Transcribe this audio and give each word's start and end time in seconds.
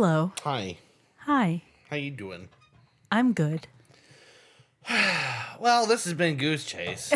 hello. 0.00 0.32
Hi. 0.44 0.78
Hi. 1.26 1.60
How 1.90 1.96
you 1.96 2.10
doing? 2.10 2.48
I'm 3.12 3.34
good. 3.34 3.66
Well, 5.60 5.84
this 5.84 6.04
has 6.04 6.14
been 6.14 6.38
Goose 6.38 6.64
Chase. 6.64 7.12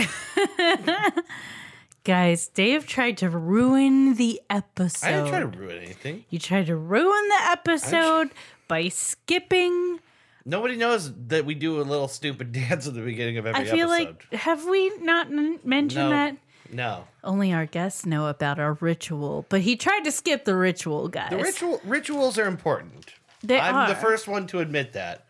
Guys, 2.04 2.48
Dave 2.48 2.86
tried 2.86 3.16
to 3.16 3.30
ruin 3.30 4.16
the 4.16 4.38
episode. 4.50 5.06
I 5.06 5.12
didn't 5.12 5.28
try 5.28 5.40
to 5.40 5.46
ruin 5.46 5.78
anything. 5.78 6.26
You 6.28 6.38
tried 6.38 6.66
to 6.66 6.76
ruin 6.76 7.28
the 7.30 7.40
episode 7.52 8.32
by 8.68 8.88
skipping. 8.88 10.00
Nobody 10.44 10.76
knows 10.76 11.10
that 11.28 11.46
we 11.46 11.54
do 11.54 11.80
a 11.80 11.84
little 11.84 12.06
stupid 12.06 12.52
dance 12.68 12.86
at 12.86 12.92
the 12.92 13.00
beginning 13.00 13.38
of 13.38 13.46
every 13.46 13.62
I 13.62 13.64
feel 13.64 13.90
episode. 13.90 14.16
like 14.30 14.40
have 14.42 14.66
we 14.66 14.90
not 14.98 15.28
n- 15.28 15.58
mentioned 15.64 16.10
no, 16.10 16.16
that? 16.16 16.36
No. 16.72 17.04
Only 17.22 17.52
our 17.52 17.66
guests 17.66 18.04
know 18.06 18.26
about 18.28 18.58
our 18.58 18.74
ritual, 18.74 19.46
but 19.48 19.60
he 19.62 19.76
tried 19.76 20.04
to 20.04 20.12
skip 20.12 20.44
the 20.44 20.56
ritual, 20.56 21.08
guys. 21.08 21.30
The 21.30 21.36
ritual 21.38 21.80
rituals 21.84 22.38
are 22.38 22.46
important. 22.46 23.12
They 23.42 23.58
I'm 23.60 23.88
the 23.88 23.94
first 23.96 24.26
one 24.28 24.46
to 24.48 24.60
admit 24.60 24.92
that. 24.94 25.26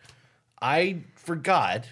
I 0.62 1.01
forgot 1.17 1.87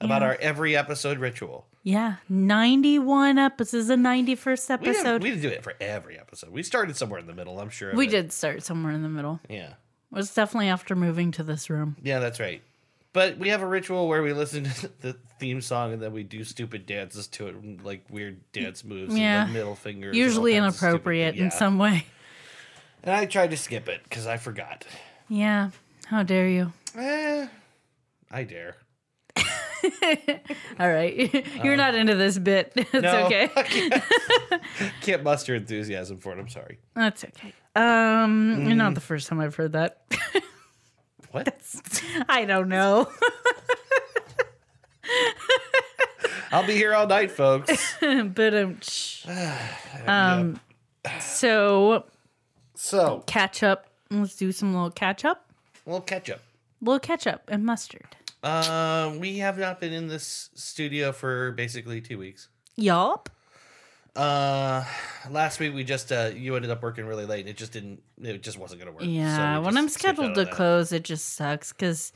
about 0.00 0.22
Yeah. 0.22 0.28
our 0.28 0.34
every 0.40 0.76
episode 0.76 1.18
ritual. 1.18 1.66
Yeah, 1.84 2.16
ninety-one 2.28 3.38
episodes. 3.38 3.70
This 3.72 3.80
is 3.82 3.88
the 3.88 3.96
ninety-first 3.96 4.68
We 4.68 4.76
didn't, 4.76 4.88
episode. 4.96 5.22
we 5.22 5.30
We, 5.30 5.36
didn't 5.36 5.50
do 5.50 5.56
it 5.56 5.62
for 5.62 5.74
every 5.80 6.18
episode. 6.18 6.50
We 6.50 6.62
started 6.62 6.96
somewhere 6.96 7.20
in 7.20 7.26
the 7.26 7.32
middle. 7.34 7.58
I'm 7.60 7.70
sure. 7.70 7.94
We 7.94 8.06
it. 8.06 8.10
did 8.10 8.32
start 8.32 8.62
somewhere 8.62 8.92
in 8.92 9.02
the 9.02 9.08
middle. 9.08 9.40
Yeah. 9.48 9.68
It 9.70 9.74
was 10.16 10.34
definitely 10.34 10.68
after 10.68 10.94
moving 10.96 11.30
to 11.32 11.42
this 11.42 11.70
room. 11.70 11.96
Yeah, 12.02 12.18
that's 12.18 12.40
right. 12.40 12.62
But 13.18 13.36
we 13.38 13.48
have 13.48 13.62
a 13.62 13.66
ritual 13.66 14.06
where 14.06 14.22
we 14.22 14.32
listen 14.32 14.62
to 14.62 14.88
the 15.00 15.16
theme 15.40 15.60
song 15.60 15.92
and 15.92 16.00
then 16.00 16.12
we 16.12 16.22
do 16.22 16.44
stupid 16.44 16.86
dances 16.86 17.26
to 17.28 17.48
it, 17.48 17.84
like 17.84 18.04
weird 18.08 18.40
dance 18.52 18.84
moves, 18.84 19.18
Yeah. 19.18 19.42
and 19.42 19.52
middle 19.52 19.70
all 19.70 19.92
Usually 20.14 20.52
kinds 20.52 20.66
of 20.66 20.74
stupid- 20.74 20.86
inappropriate 20.88 21.34
in 21.36 21.50
some 21.50 21.78
way. 21.78 22.06
And 23.02 23.12
I 23.12 23.26
tried 23.26 23.50
to 23.50 23.56
skip 23.56 23.88
it 23.88 24.02
because 24.04 24.28
I 24.28 24.36
forgot. 24.36 24.84
Yeah. 25.28 25.70
How 26.06 26.22
dare 26.22 26.48
you? 26.48 26.72
Eh, 26.94 27.48
I 28.30 28.44
dare. 28.44 28.76
All 30.78 30.88
right. 30.88 31.44
You're 31.64 31.76
not 31.76 31.96
into 31.96 32.14
this 32.14 32.38
bit. 32.38 32.72
It's 32.76 32.94
Um, 32.94 33.02
No, 33.02 33.26
okay. 33.26 33.48
Can't, 33.48 34.02
can't 35.00 35.22
muster 35.24 35.56
enthusiasm 35.56 36.18
for 36.18 36.32
it. 36.32 36.38
I'm 36.38 36.48
sorry. 36.48 36.78
That's 36.94 37.24
okay. 37.24 37.52
Um, 37.74 38.58
Mm. 38.66 38.76
not 38.76 38.94
the 38.94 39.00
first 39.00 39.26
time 39.26 39.40
I've 39.40 39.56
heard 39.56 39.72
that. 39.72 40.02
What? 41.30 41.54
I 42.28 42.44
don't 42.44 42.68
know. 42.68 43.08
I'll 46.50 46.66
be 46.66 46.74
here 46.74 46.94
all 46.94 47.06
night, 47.06 47.30
folks. 47.30 47.94
but 48.00 48.54
um, 48.54 48.80
shh. 48.80 49.26
um 50.06 50.60
so 51.20 52.04
So, 52.74 53.22
catch 53.26 53.62
up. 53.62 53.86
Let's 54.10 54.36
do 54.36 54.52
some 54.52 54.72
little 54.74 54.90
catch 54.90 55.24
up. 55.24 55.50
we'll 55.84 56.00
catch 56.00 56.30
up. 56.30 56.40
Little 56.80 57.00
ketchup 57.00 57.42
and 57.48 57.64
mustard. 57.64 58.16
Uh, 58.42 59.12
we 59.18 59.38
have 59.38 59.58
not 59.58 59.80
been 59.80 59.92
in 59.92 60.06
this 60.06 60.50
studio 60.54 61.10
for 61.12 61.52
basically 61.52 62.00
two 62.00 62.18
weeks. 62.18 62.48
Yup. 62.76 63.28
Uh, 64.18 64.84
last 65.30 65.60
week 65.60 65.72
we 65.74 65.84
just 65.84 66.10
uh, 66.10 66.30
you 66.34 66.56
ended 66.56 66.70
up 66.70 66.82
working 66.82 67.06
really 67.06 67.24
late. 67.24 67.40
and 67.40 67.48
It 67.48 67.56
just 67.56 67.72
didn't. 67.72 68.02
It 68.20 68.42
just 68.42 68.58
wasn't 68.58 68.80
gonna 68.80 68.92
work. 68.92 69.02
Yeah. 69.04 69.58
we 69.60 69.66
when 69.66 69.76
I'm 69.78 69.88
scheduled 69.88 70.34
to 70.34 70.46
close, 70.46 70.92
it 70.92 71.04
just 71.04 71.34
sucks 71.34 71.72
because 71.72 72.12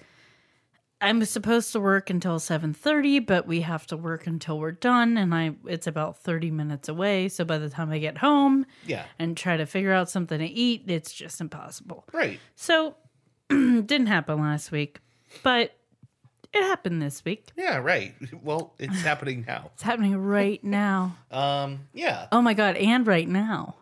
I'm 1.01 1.25
supposed 1.25 1.73
to 1.73 1.81
work 1.81 2.11
until 2.11 2.39
7:30, 2.39 3.25
but 3.27 3.47
we 3.47 3.61
have 3.61 3.87
to 3.89 3.97
work 3.97 4.27
until 4.27 4.59
we're 4.59 4.73
done, 4.73 5.17
and 5.17 5.35
I 5.35 5.55
it's 5.67 5.87
about 5.87 6.19
30 6.19 6.51
minutes 6.51 6.89
away. 6.89 7.29
So 7.29 7.45
by 7.45 7.59
the 7.59 7.69
time 7.71 7.91
I 7.91 7.99
get 7.99 8.19
home 8.19 8.67
Yeah. 8.87 9.05
and 9.19 9.37
try 9.37 9.57
to 9.57 9.67
figure 9.67 9.93
out 9.93 10.11
something 10.11 10.39
to 10.39 10.47
eat, 10.47 10.85
it's 10.89 11.13
just 11.13 11.41
impossible. 11.41 12.05
Right. 12.13 12.41
So 12.57 12.97
didn't 13.49 14.07
happen 14.07 14.41
last 14.41 14.73
week, 14.73 14.99
but 15.43 15.77
it 16.55 16.63
happened 16.63 17.01
this 17.03 17.25
week. 17.25 17.49
Yeah. 17.57 17.79
Right. 17.79 18.15
Well, 18.43 18.75
it's 18.79 19.01
happening 19.11 19.45
now. 19.47 19.71
It's 19.75 19.83
happening 19.83 20.17
right 20.17 20.63
now. 20.85 21.17
Um. 21.31 21.89
Yeah. 21.95 22.27
Oh 22.33 22.43
my 22.43 22.55
god, 22.55 22.77
and 22.77 23.07
right 23.07 23.29
now. 23.29 23.77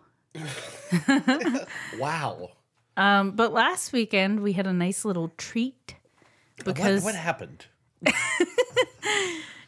Wow. 1.99 2.51
Um, 2.97 3.33
but 3.33 3.53
last 3.53 3.93
weekend 3.93 4.41
we 4.41 4.53
had 4.53 4.67
a 4.67 4.73
nice 4.73 5.05
little 5.05 5.33
treat 5.39 5.95
because 6.65 7.03
what, 7.03 7.15
what 7.15 7.21
happened? 7.21 7.67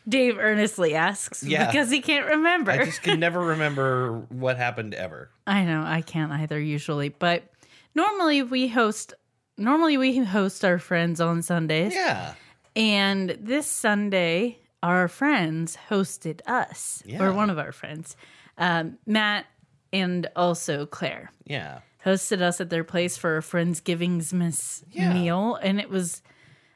Dave 0.08 0.36
earnestly 0.38 0.94
asks 0.94 1.42
Yeah. 1.44 1.66
because 1.66 1.88
he 1.90 2.00
can't 2.00 2.26
remember. 2.26 2.72
I 2.72 2.84
just 2.84 3.02
can 3.02 3.20
never 3.20 3.38
remember 3.40 4.18
what 4.30 4.56
happened 4.56 4.94
ever. 4.94 5.30
I 5.46 5.64
know 5.64 5.82
I 5.86 6.00
can't 6.02 6.32
either 6.32 6.58
usually, 6.60 7.08
but 7.10 7.44
normally 7.94 8.42
we 8.42 8.66
host. 8.68 9.14
Normally 9.56 9.96
we 9.96 10.18
host 10.18 10.64
our 10.64 10.78
friends 10.78 11.20
on 11.20 11.42
Sundays, 11.42 11.94
Yeah. 11.94 12.34
And 12.76 13.36
this 13.40 13.66
Sunday 13.66 14.58
our 14.82 15.06
friends 15.08 15.76
hosted 15.90 16.40
us, 16.46 17.02
Yeah. 17.06 17.22
or 17.22 17.32
one 17.32 17.50
of 17.50 17.58
our 17.58 17.72
friends, 17.72 18.16
um, 18.58 18.98
Matt 19.06 19.46
and 19.92 20.28
also 20.34 20.86
Claire. 20.86 21.30
Yeah. 21.44 21.80
hosted 22.04 22.40
us 22.42 22.60
at 22.60 22.68
their 22.68 22.82
place 22.82 23.16
for 23.16 23.36
a 23.36 23.40
Friendsgiving's 23.42 24.32
miss 24.34 24.82
Yeah. 24.90 25.12
meal, 25.12 25.54
and 25.62 25.78
it 25.78 25.88
was 25.88 26.20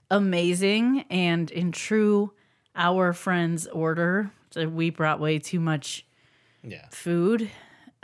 amazing. 0.08 1.04
And 1.10 1.50
in 1.50 1.72
true 1.72 2.32
our 2.76 3.12
friends 3.12 3.66
order, 3.66 4.30
so 4.52 4.68
we 4.68 4.90
brought 4.90 5.18
way 5.18 5.40
too 5.40 5.58
much 5.58 6.06
Yeah. 6.62 6.86
food, 6.90 7.50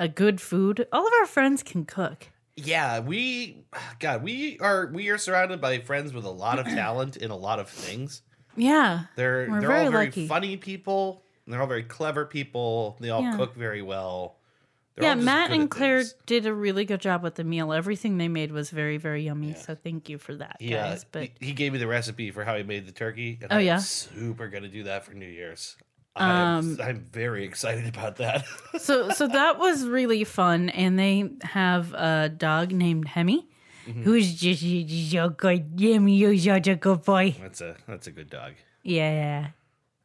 a 0.01 0.09
good 0.09 0.41
food. 0.41 0.89
All 0.93 1.07
of 1.07 1.13
our 1.21 1.27
friends 1.27 1.63
can 1.63 1.85
cook. 1.85 2.31
Yeah. 2.57 3.01
We. 3.01 3.65
God. 3.99 4.23
We 4.23 4.59
are. 4.61 4.87
We 4.93 5.09
are 5.11 5.19
surrounded 5.19 5.61
by 5.61 5.79
friends 5.81 6.13
with 6.13 6.25
a 6.25 6.31
lot 6.31 6.59
of 6.59 6.67
talent 6.67 7.17
in 7.17 7.31
a 7.31 7.37
lot 7.37 7.59
of 7.59 7.69
things. 7.69 8.23
Yeah, 8.55 9.05
They're 9.17 9.47
they're 9.47 9.61
very 9.63 9.85
all 9.87 9.91
very 9.91 10.07
lucky. 10.07 10.29
funny 10.29 10.57
people. 10.59 11.23
They're 11.47 11.61
all 11.61 11.67
very 11.67 11.83
clever 11.85 12.27
people. 12.27 12.97
They 13.01 13.09
all 13.09 13.23
Yeah. 13.23 13.37
cook 13.39 13.55
very 13.57 13.81
well. 13.81 14.37
They're 14.95 15.05
yeah. 15.09 15.15
Matt 15.15 15.53
and 15.53 15.71
Claire 15.71 16.01
things. 16.01 16.15
did 16.27 16.45
a 16.45 16.53
really 16.53 16.85
good 16.85 17.01
job 17.01 17.23
with 17.23 17.37
the 17.37 17.45
meal. 17.45 17.73
Everything 17.73 18.19
they 18.19 18.29
made 18.29 18.53
was 18.53 18.69
very, 18.69 18.99
very 18.99 19.23
yummy. 19.25 19.55
So 19.55 19.75
thank 19.75 20.11
you 20.11 20.19
for 20.19 20.35
that, 20.37 20.59
Yeah, 20.61 20.91
guys. 20.91 21.07
But 21.11 21.31
he, 21.41 21.47
he 21.47 21.53
gave 21.55 21.73
me 21.73 21.79
the 21.79 21.87
recipe 21.87 22.31
for 22.31 22.45
how 22.45 22.55
he 22.59 22.63
made 22.63 22.85
the 22.87 22.93
turkey. 22.93 23.39
And 23.41 23.51
Oh, 23.51 23.57
I'm 23.57 23.65
yeah? 23.65 23.79
super 23.79 24.49
gonna 24.49 24.69
do 24.69 24.83
that 24.83 25.07
for 25.07 25.15
New 25.15 25.27
Year's. 25.27 25.77
I'm, 26.15 26.59
Um, 26.59 26.79
I'm 26.83 27.01
very 27.11 27.45
excited 27.45 27.87
about 27.89 28.17
that. 28.17 28.45
so 28.79 29.11
so 29.11 29.27
that 29.29 29.59
was 29.59 29.87
really 29.87 30.25
fun 30.25 30.69
and 30.69 30.99
they 30.99 31.31
have 31.43 31.93
a 31.95 32.29
dog 32.29 32.73
named 32.73 33.09
hemi 33.09 33.47
Mm-hmm. 33.87 34.05
who's 34.05 34.33
just 34.35 34.63
so 35.11 35.29
good 35.31 35.73
hemi 35.77 36.15
you're 36.15 36.37
such 36.39 36.69
a 36.69 36.77
good 36.77 37.03
boy 37.03 37.35
that's 37.41 37.61
a 37.61 37.75
that's 37.89 38.07
a 38.07 38.13
good 38.13 38.31
dog. 38.31 38.53
yeah. 38.85 39.49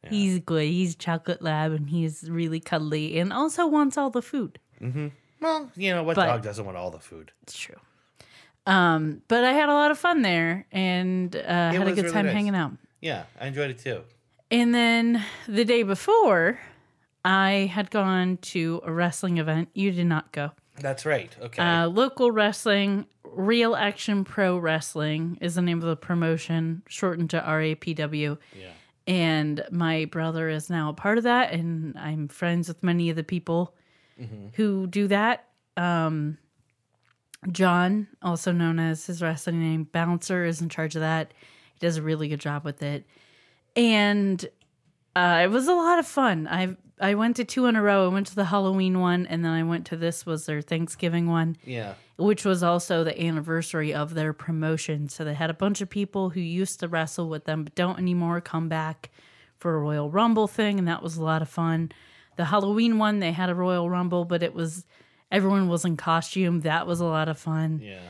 yeah. 0.02 0.10
he's 0.10 0.40
good 0.40 0.66
he's 0.66 0.96
chocolate 0.96 1.42
lab 1.42 1.70
and 1.70 1.88
he's 1.88 2.28
really 2.28 2.58
cuddly 2.58 3.20
and 3.20 3.32
also 3.32 3.68
wants 3.68 3.96
all 3.96 4.10
the 4.10 4.20
food 4.22 4.58
Mm-hmm. 4.82 5.08
Well, 5.40 5.70
you 5.76 5.94
know 5.94 6.02
what 6.02 6.16
But- 6.16 6.26
dog 6.26 6.42
doesn't 6.42 6.64
want 6.64 6.76
all 6.76 6.90
the 6.90 6.98
food? 6.98 7.30
it's 7.44 7.56
true 7.56 7.76
um 8.66 9.22
but 9.28 9.44
i 9.44 9.52
had 9.52 9.68
a 9.68 9.72
lot 9.74 9.92
of 9.92 9.98
fun 9.98 10.22
there 10.22 10.66
and 10.72 11.36
uh 11.36 11.70
had 11.70 11.86
a 11.86 11.92
good 11.94 11.98
really 11.98 12.10
time 12.12 12.26
nice. 12.26 12.34
hanging 12.34 12.56
out 12.56 12.72
Yeah, 13.00 13.26
I 13.40 13.46
enjoyed 13.46 13.70
it 13.70 13.78
too. 13.78 14.02
And 14.50 14.74
then 14.74 15.24
the 15.46 15.64
day 15.64 15.82
before 15.82 16.58
i 17.24 17.70
had 17.72 17.90
gone 17.90 18.36
to 18.38 18.80
a 18.84 18.92
wrestling 18.92 19.38
event 19.38 19.68
you 19.74 19.90
did 19.92 20.06
not 20.06 20.32
go 20.32 20.50
That's 20.80 21.04
right. 21.04 21.36
Okay. 21.42 21.60
Uh, 21.60 21.88
local 21.88 22.30
wrestling, 22.30 23.06
Real 23.24 23.74
Action 23.74 24.24
Pro 24.24 24.56
Wrestling 24.58 25.36
is 25.40 25.56
the 25.56 25.62
name 25.62 25.78
of 25.82 25.88
the 25.88 25.96
promotion, 25.96 26.82
shortened 26.88 27.30
to 27.30 27.40
RAPW. 27.40 28.38
yeah. 28.56 28.68
And 29.08 29.64
my 29.72 30.04
brother 30.04 30.48
is 30.48 30.70
now 30.70 30.90
a 30.90 30.92
part 30.92 31.18
of 31.18 31.24
that, 31.24 31.52
and 31.52 31.98
I'm 31.98 32.28
friends 32.28 32.68
with 32.68 32.84
many 32.84 33.10
of 33.10 33.16
the 33.16 33.24
people 33.24 33.74
who 34.54 34.86
do 34.86 35.08
that. 35.08 35.46
Um, 35.76 36.38
John, 37.50 38.06
also 38.22 38.52
known 38.52 38.78
as 38.78 39.06
his 39.06 39.20
wrestling 39.22 39.60
name, 39.60 39.84
Bouncer, 39.90 40.44
is 40.44 40.60
in 40.60 40.68
charge 40.68 40.94
of 40.94 41.00
that. 41.00 41.32
He 41.74 41.80
does 41.80 41.96
a 41.96 42.02
really 42.02 42.28
good 42.28 42.40
job 42.40 42.64
with 42.64 42.82
it. 42.82 43.04
And 43.78 44.44
uh, 45.16 45.40
it 45.44 45.48
was 45.50 45.68
a 45.68 45.74
lot 45.74 45.98
of 45.98 46.06
fun. 46.06 46.46
I 46.48 46.76
I 47.00 47.14
went 47.14 47.36
to 47.36 47.44
two 47.44 47.66
in 47.66 47.76
a 47.76 47.82
row. 47.82 48.06
I 48.06 48.12
went 48.12 48.26
to 48.28 48.34
the 48.34 48.46
Halloween 48.46 48.98
one, 48.98 49.24
and 49.26 49.44
then 49.44 49.52
I 49.52 49.62
went 49.62 49.86
to 49.86 49.96
this 49.96 50.26
was 50.26 50.46
their 50.46 50.60
Thanksgiving 50.60 51.28
one 51.28 51.56
Yeah. 51.64 51.94
which 52.16 52.44
was 52.44 52.64
also 52.64 53.04
the 53.04 53.16
anniversary 53.22 53.94
of 53.94 54.14
their 54.14 54.32
promotion. 54.32 55.08
So 55.08 55.24
they 55.24 55.34
had 55.34 55.48
a 55.48 55.54
bunch 55.54 55.80
of 55.80 55.88
people 55.88 56.30
who 56.30 56.40
used 56.40 56.80
to 56.80 56.88
wrestle 56.88 57.28
with 57.28 57.44
them 57.44 57.62
but 57.62 57.76
don't 57.76 57.98
anymore 58.00 58.40
come 58.40 58.68
back 58.68 59.10
for 59.58 59.76
a 59.76 59.78
Royal 59.78 60.10
Rumble 60.10 60.48
thing, 60.48 60.78
and 60.80 60.88
that 60.88 61.02
was 61.02 61.16
a 61.16 61.22
lot 61.22 61.40
of 61.40 61.48
fun. 61.48 61.92
The 62.36 62.46
Halloween 62.46 62.98
one, 62.98 63.20
they 63.20 63.30
had 63.32 63.48
a 63.48 63.54
Royal 63.54 63.88
Rumble, 63.88 64.24
but 64.24 64.42
it 64.42 64.52
was 64.54 64.84
everyone 65.30 65.68
was 65.68 65.84
in 65.84 65.96
costume. 65.96 66.62
That 66.62 66.86
was 66.88 66.98
a 67.00 67.04
lot 67.04 67.28
of 67.28 67.38
fun. 67.38 67.80
Yeah. 67.82 68.00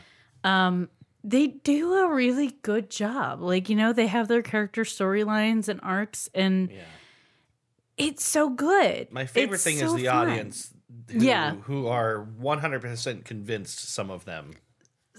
They 1.29 1.49
do 1.49 1.93
a 1.95 2.13
really 2.15 2.57
good 2.63 2.89
job. 2.91 3.43
Like, 3.43 3.69
you 3.69 3.77
know, 3.77 3.93
they 3.93 4.07
have 4.07 4.29
their 4.29 4.41
character 4.43 4.83
storylines 4.85 5.69
and 5.69 5.79
arcs, 5.83 6.31
and 6.35 6.71
Yeah. 6.71 6.85
it's 7.97 8.25
so 8.25 8.49
good. 8.49 9.13
My 9.13 9.27
favorite 9.27 9.57
It's 9.57 9.65
thing 9.65 9.79
is 9.79 9.95
the 9.95 10.07
fun. 10.07 10.29
audience 10.31 10.73
who, 11.11 11.19
Yeah. 11.19 11.57
who 11.57 11.87
are 11.89 12.21
100% 12.41 13.25
convinced 13.25 13.79
some 13.93 14.11
of 14.11 14.25
them. 14.25 14.53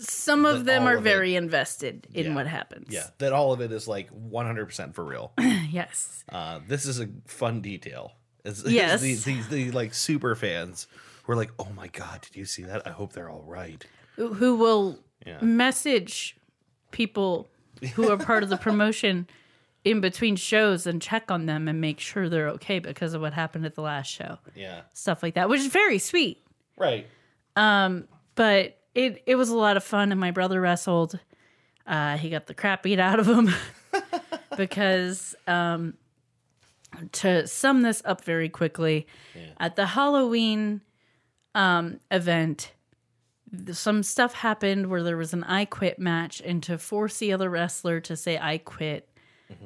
some 0.01 0.45
of 0.45 0.63
them 0.63 0.83
are 0.87 0.93
of 0.95 1.01
it- 1.05 1.09
very 1.09 1.35
invested 1.35 2.07
in 2.13 2.27
Yeah. 2.27 2.35
what 2.35 2.47
happens. 2.47 2.87
Yeah, 2.89 3.07
that 3.17 3.33
all 3.33 3.51
of 3.51 3.59
it 3.59 3.69
is 3.73 3.85
like 3.85 4.09
100% 4.11 4.95
for 4.95 5.03
real. 5.03 5.33
yes. 5.69 6.23
Uh, 6.29 6.61
this 6.65 6.85
is 6.85 7.01
a 7.01 7.09
fun 7.27 7.59
detail. 7.59 8.13
It's, 8.45 8.63
Yes. 8.65 9.01
These, 9.01 9.25
these, 9.25 9.49
the 9.49 9.71
like 9.71 9.93
super 9.93 10.35
fans 10.35 10.87
who 11.23 11.33
are 11.33 11.35
like, 11.35 11.51
oh 11.59 11.67
my 11.75 11.87
God, 11.87 12.21
did 12.21 12.37
you 12.37 12.45
see 12.45 12.63
that? 12.63 12.87
I 12.87 12.91
hope 12.91 13.11
they're 13.11 13.29
all 13.29 13.43
right. 13.43 13.85
Who 14.15 14.55
will 14.55 14.99
Yeah. 15.25 15.37
message 15.41 16.37
people 16.91 17.47
who 17.93 18.09
are 18.09 18.17
part 18.17 18.43
of 18.43 18.49
the 18.49 18.57
promotion 18.57 19.27
in 19.83 20.01
between 20.01 20.35
shows 20.35 20.85
and 20.87 21.01
check 21.01 21.31
on 21.31 21.45
them 21.45 21.67
and 21.67 21.79
make 21.79 21.99
sure 21.99 22.29
they're 22.29 22.49
okay 22.49 22.79
because 22.79 23.13
of 23.13 23.21
what 23.21 23.33
happened 23.33 23.65
at 23.65 23.75
the 23.75 23.81
last 23.81 24.07
show. 24.11 24.37
Yeah. 24.55 24.81
Stuff 24.93 25.23
like 25.23 25.35
that, 25.35 25.49
which 25.49 25.61
is 25.61 25.67
very 25.67 25.99
sweet. 25.99 26.43
Right. 26.77 27.07
But 28.35 28.77
it 28.95 29.23
it 29.25 29.35
was 29.35 29.49
a 29.49 29.57
lot 29.57 29.77
of 29.77 29.83
fun 29.83 30.11
and 30.11 30.19
my 30.19 30.31
brother 30.31 30.61
wrestled. 30.61 31.19
Uh, 31.85 32.17
he 32.17 32.29
got 32.29 32.47
the 32.47 32.53
crap 32.53 32.83
beat 32.83 32.99
out 32.99 33.19
of 33.19 33.27
him 33.27 33.49
because 34.57 35.35
um, 35.47 35.95
to 37.13 37.47
sum 37.47 37.81
this 37.81 38.01
up 38.05 38.23
very 38.23 38.47
quickly, 38.47 39.07
at 39.59 39.75
the 39.75 39.87
Halloween 39.87 40.81
um, 41.55 41.99
event, 42.11 42.71
some 43.71 44.03
stuff 44.03 44.33
happened 44.33 44.87
where 44.87 45.03
there 45.03 45.17
was 45.17 45.33
an 45.33 45.43
I 45.43 45.65
quit 45.65 45.99
match, 45.99 46.41
and 46.43 46.61
to 46.63 46.77
force 46.77 47.17
the 47.17 47.33
other 47.33 47.49
wrestler 47.49 47.99
to 48.01 48.15
say 48.15 48.37
I 48.37 48.57
quit, 48.59 49.09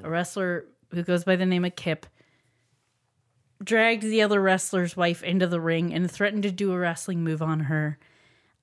a 0.04 0.10
wrestler 0.10 0.66
who 0.92 1.04
goes 1.04 1.24
by 1.24 1.36
the 1.36 1.46
name 1.46 1.66
of 1.66 1.76
Kip 1.76 2.06
dragged 3.64 4.04
the 4.04 4.22
other 4.22 4.42
wrestler's 4.42 4.98
wife 4.98 5.24
into 5.24 5.48
the 5.48 5.60
ring 5.60 5.94
and 5.94 6.10
threatened 6.10 6.44
to 6.44 6.52
do 6.52 6.72
a 6.72 6.78
wrestling 6.78 7.24
move 7.24 7.42
on 7.42 7.62
her. 7.62 7.98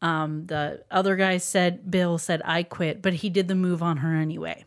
Um, 0.02 0.46
the 0.46 0.84
other 0.90 1.16
guy 1.16 1.38
said, 1.38 1.90
Bill 1.90 2.18
said, 2.18 2.42
I 2.44 2.62
quit, 2.62 3.02
but 3.02 3.14
he 3.14 3.30
did 3.30 3.48
the 3.48 3.54
move 3.54 3.82
on 3.82 3.98
her 3.98 4.14
anyway. 4.14 4.64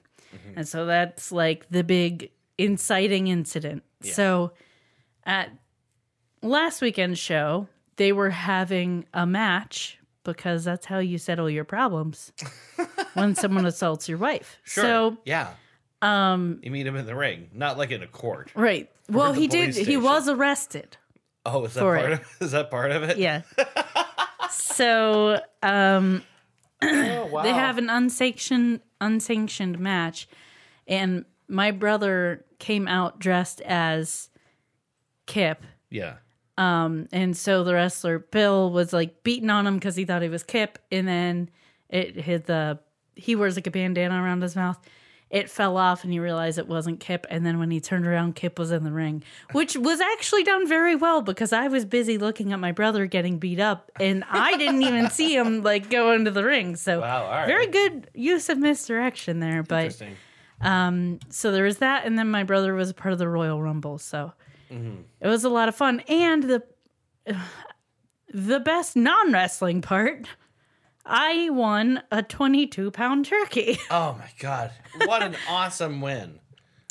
And 0.56 0.68
so 0.68 0.86
that's 0.86 1.32
like 1.32 1.70
the 1.70 1.84
big 1.84 2.32
inciting 2.58 3.28
incident. 3.28 3.84
So 4.04 4.52
at 5.24 5.52
last 6.42 6.82
weekend's 6.82 7.20
show, 7.20 7.68
they 7.96 8.12
were 8.12 8.32
having 8.32 9.06
a 9.14 9.26
match 9.26 9.98
because 10.24 10.64
that's 10.64 10.86
how 10.86 11.00
you 11.00 11.18
settle 11.18 11.50
your 11.50 11.64
problems 11.64 12.32
when 13.14 13.36
someone 13.36 13.66
assaults 13.66 14.08
your 14.10 14.18
wife. 14.18 14.60
Sure. 14.64 14.84
So, 14.84 15.18
yeah. 15.26 15.54
Um, 16.02 16.60
you 16.62 16.72
meet 16.72 16.86
him 16.86 16.96
in 16.96 17.06
the 17.06 17.16
ring, 17.16 17.50
not 17.54 17.78
like 17.78 17.92
in 17.92 18.04
a 18.04 18.08
court. 18.08 18.52
right. 18.56 18.90
Well, 19.10 19.34
he 19.34 19.48
did, 19.48 19.74
police 19.74 19.88
he 19.88 19.98
was 19.98 20.30
arrested. 20.30 20.98
Oh, 21.46 21.66
is 21.66 21.74
that 21.74 21.82
part 21.82 22.00
it. 22.00 22.12
of 22.14 22.28
is 22.40 22.52
that 22.52 22.72
part 22.72 22.92
of 22.92 23.04
it? 23.04 23.18
Yeah. 23.18 23.42
so, 24.50 25.40
um, 25.62 26.24
Oh, 26.82 27.26
wow. 27.32 27.44
they 27.44 27.54
have 27.54 27.78
an 27.78 27.90
unsanctioned 27.90 28.82
unsanctioned 29.00 29.80
match 29.80 30.28
and 30.88 31.26
my 31.48 31.72
brother 31.72 32.46
came 32.60 32.88
out 32.88 33.20
dressed 33.20 33.62
as 33.62 34.30
Kip 35.26 35.64
Yeah. 35.90 36.16
Um, 36.58 37.08
and 37.12 37.36
so 37.36 37.64
the 37.64 37.74
wrestler 37.74 38.20
Bill 38.20 38.70
was 38.72 38.94
like 38.94 39.24
beating 39.24 39.50
on 39.50 39.66
him 39.66 39.76
because 39.76 39.96
he 39.96 40.06
thought 40.06 40.22
he 40.22 40.30
was 40.30 40.44
Kip 40.44 40.78
and 40.92 41.08
then 41.08 41.50
it 41.90 42.16
hit 42.16 42.46
the 42.46 42.80
he 43.16 43.36
wears 43.36 43.56
like 43.56 43.68
a 43.68 43.72
bandana 43.72 44.22
around 44.22 44.42
his 44.42 44.56
mouth 44.56 44.78
it 45.30 45.50
fell 45.50 45.78
off 45.78 46.04
and 46.04 46.14
he 46.14 46.20
realized 46.20 46.60
it 46.60 46.68
wasn't 46.68 47.00
Kip 47.00 47.26
and 47.30 47.44
then 47.44 47.58
when 47.58 47.72
he 47.72 47.80
turned 47.80 48.06
around 48.06 48.36
Kip 48.36 48.60
was 48.60 48.72
in 48.72 48.84
the 48.84 48.92
ring 48.92 49.24
which 49.52 49.76
was 49.76 50.00
actually 50.00 50.44
done 50.44 50.68
very 50.68 50.96
well 50.96 51.24
because 51.24 51.52
I 51.54 51.68
was 51.70 51.86
busy 51.86 52.20
looking 52.20 52.54
at 52.54 52.60
my 52.60 52.72
brother 52.72 53.08
getting 53.08 53.40
beat 53.40 53.60
up 53.60 53.92
and 54.00 54.24
I 54.30 54.56
didn't 54.58 54.84
even 54.84 55.10
see 55.10 55.36
him 55.36 55.64
like 55.64 55.90
go 55.90 56.12
into 56.12 56.30
the 56.30 56.44
ring 56.44 56.76
so 56.76 57.02
Wow, 57.02 57.30
right. 57.32 57.48
very 57.48 57.66
good 57.66 58.12
use 58.14 58.48
of 58.50 58.60
misdirection 58.60 59.40
there 59.40 59.64
but 59.64 59.86
Interesting. 59.86 60.16
Um, 60.62 61.20
so 61.30 61.52
there 61.52 61.64
was 61.64 61.78
that 61.80 62.06
and 62.06 62.18
then 62.18 62.30
my 62.30 62.44
brother 62.44 62.76
was 62.76 62.92
a 62.92 62.94
part 62.94 63.12
of 63.14 63.18
the 63.18 63.28
royal 63.28 63.60
rumble 63.62 63.98
so 63.98 64.34
Mm-hmm. 64.74 65.02
it 65.22 65.28
was 65.28 65.44
a 65.44 65.50
lot 65.50 65.70
of 65.70 65.76
fun 65.76 66.00
and 66.08 66.44
the 66.44 66.64
the 68.34 68.60
best 68.60 68.96
non-wrestling 68.96 69.82
part 69.82 70.28
i 71.06 71.50
won 71.52 72.02
a 72.12 72.24
22 72.24 72.92
pound 72.92 73.26
turkey 73.26 73.80
Oh 73.92 74.16
my 74.20 74.30
god. 74.40 74.72
What 75.06 75.22
an 75.24 75.36
awesome 75.50 76.02
win. 76.02 76.40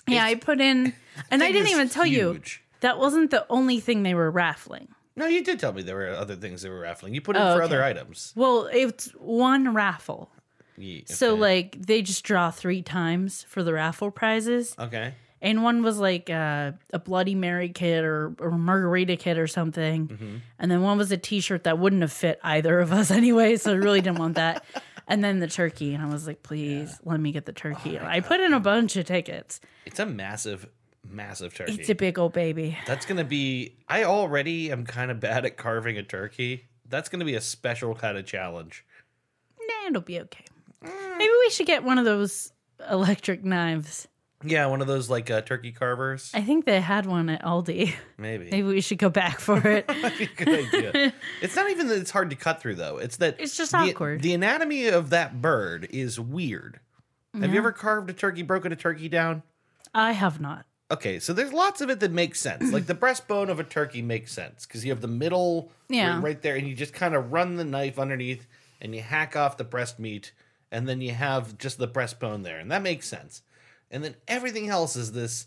yeah 0.06 0.24
i 0.24 0.34
put 0.34 0.60
in 0.60 0.94
and 1.30 1.42
i 1.42 1.50
didn't 1.52 1.68
even 1.70 1.88
tell 1.88 2.06
you 2.06 2.40
that 2.80 2.98
wasn't 2.98 3.30
the 3.30 3.46
only 3.50 3.80
thing 3.80 4.02
they 4.02 4.14
were 4.14 4.30
raffling 4.30 4.88
No, 5.16 5.26
you 5.26 5.42
did 5.44 5.58
tell 5.60 5.72
me 5.72 5.82
there 5.82 5.96
were 5.96 6.08
other 6.10 6.36
things 6.36 6.62
they 6.62 6.70
were 6.70 6.80
raffling. 6.80 7.14
You 7.14 7.20
put 7.20 7.36
in 7.36 7.42
Oh, 7.42 7.54
for 7.54 7.62
okay. 7.62 7.64
other 7.64 7.82
items. 7.84 8.32
well 8.36 8.68
it's 8.72 9.06
one 9.18 9.74
raffle 9.74 10.30
Ye- 10.76 11.04
so 11.06 11.34
like 11.34 11.76
they 11.86 12.02
just 12.02 12.24
draw 12.24 12.50
three 12.50 12.82
times 12.82 13.44
for 13.48 13.62
the 13.62 13.72
raffle 13.72 14.10
prizes 14.10 14.74
Okay. 14.78 15.14
And 15.42 15.62
one 15.62 15.82
was 15.82 15.98
like 15.98 16.30
uh, 16.30 16.72
a 16.94 16.98
Bloody 16.98 17.34
Mary 17.34 17.68
kit 17.68 18.02
or, 18.04 18.34
or 18.38 18.50
margarita 18.52 19.16
kit 19.16 19.36
or 19.38 19.46
something, 19.46 20.08
Mm-hmm. 20.08 20.36
and 20.58 20.70
then 20.70 20.80
one 20.80 20.96
was 20.96 21.12
a 21.12 21.18
T-shirt 21.18 21.64
that 21.64 21.78
wouldn't 21.78 22.00
have 22.00 22.12
fit 22.12 22.40
either 22.42 22.78
of 22.80 22.92
us 22.92 23.10
anyway, 23.20 23.56
so 23.56 23.72
I 23.72 23.74
really 23.74 24.00
didn't 24.00 24.18
want 24.18 24.36
that. 24.36 24.64
And 25.08 25.22
then 25.22 25.40
the 25.40 25.48
turkey, 25.48 25.92
and 25.94 26.02
I 26.02 26.06
was 26.06 26.26
like, 26.26 26.42
please 26.42 26.98
let 27.04 27.20
me 27.20 27.32
get 27.32 27.44
the 27.44 27.52
turkey. 27.52 27.98
Oh 27.98 28.04
I 28.06 28.20
put 28.20 28.40
in 28.40 28.54
a 28.54 28.60
bunch 28.60 28.96
of 28.96 29.04
tickets. 29.04 29.60
It's 29.84 29.98
a 29.98 30.06
massive, 30.06 30.68
massive 31.06 31.52
turkey. 31.54 31.72
It's 31.74 31.90
a 31.90 31.94
big 31.96 32.18
old 32.18 32.32
baby. 32.32 32.78
That's 32.86 33.04
gonna 33.04 33.24
be. 33.24 33.76
I 33.88 34.04
already 34.04 34.70
am 34.70 34.86
kind 34.86 35.10
of 35.10 35.18
bad 35.20 35.44
at 35.44 35.56
carving 35.56 35.98
a 35.98 36.02
turkey. 36.04 36.68
That's 36.88 37.08
gonna 37.08 37.24
be 37.24 37.34
a 37.34 37.40
special 37.40 37.94
kind 37.96 38.16
of 38.16 38.24
challenge. 38.26 38.86
Nah, 39.60 39.88
it'll 39.88 40.02
be 40.02 40.20
okay. 40.20 40.44
Mm. 40.84 41.18
Maybe 41.18 41.32
we 41.40 41.50
should 41.50 41.66
get 41.66 41.82
one 41.84 41.98
of 41.98 42.04
those 42.04 42.52
electric 42.90 43.44
knives. 43.44 44.06
Yeah, 44.44 44.66
one 44.66 44.80
of 44.80 44.86
those 44.86 45.08
like 45.10 45.30
uh, 45.30 45.40
turkey 45.42 45.72
carvers. 45.72 46.30
I 46.34 46.42
think 46.42 46.64
they 46.64 46.80
had 46.80 47.06
one 47.06 47.28
at 47.28 47.42
Aldi. 47.42 47.94
Maybe. 48.18 48.48
Maybe 48.50 48.62
we 48.62 48.80
should 48.80 48.98
go 48.98 49.08
back 49.08 49.40
for 49.40 49.56
it. 49.66 49.86
Good 50.36 50.48
idea. 50.48 51.12
It's 51.42 51.56
not 51.56 51.70
even 51.70 51.88
that 51.88 51.98
it's 51.98 52.10
hard 52.10 52.30
to 52.30 52.36
cut 52.36 52.60
through 52.60 52.76
though. 52.76 52.98
It's 52.98 53.16
that 53.18 53.36
It's 53.38 53.56
just 53.56 53.72
the, 53.72 53.78
awkward. 53.78 54.22
The 54.22 54.34
anatomy 54.34 54.86
of 54.88 55.10
that 55.10 55.40
bird 55.42 55.88
is 55.90 56.18
weird. 56.20 56.80
Have 57.38 57.50
you 57.52 57.58
ever 57.58 57.72
carved 57.72 58.10
a 58.10 58.12
turkey, 58.12 58.42
broken 58.42 58.72
a 58.72 58.76
turkey 58.76 59.08
down? 59.08 59.42
I 59.94 60.12
have 60.12 60.38
not. 60.40 60.66
Okay, 60.90 61.18
so 61.18 61.32
there's 61.32 61.52
lots 61.54 61.80
of 61.80 61.88
it 61.88 62.00
that 62.00 62.10
makes 62.12 62.38
sense. 62.38 62.70
Like 62.72 62.84
the 62.86 62.94
breastbone 62.94 63.48
of 63.48 63.58
a 63.58 63.64
turkey 63.64 64.02
makes 64.02 64.32
sense 64.32 64.66
because 64.66 64.84
you 64.84 64.90
have 64.92 65.00
the 65.00 65.08
middle 65.08 65.72
Yeah. 65.88 66.16
right, 66.16 66.22
right 66.22 66.42
there, 66.42 66.56
and 66.56 66.68
you 66.68 66.74
just 66.74 66.92
kind 66.92 67.14
of 67.14 67.32
run 67.32 67.56
the 67.56 67.64
knife 67.64 67.98
underneath 67.98 68.46
and 68.82 68.94
you 68.94 69.00
hack 69.00 69.34
off 69.34 69.56
the 69.56 69.64
breast 69.64 69.98
meat, 69.98 70.32
and 70.70 70.86
then 70.86 71.00
you 71.00 71.12
have 71.12 71.56
just 71.56 71.78
the 71.78 71.88
breastbone 71.88 72.42
there, 72.42 72.58
and 72.58 72.70
that 72.70 72.82
makes 72.82 73.08
sense. 73.08 73.40
And 73.92 74.02
then 74.02 74.16
everything 74.26 74.68
else 74.70 74.96
is 74.96 75.12
this 75.12 75.46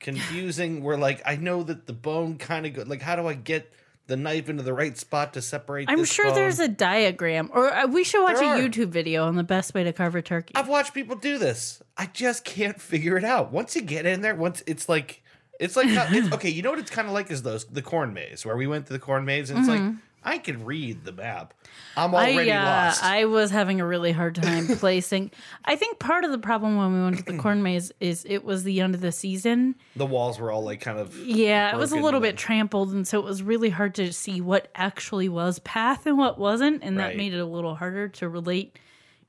confusing 0.00 0.82
where 0.84 0.96
like 0.96 1.22
I 1.26 1.36
know 1.36 1.62
that 1.62 1.86
the 1.86 1.92
bone 1.92 2.38
kind 2.38 2.66
of 2.66 2.74
go 2.74 2.82
like 2.86 3.02
how 3.02 3.16
do 3.16 3.26
I 3.26 3.34
get 3.34 3.72
the 4.06 4.16
knife 4.16 4.48
into 4.48 4.62
the 4.62 4.72
right 4.72 4.96
spot 4.96 5.32
to 5.34 5.42
separate 5.42 5.90
I'm 5.90 6.04
sure 6.04 6.26
bone? 6.26 6.34
there's 6.36 6.60
a 6.60 6.68
diagram, 6.68 7.50
or 7.52 7.72
uh, 7.74 7.88
we 7.88 8.04
should 8.04 8.22
watch 8.22 8.36
There 8.36 8.44
a 8.54 8.58
are. 8.64 8.68
YouTube 8.68 8.90
video 8.90 9.24
on 9.24 9.34
the 9.34 9.42
best 9.42 9.74
way 9.74 9.82
to 9.82 9.92
carve 9.92 10.14
a 10.14 10.22
turkey. 10.22 10.52
I've 10.54 10.68
watched 10.68 10.94
people 10.94 11.16
do 11.16 11.38
this. 11.38 11.82
I 11.96 12.06
just 12.06 12.44
can't 12.44 12.80
figure 12.80 13.16
it 13.16 13.24
out. 13.24 13.50
Once 13.50 13.74
you 13.74 13.82
get 13.82 14.06
in 14.06 14.20
there, 14.20 14.36
once 14.36 14.62
it's 14.68 14.88
like 14.88 15.24
it's 15.58 15.74
like 15.74 15.88
how- 15.88 16.06
it's, 16.08 16.32
okay, 16.34 16.50
you 16.50 16.62
know 16.62 16.70
what 16.70 16.78
it's 16.78 16.90
kind 16.90 17.08
of 17.08 17.14
like 17.14 17.32
is 17.32 17.42
those 17.42 17.64
the 17.64 17.82
corn 17.82 18.12
maze 18.14 18.46
where 18.46 18.56
we 18.56 18.68
went 18.68 18.86
to 18.86 18.92
the 18.92 19.00
corn 19.00 19.24
maze 19.24 19.50
and 19.50 19.58
it's 19.58 19.68
like 19.68 19.82
I 20.26 20.38
can 20.38 20.64
read 20.64 21.04
the 21.04 21.12
map. 21.12 21.54
I'm 21.96 22.14
already. 22.14 22.50
I, 22.52 22.60
uh, 22.60 22.64
lost. 22.64 23.02
I 23.04 23.24
was 23.26 23.50
having 23.50 23.80
a 23.80 23.86
really 23.86 24.12
hard 24.12 24.34
time 24.34 24.66
placing. 24.78 25.30
I 25.64 25.76
think 25.76 25.98
part 25.98 26.24
of 26.24 26.30
the 26.32 26.38
problem 26.38 26.76
when 26.76 26.92
we 26.92 27.00
went 27.02 27.18
to 27.18 27.24
the 27.24 27.38
corn 27.42 27.62
maze 27.62 27.92
is 28.00 28.26
it 28.28 28.44
was 28.44 28.64
the 28.64 28.80
end 28.80 28.94
of 28.94 29.00
the 29.00 29.12
season. 29.12 29.76
the 29.94 30.04
walls 30.04 30.38
were 30.38 30.50
all 30.50 30.62
like 30.64 30.80
kind 30.80 30.98
of 30.98 31.16
Yeah, 31.16 31.74
it 31.74 31.78
was 31.78 31.92
a 31.92 31.96
little 31.98 32.20
bit 32.20 32.36
trampled, 32.36 32.92
and 32.92 33.06
so 33.06 33.18
it 33.20 33.24
was 33.24 33.42
really 33.42 33.70
hard 33.70 33.94
to 33.94 34.12
see 34.12 34.40
what 34.40 34.68
actually 34.74 35.28
was 35.28 35.58
path 35.60 36.06
and 36.06 36.18
what 36.18 36.38
wasn't, 36.38 36.82
and 36.82 36.98
that 36.98 37.06
Right. 37.08 37.16
made 37.16 37.32
it 37.32 37.38
a 37.38 37.46
little 37.46 37.76
harder 37.76 38.08
to 38.08 38.28
relate 38.28 38.78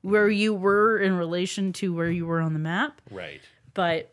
where 0.02 0.28
you 0.28 0.52
were 0.52 0.98
in 0.98 1.16
relation 1.16 1.72
to 1.74 1.94
where 1.94 2.10
you 2.10 2.26
were 2.26 2.40
on 2.40 2.52
the 2.52 2.58
map. 2.58 3.00
right. 3.10 3.40
But 3.74 4.12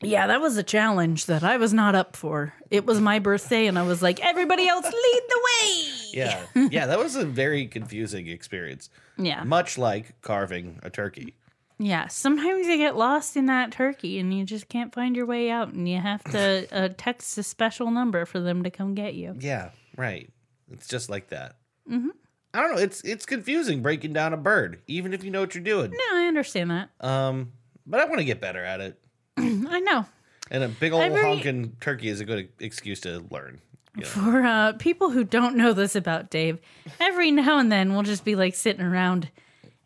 yeah, 0.00 0.26
that 0.28 0.40
was 0.40 0.56
a 0.56 0.62
challenge 0.62 1.26
that 1.26 1.42
I 1.42 1.56
was 1.56 1.72
not 1.72 1.94
up 1.94 2.14
for. 2.14 2.54
It 2.70 2.86
was 2.86 3.00
my 3.00 3.18
birthday, 3.18 3.66
and 3.66 3.78
I 3.78 3.82
was 3.82 4.02
like, 4.02 4.20
everybody 4.20 4.68
else 4.68 4.84
lead 4.84 5.22
the 5.28 5.40
way. 5.44 5.84
Yeah. 6.12 6.46
yeah, 6.70 6.86
that 6.86 6.98
was 6.98 7.16
a 7.16 7.24
very 7.24 7.66
confusing 7.66 8.28
experience. 8.28 8.90
Yeah. 9.16 9.42
Much 9.44 9.76
like 9.76 10.20
carving 10.22 10.78
a 10.82 10.90
turkey. 10.90 11.34
Yeah. 11.78 12.08
Sometimes 12.08 12.66
you 12.66 12.76
get 12.76 12.96
lost 12.96 13.36
in 13.36 13.46
that 13.46 13.72
turkey 13.72 14.18
and 14.18 14.32
you 14.32 14.44
just 14.44 14.68
can't 14.68 14.94
find 14.94 15.16
your 15.16 15.26
way 15.26 15.50
out, 15.50 15.72
and 15.72 15.88
you 15.88 15.98
have 15.98 16.22
to 16.24 16.68
uh, 16.72 16.88
text 16.96 17.36
a 17.38 17.42
special 17.42 17.90
number 17.90 18.24
for 18.24 18.40
them 18.40 18.62
to 18.62 18.70
come 18.70 18.94
get 18.94 19.14
you. 19.14 19.34
Yeah, 19.40 19.70
right. 19.96 20.30
It's 20.70 20.86
just 20.86 21.10
like 21.10 21.28
that. 21.28 21.56
Mm-hmm. 21.90 22.10
I 22.54 22.60
don't 22.60 22.76
know. 22.76 22.80
It's 22.80 23.02
it's 23.02 23.26
confusing 23.26 23.82
breaking 23.82 24.12
down 24.12 24.32
a 24.32 24.36
bird, 24.36 24.80
even 24.86 25.12
if 25.12 25.22
you 25.24 25.30
know 25.30 25.40
what 25.40 25.54
you're 25.54 25.64
doing. 25.64 25.90
No, 25.90 26.16
I 26.16 26.26
understand 26.26 26.70
that. 26.70 26.90
Um, 27.00 27.52
but 27.86 28.00
I 28.00 28.04
want 28.04 28.18
to 28.18 28.24
get 28.24 28.40
better 28.40 28.64
at 28.64 28.80
it. 28.80 28.98
I 29.70 29.80
know. 29.80 30.04
And 30.50 30.64
a 30.64 30.68
big 30.68 30.92
old 30.92 31.02
Every- 31.02 31.22
honking 31.22 31.76
turkey 31.80 32.08
is 32.08 32.20
a 32.20 32.24
good 32.24 32.48
excuse 32.58 33.00
to 33.00 33.24
learn. 33.30 33.60
You 33.96 34.02
know? 34.02 34.08
For 34.08 34.42
uh, 34.42 34.72
people 34.74 35.10
who 35.10 35.24
don't 35.24 35.56
know 35.56 35.72
this 35.72 35.96
about 35.96 36.30
Dave, 36.30 36.58
every 37.00 37.30
now 37.30 37.58
and 37.58 37.70
then 37.70 37.92
we'll 37.92 38.02
just 38.02 38.24
be 38.24 38.34
like 38.36 38.54
sitting 38.54 38.82
around 38.84 39.30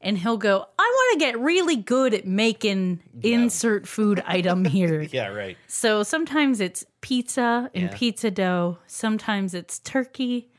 and 0.01 0.19
he'll 0.19 0.37
go, 0.37 0.67
I 0.79 0.83
want 0.83 1.21
to 1.21 1.25
get 1.27 1.39
really 1.41 1.77
good 1.77 2.13
at 2.13 2.27
making 2.27 3.01
insert 3.23 3.87
food 3.89 4.23
item 4.27 4.65
here. 4.79 5.03
Yeah, 5.03 5.29
right. 5.29 5.57
So 5.67 6.03
sometimes 6.03 6.61
it's 6.61 6.85
pizza 7.01 7.71
and 7.75 7.85
Yeah. 7.85 7.97
pizza 7.97 8.31
dough. 8.31 8.79
Sometimes 8.87 9.55
it's 9.55 9.79
turkey. 9.79 10.51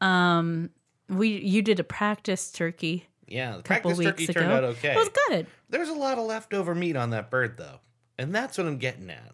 Um, 0.00 0.70
we 1.08 1.28
you 1.28 1.62
did 1.62 1.78
a 1.80 1.84
practice 1.84 2.50
turkey 2.50 3.06
Yeah, 3.28 3.58
the 3.58 3.62
practice 3.62 3.98
weeks 3.98 4.10
turkey 4.10 4.24
ago. 4.24 4.32
turned 4.40 4.52
out 4.52 4.64
okay. 4.64 4.92
It 4.92 4.96
was 4.96 5.10
good. 5.28 5.46
There's 5.68 5.88
a 5.90 5.94
lot 5.94 6.18
of 6.18 6.24
leftover 6.24 6.74
meat 6.74 6.96
on 6.96 7.10
that 7.10 7.30
bird 7.30 7.56
though. 7.58 7.80
And 8.22 8.34
that's 8.34 8.56
what 8.56 8.66
I'm 8.66 8.78
getting 8.78 9.10
at. 9.10 9.32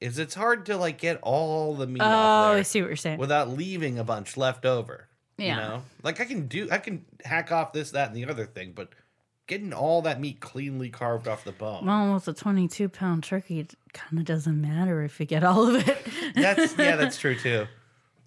Is 0.00 0.18
it's 0.18 0.34
hard 0.34 0.64
to 0.66 0.76
like 0.78 0.98
get 0.98 1.18
all 1.22 1.74
the 1.74 1.86
meat 1.86 2.00
Oh, 2.02 2.06
off 2.06 2.56
I 2.56 2.62
see 2.62 2.80
what 2.80 2.88
you're 2.88 2.96
saying. 2.96 3.18
without 3.18 3.50
leaving 3.50 3.98
a 3.98 4.04
bunch 4.04 4.36
left 4.36 4.64
over. 4.64 5.08
Yeah. 5.36 5.54
You 5.54 5.60
know? 5.60 5.82
Like 6.02 6.20
I 6.20 6.24
can 6.24 6.46
do 6.46 6.68
I 6.70 6.78
can 6.78 7.04
hack 7.24 7.52
off 7.52 7.72
this, 7.74 7.90
that, 7.90 8.08
and 8.08 8.16
the 8.16 8.24
other 8.30 8.46
thing, 8.46 8.72
but 8.74 8.88
getting 9.46 9.72
all 9.74 10.00
that 10.02 10.20
meat 10.20 10.40
cleanly 10.40 10.88
carved 10.88 11.28
off 11.28 11.44
the 11.44 11.52
bone. 11.52 11.84
well, 11.84 12.14
with 12.14 12.26
a 12.28 12.32
22 12.32 12.88
pound 12.88 13.24
turkey, 13.24 13.60
it 13.60 13.74
kind 13.92 14.18
of 14.18 14.24
doesn't 14.24 14.58
matter 14.60 15.02
if 15.02 15.20
you 15.20 15.26
get 15.26 15.44
all 15.44 15.68
of 15.74 15.86
it. 15.88 15.98
That's 16.34 16.74
yeah, 16.78 16.96
that's 16.96 17.18
true 17.18 17.34
too. 17.36 17.66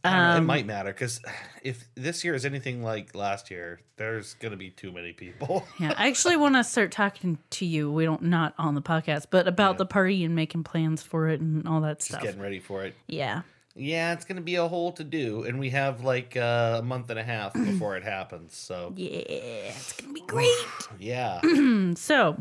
I 0.06 0.10
don't 0.12 0.20
know, 0.22 0.32
Um, 0.38 0.44
it 0.44 0.46
might 0.46 0.66
matter 0.66 0.92
because 0.92 1.22
if 1.64 1.86
this 1.96 2.24
year 2.26 2.34
is 2.36 2.44
anything 2.46 2.84
like 2.84 3.16
last 3.16 3.50
year, 3.50 3.80
there's 3.96 4.34
gonna 4.36 4.58
be 4.58 4.70
too 4.70 4.92
many 4.92 5.14
people. 5.14 5.66
yeah, 5.80 5.94
I 5.98 6.08
actually 6.10 6.36
want 6.36 6.56
to 6.56 6.64
start 6.64 6.92
talking 6.92 7.38
to 7.52 7.66
you. 7.66 7.90
We 7.92 8.04
don't 8.04 8.24
not 8.24 8.54
on 8.58 8.76
the 8.76 8.82
podcast, 8.82 9.28
but 9.30 9.48
about 9.48 9.78
the 9.78 9.86
party 9.86 10.24
and 10.26 10.36
making 10.36 10.64
plans 10.66 11.02
for 11.02 11.30
it 11.30 11.40
and 11.40 11.66
all 11.68 11.80
that 11.82 12.00
Just 12.00 12.10
stuff. 12.10 12.22
getting 12.24 12.42
ready 12.42 12.60
for 12.60 12.84
it. 12.84 12.96
Yeah. 13.08 13.44
Yeah, 13.76 14.14
it's 14.14 14.24
gonna 14.26 14.42
be 14.42 14.56
a 14.56 14.68
whole 14.68 14.92
to 14.92 15.04
do, 15.04 15.44
and 15.46 15.58
we 15.58 15.70
have 15.72 16.04
like 16.04 16.36
uh, 16.38 16.76
a 16.80 16.84
month 16.84 17.10
and 17.10 17.18
a 17.18 17.24
half 17.24 17.54
before 17.54 17.96
it 17.98 18.04
happens. 18.04 18.56
So 18.56 18.94
Yeah, 18.96 19.08
it's 19.20 19.94
gonna 19.94 20.14
be 20.14 20.22
great. 20.28 20.54
yeah. 21.00 21.40
so, 21.96 22.38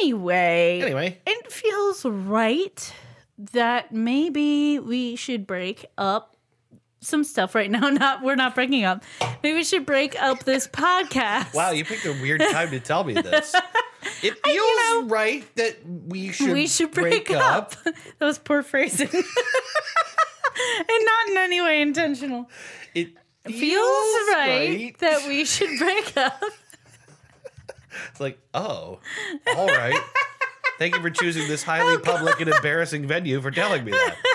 anyway, 0.00 0.80
anyway, 0.82 1.18
it 1.26 1.50
feels 1.52 2.04
right 2.04 2.92
that 3.52 3.92
maybe 3.92 4.78
we 4.78 5.16
should 5.16 5.46
break 5.46 5.86
up 5.98 6.36
some 7.00 7.24
stuff 7.24 7.54
right 7.54 7.70
now. 7.70 7.88
Not 7.90 8.22
we're 8.22 8.34
not 8.34 8.54
breaking 8.54 8.84
up. 8.84 9.04
Maybe 9.42 9.56
we 9.56 9.64
should 9.64 9.86
break 9.86 10.20
up 10.20 10.44
this 10.44 10.66
podcast. 10.66 11.54
wow, 11.54 11.70
you 11.70 11.84
picked 11.84 12.06
a 12.06 12.12
weird 12.12 12.40
time 12.40 12.70
to 12.70 12.80
tell 12.80 13.04
me 13.04 13.14
this. 13.14 13.54
It 14.22 14.34
feels 14.44 15.10
right 15.10 15.44
that 15.56 15.78
we 15.86 16.30
should 16.30 16.52
we 16.52 16.66
should 16.66 16.90
break, 16.90 17.30
up. 17.30 17.70
that 17.84 18.20
was 18.20 18.38
poor 18.38 18.62
phrasing, 18.62 19.08
and 19.10 19.24
not 21.06 21.28
in 21.30 21.38
any 21.38 21.62
way 21.62 21.80
intentional. 21.80 22.50
It 22.94 23.14
Feels, 23.46 23.60
feels, 23.60 24.28
right, 24.28 24.94
that 24.98 25.26
we 25.26 25.46
should 25.46 25.78
break 25.78 26.14
up. 26.18 26.42
It's 28.10 28.20
like, 28.20 28.38
oh, 28.52 29.00
all 29.56 29.66
right. 29.66 29.98
Thank 30.78 30.96
you 30.96 31.00
for 31.02 31.10
choosing 31.10 31.46
this 31.48 31.62
highly 31.62 31.98
public 31.98 32.40
and 32.40 32.50
embarrassing 32.50 33.06
venue 33.06 33.40
for 33.40 33.50
telling 33.50 33.84
me 33.84 33.92
that. 33.92 34.16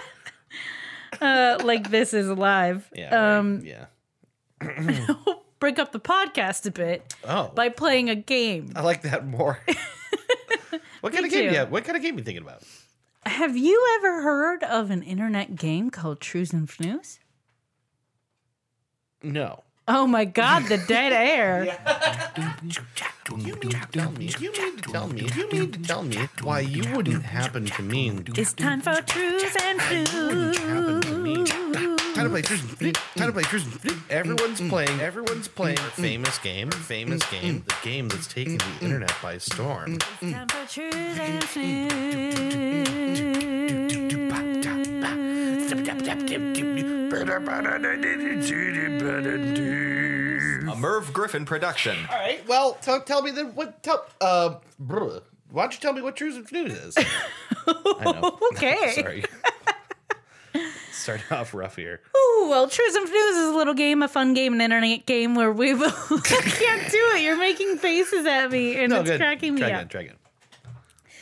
Uh, 1.22 1.58
like 1.66 1.90
this 1.90 2.14
is 2.14 2.30
live. 2.30 2.88
Yeah. 2.96 3.14
right, 3.14 3.38
Um, 3.40 3.62
yeah. 3.66 3.88
break 5.60 5.78
up 5.78 5.92
the 5.92 6.00
podcast 6.00 6.66
a 6.66 6.72
bit 6.72 7.14
Oh, 7.28 7.52
by 7.54 7.68
playing 7.68 8.10
a 8.10 8.16
game. 8.16 8.72
I 8.74 8.84
like 8.84 9.02
that 9.02 9.28
more. 9.28 9.60
what 11.02 11.12
kind 11.12 11.26
of 11.26 11.32
game? 11.32 11.50
too. 11.50 11.54
Yeah. 11.56 11.64
What 11.64 11.84
kind 11.84 11.98
of 11.98 12.04
game 12.04 12.18
you 12.18 12.24
thinking 12.24 12.44
about? 12.44 12.64
Have 13.26 13.58
you 13.58 13.86
ever 13.98 14.22
heard 14.22 14.64
of 14.64 14.92
an 14.92 15.04
internet 15.04 15.56
game 15.58 15.90
called 15.90 16.22
Trues 16.22 16.54
and 16.54 16.70
Fnews? 16.70 17.20
No. 19.22 19.64
Oh 19.92 20.06
my 20.06 20.24
god, 20.24 20.68
the 20.68 20.78
dead 20.78 21.14
air. 21.14 21.76
You 23.36 23.56
mean 23.56 23.72
to 23.72 23.88
tell 23.92 24.12
me? 24.12 24.30
You 24.40 24.52
mean 24.52 24.78
to 24.78 24.82
tell 24.92 25.08
me? 25.08 25.28
You 25.36 25.50
mean 25.50 25.72
to 25.72 25.80
tell 25.80 26.04
me 26.04 26.30
why 26.44 26.60
you 26.60 26.84
wouldn't 26.96 27.24
happen 27.24 27.66
to 27.66 27.82
mean? 27.82 28.24
It's 28.38 28.54
time 28.54 28.82
for 28.82 29.02
Trues 29.02 29.56
and 29.64 29.82
happen 29.82 31.02
to 31.02 31.18
me? 31.18 31.44
Time 32.14 32.26
to 32.26 32.30
play 32.30 32.44
Truth 32.44 32.70
and 32.70 32.78
Flip. 32.78 32.98
Time 33.16 33.28
to 33.28 33.34
play 33.34 33.44
Truth 33.44 33.64
and 33.66 33.82
Flip. 33.82 33.98
Everyone's 34.12 34.62
playing. 34.62 35.00
Everyone's 35.00 35.48
playing. 35.48 35.80
a 35.80 35.82
Famous 35.82 36.38
game. 36.38 36.70
Famous 36.70 37.28
game. 37.32 37.64
The 37.66 37.76
game 37.82 38.10
that's 38.10 38.28
taken 38.28 38.58
the 38.60 38.86
internet 38.86 39.14
by 39.24 39.40
storm. 39.40 39.98
Time 39.98 40.48
for 40.50 40.66
Trues 40.72 40.94
and 40.94 41.44
Fnews. 41.44 42.90
A 50.70 50.76
Merv 50.78 51.12
Griffin 51.14 51.46
production. 51.46 51.98
All 52.12 52.18
right. 52.18 52.48
Well, 52.48 52.74
tell 52.82 53.02
tell 53.02 53.22
me 53.24 53.32
then 53.32 53.48
what. 53.56 53.82
Tell 53.84 54.06
uh. 54.22 54.56
brr. 54.80 55.22
Why 55.52 55.64
don't 55.64 55.74
you 55.74 55.80
tell 55.80 55.94
me 55.94 56.02
what 56.04 56.16
Truth 56.16 56.36
and 56.36 56.48
Fnews 56.48 56.88
is? 56.90 56.96
I 57.68 58.04
know. 58.04 58.38
Okay. 58.54 58.92
Sorry. 59.02 59.24
Starting 60.92 61.26
off 61.32 61.54
rough 61.56 61.76
here. 61.76 62.02
Ooh, 62.16 62.48
well, 62.50 62.68
Trues 62.68 62.94
and 62.96 63.08
Fnews 63.08 63.32
is 63.32 63.50
a 63.50 63.56
little 63.58 63.74
game, 63.74 64.04
a 64.04 64.08
fun 64.08 64.34
game, 64.36 64.54
an 64.54 64.62
internet 64.62 65.06
game 65.08 65.34
where 65.34 65.52
we 65.52 65.74
will. 65.74 65.88
I 65.90 66.20
can't 66.44 66.92
do 66.92 66.98
it. 67.16 67.22
You're 67.24 67.38
making 67.38 67.78
faces 67.78 68.26
at 68.28 68.52
me, 68.52 68.76
and 68.76 68.92
No, 68.92 69.00
it's 69.00 69.10
good. 69.10 69.20
cracking 69.20 69.56
me 69.56 69.62
try 69.62 69.70
up. 69.72 69.76
again. 69.76 69.88
Try 69.88 70.02
again. 70.02 70.16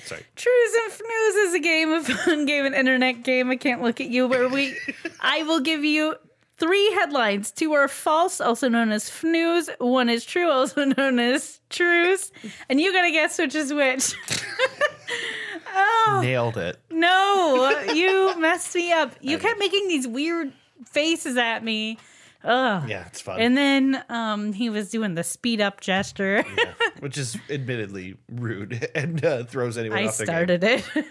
Sorry. 0.07 0.23
Trues 0.35 0.71
and 0.83 0.91
Fnews 0.93 1.47
is 1.47 1.53
a 1.53 1.59
game, 1.59 1.91
a 1.91 2.03
fun 2.25 2.45
game, 2.45 2.65
an 2.65 2.73
internet 2.73 3.23
game. 3.23 3.49
I 3.49 3.55
can't 3.57 3.81
look 3.81 3.99
at 4.01 4.07
you, 4.07 4.27
where 4.27 4.47
we, 4.49 4.75
I 5.19 5.43
will 5.43 5.59
give 5.59 5.83
you 5.83 6.15
three 6.57 6.91
headlines. 6.93 7.51
Two 7.51 7.73
are 7.73 7.87
false, 7.87 8.39
also 8.41 8.69
known 8.69 8.91
as 8.91 9.09
Fnews. 9.09 9.69
One 9.79 10.09
is 10.09 10.23
true, 10.25 10.49
also 10.49 10.85
known 10.97 11.19
as 11.19 11.59
Trues. 11.69 12.31
And 12.69 12.79
you 12.81 12.93
gotta 12.93 13.11
guess 13.11 13.37
which 13.37 13.53
is 13.55 13.73
which. 13.73 14.13
oh 15.75 16.19
Nailed 16.23 16.57
it. 16.57 16.79
no, 16.89 17.83
you 17.93 18.39
messed 18.39 18.73
me 18.75 18.91
up. 18.91 19.13
You 19.21 19.37
kept 19.37 19.59
making 19.59 19.87
these 19.87 20.07
weird 20.07 20.53
faces 20.85 21.37
at 21.37 21.63
me. 21.63 21.97
Ugh. 22.47 22.89
Yeah, 22.89 23.05
it's 23.07 23.19
fun. 23.21 23.39
And 23.41 23.55
then 23.57 24.03
um, 24.09 24.53
he 24.53 24.69
was 24.69 24.89
doing 24.89 25.15
the 25.15 25.23
speed 25.23 25.59
up 25.61 25.81
gesture. 25.81 26.45
Yeah, 26.57 26.73
which 26.99 27.17
is 27.17 27.37
admittedly 27.49 28.15
rude 28.31 28.89
and 28.95 29.23
uh, 29.23 29.43
throws 29.43 29.77
anyone 29.77 29.99
I 29.99 30.07
off 30.07 30.17
their 30.17 30.25
game. 30.25 30.33
started 30.35 30.63
it. 30.63 30.83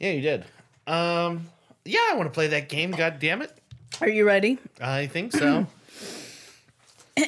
Yeah, 0.00 0.10
you 0.10 0.20
did. 0.20 0.44
Um, 0.88 1.46
yeah, 1.84 2.00
I 2.10 2.16
want 2.16 2.26
to 2.26 2.32
play 2.34 2.48
that 2.48 2.68
game. 2.68 2.90
God 2.90 3.20
damn 3.20 3.40
it! 3.40 3.56
Are 4.00 4.08
you 4.08 4.26
ready? 4.26 4.58
I 4.80 5.06
think 5.06 5.30
so. 5.30 5.64
All 7.16 7.24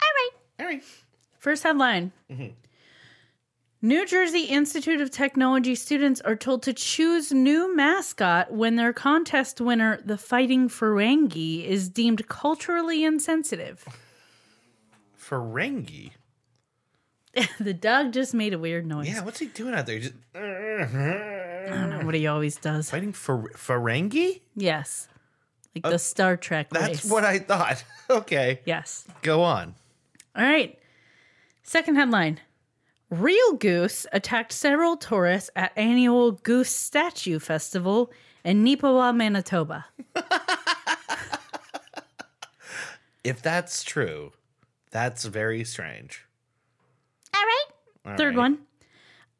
right. 0.00 0.30
All 0.60 0.66
right. 0.66 0.82
First 1.38 1.62
headline 1.62 2.12
New 3.86 4.04
Jersey 4.04 4.46
Institute 4.46 5.00
of 5.00 5.12
Technology 5.12 5.76
students 5.76 6.20
are 6.22 6.34
told 6.34 6.64
to 6.64 6.72
choose 6.72 7.30
new 7.30 7.72
mascot 7.76 8.52
when 8.52 8.74
their 8.74 8.92
contest 8.92 9.60
winner, 9.60 10.00
the 10.04 10.18
Fighting 10.18 10.68
Ferengi, 10.68 11.64
is 11.64 11.88
deemed 11.88 12.26
culturally 12.26 13.04
insensitive. 13.04 13.84
Ferengi. 15.16 16.10
the 17.60 17.72
dog 17.72 18.12
just 18.12 18.34
made 18.34 18.52
a 18.52 18.58
weird 18.58 18.84
noise. 18.86 19.06
Yeah, 19.06 19.22
what's 19.22 19.38
he 19.38 19.46
doing 19.46 19.72
out 19.72 19.86
there? 19.86 20.00
Just 20.00 20.14
I 20.34 21.68
don't 21.70 21.90
know 21.90 22.00
what 22.02 22.16
he 22.16 22.26
always 22.26 22.56
does. 22.56 22.90
fighting 22.90 23.12
for 23.12 23.50
Ferengi. 23.54 24.40
Yes. 24.56 25.06
Like 25.76 25.86
uh, 25.86 25.90
the 25.90 26.00
Star 26.00 26.36
Trek 26.36 26.70
That's 26.70 27.04
race. 27.04 27.10
what 27.12 27.24
I 27.24 27.38
thought. 27.38 27.84
Okay, 28.10 28.60
Yes. 28.64 29.04
go 29.22 29.42
on. 29.44 29.76
All 30.34 30.42
right. 30.44 30.76
Second 31.62 31.94
headline. 31.96 32.40
Real 33.10 33.52
goose 33.54 34.06
attacked 34.12 34.52
several 34.52 34.96
tourists 34.96 35.50
at 35.54 35.72
annual 35.76 36.32
Goose 36.32 36.70
Statue 36.70 37.38
Festival 37.38 38.12
in 38.44 38.64
Neepawa, 38.64 39.14
Manitoba. 39.14 39.86
If 43.26 43.42
that's 43.42 43.82
true, 43.82 44.30
that's 44.92 45.24
very 45.24 45.64
strange. 45.64 46.24
All 47.34 47.42
right. 47.42 47.64
All 48.06 48.16
Third 48.16 48.36
right. 48.36 48.42
one. 48.42 48.58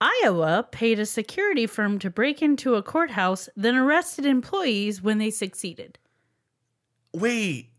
Iowa 0.00 0.66
paid 0.72 0.98
a 0.98 1.06
security 1.06 1.68
firm 1.68 2.00
to 2.00 2.10
break 2.10 2.42
into 2.42 2.74
a 2.74 2.82
courthouse, 2.82 3.48
then 3.54 3.76
arrested 3.76 4.26
employees 4.26 5.02
when 5.02 5.18
they 5.18 5.30
succeeded. 5.30 6.00
Wait. 7.14 7.70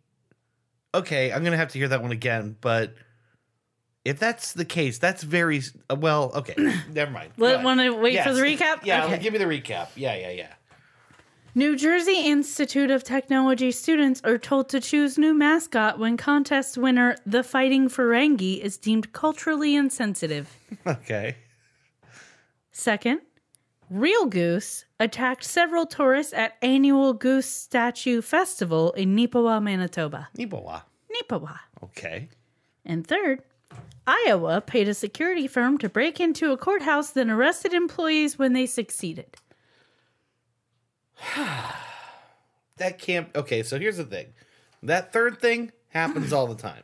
Okay, 0.96 1.34
I'm 1.34 1.44
gonna 1.44 1.58
have 1.58 1.74
to 1.74 1.78
hear 1.78 1.90
that 1.90 2.02
one 2.02 2.14
again. 2.14 2.56
But 2.62 2.96
if 4.08 4.20
that's 4.20 4.54
the 4.54 4.66
case, 4.66 4.98
that's 4.98 5.24
very 5.24 5.62
uh, 5.90 5.96
well. 5.96 6.32
Okay, 6.36 6.56
never 6.94 7.12
mind. 7.12 7.32
Let- 7.38 7.56
ahead. 7.56 7.66
wanna 7.66 7.94
wait 7.96 8.22
for 8.24 8.34
the 8.34 8.42
recap? 8.42 8.84
Yeah, 8.84 9.06
Okay. 9.06 9.20
give 9.20 9.34
me 9.34 9.40
the 9.40 9.46
recap. 9.46 9.90
Yeah, 9.96 10.16
yeah, 10.16 10.32
yeah. 10.32 10.54
New 11.56 11.76
Jersey 11.76 12.22
Institute 12.28 12.92
of 12.92 13.04
Technology 13.04 13.72
students 13.72 14.22
are 14.24 14.38
told 14.38 14.70
to 14.70 14.80
choose 14.80 15.18
new 15.18 15.34
mascot 15.34 15.98
when 15.98 16.16
contest 16.16 16.78
winner 16.78 17.16
the 17.26 17.44
Fighting 17.44 17.90
Ferengi 17.90 18.60
is 18.60 18.78
deemed 18.78 19.12
culturally 19.12 19.76
insensitive. 19.76 20.56
Okay. 20.86 21.36
Second, 22.72 23.22
Real 23.90 24.26
Goose 24.28 24.86
attacked 25.00 25.44
several 25.44 25.86
tourists 25.88 26.34
at 26.34 26.56
annual 26.62 27.14
Goose 27.14 27.48
Statue 27.50 28.22
Festival 28.22 28.92
in 28.92 29.16
Neepawa, 29.16 29.62
Manitoba. 29.64 30.30
Ebola. 30.38 30.84
Neepawa. 31.12 31.58
Okay. 31.84 32.30
And 32.86 33.08
third, 33.08 33.42
Iowa 34.08 34.62
paid 34.62 34.88
a 34.88 34.94
security 34.94 35.48
firm 35.48 35.78
to 35.80 35.90
break 35.90 36.20
into 36.20 36.52
a 36.54 36.58
courthouse, 36.58 37.12
then 37.12 37.30
arrested 37.30 37.74
employees 37.74 38.40
when 38.40 38.54
they 38.54 38.66
succeeded. 38.66 39.36
That 42.78 43.00
can't. 43.00 43.36
Okay, 43.36 43.64
so 43.64 43.80
here's 43.80 43.98
the 43.98 44.06
thing. 44.06 44.28
That 44.84 45.12
third 45.12 45.40
thing 45.40 45.72
happens 45.90 46.32
all 46.32 46.48
the 46.48 46.56
time. 46.56 46.84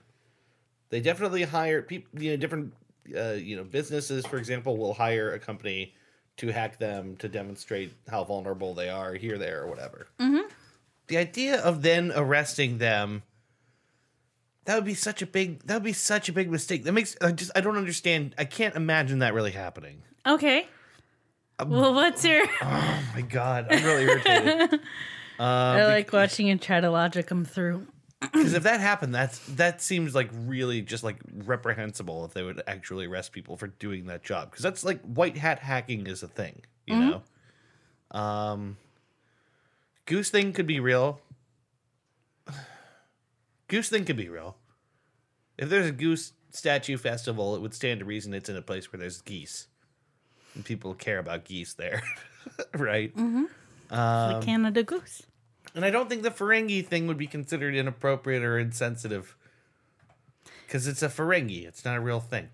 They 0.90 1.00
definitely 1.02 1.44
hire 1.44 1.82
people. 1.82 2.20
You 2.22 2.32
know, 2.32 2.38
different. 2.38 2.74
Uh, 3.16 3.34
you 3.34 3.56
know, 3.56 3.64
businesses, 3.64 4.26
for 4.26 4.38
example, 4.38 4.78
will 4.78 4.94
hire 4.94 5.34
a 5.34 5.40
company 5.40 5.94
to 6.38 6.48
hack 6.48 6.80
them 6.80 7.16
to 7.18 7.28
demonstrate 7.28 7.94
how 8.08 8.24
vulnerable 8.24 8.74
they 8.74 8.90
are 8.90 9.14
here, 9.14 9.38
there, 9.38 9.62
or 9.62 9.68
whatever. 9.68 10.08
Mm-hmm. 10.20 10.48
The 11.08 11.18
idea 11.18 11.62
of 11.62 11.82
then 11.82 12.12
arresting 12.16 12.78
them. 12.80 13.24
That 14.66 14.76
would 14.76 14.86
be 14.86 14.94
such 14.94 15.22
a 15.22 15.26
big. 15.26 15.64
That 15.64 15.76
would 15.76 15.84
be 15.84 15.94
such 15.94 16.30
a 16.30 16.34
big 16.34 16.50
mistake. 16.50 16.84
That 16.84 16.94
makes. 16.94 17.18
I 17.22 17.32
just. 17.32 17.52
I 17.56 17.62
don't 17.62 17.78
understand. 17.78 18.36
I 18.38 18.46
can't 18.46 18.76
imagine 18.76 19.20
that 19.20 19.34
really 19.34 19.52
happening. 19.52 20.04
Okay. 20.26 20.68
Um, 21.60 21.70
well, 21.70 21.94
what's 21.94 22.24
your. 22.24 22.46
Oh 22.62 23.04
my 23.16 23.22
god, 23.22 23.68
I'm 23.70 23.84
really 23.84 24.04
irritated. 24.04 24.80
Uh, 25.40 25.44
I 25.44 25.86
like 25.86 26.14
watching 26.14 26.46
you 26.46 26.58
try 26.60 26.80
to 26.80 26.92
logic 26.92 27.28
them 27.28 27.44
through. 27.44 27.88
Because 28.22 28.54
if 28.54 28.64
that 28.64 28.80
happened, 28.80 29.14
that's 29.14 29.40
that 29.56 29.82
seems 29.82 30.14
like 30.16 30.30
really 30.46 30.82
just 30.82 31.04
like 31.04 31.18
reprehensible 31.34 32.24
if 32.24 32.34
they 32.34 32.44
would 32.44 32.62
actually 32.68 33.08
arrest 33.08 33.32
people 33.32 33.58
for 33.58 33.68
doing 33.68 34.06
that 34.06 34.24
job. 34.24 34.52
Because 34.52 34.64
that's 34.64 34.86
like 34.86 35.02
white 35.02 35.36
hat 35.36 35.60
hacking 35.60 36.06
is 36.08 36.24
a 36.24 36.28
thing, 36.28 36.62
you 36.86 36.94
mm-hmm. 36.96 37.10
know. 37.10 38.20
Um, 38.20 38.78
goose 40.06 40.30
thing 40.30 40.54
could 40.54 40.68
be 40.68 40.80
real. 40.80 41.20
Goose 43.74 43.90
thing 43.90 44.06
could 44.06 44.18
be 44.18 44.30
real. 44.30 44.56
If 45.58 45.68
there's 45.68 45.88
a 45.88 45.92
goose 45.92 46.34
statue 46.52 46.96
festival, 46.96 47.56
it 47.56 47.62
would 47.64 47.74
stand 47.74 48.02
to 48.02 48.06
reason 48.06 48.32
it's 48.36 48.48
in 48.48 48.56
a 48.56 48.62
place 48.62 48.94
where 48.94 49.00
there's 49.00 49.20
geese, 49.22 49.66
and 50.54 50.64
people 50.64 50.94
care 50.94 51.18
about 51.18 51.44
geese 51.44 51.74
there, 51.74 52.04
right? 52.78 53.12
Mm-hmm. 53.18 53.46
Um, 53.90 54.40
the 54.40 54.46
Canada 54.46 54.84
Goose. 54.84 55.24
And 55.74 55.84
I 55.84 55.90
don't 55.90 56.08
think 56.08 56.22
the 56.22 56.30
Ferengi 56.30 56.86
thing 56.86 57.08
would 57.08 57.18
be 57.18 57.26
considered 57.26 57.74
inappropriate 57.74 58.44
or 58.44 58.60
insensitive. 58.60 59.36
Because 60.68 60.86
it's 60.86 61.02
a 61.02 61.10
Ferengi, 61.10 61.66
it's 61.66 61.84
not 61.84 61.98
a 61.98 62.00
real 62.00 62.20
thing. 62.20 62.50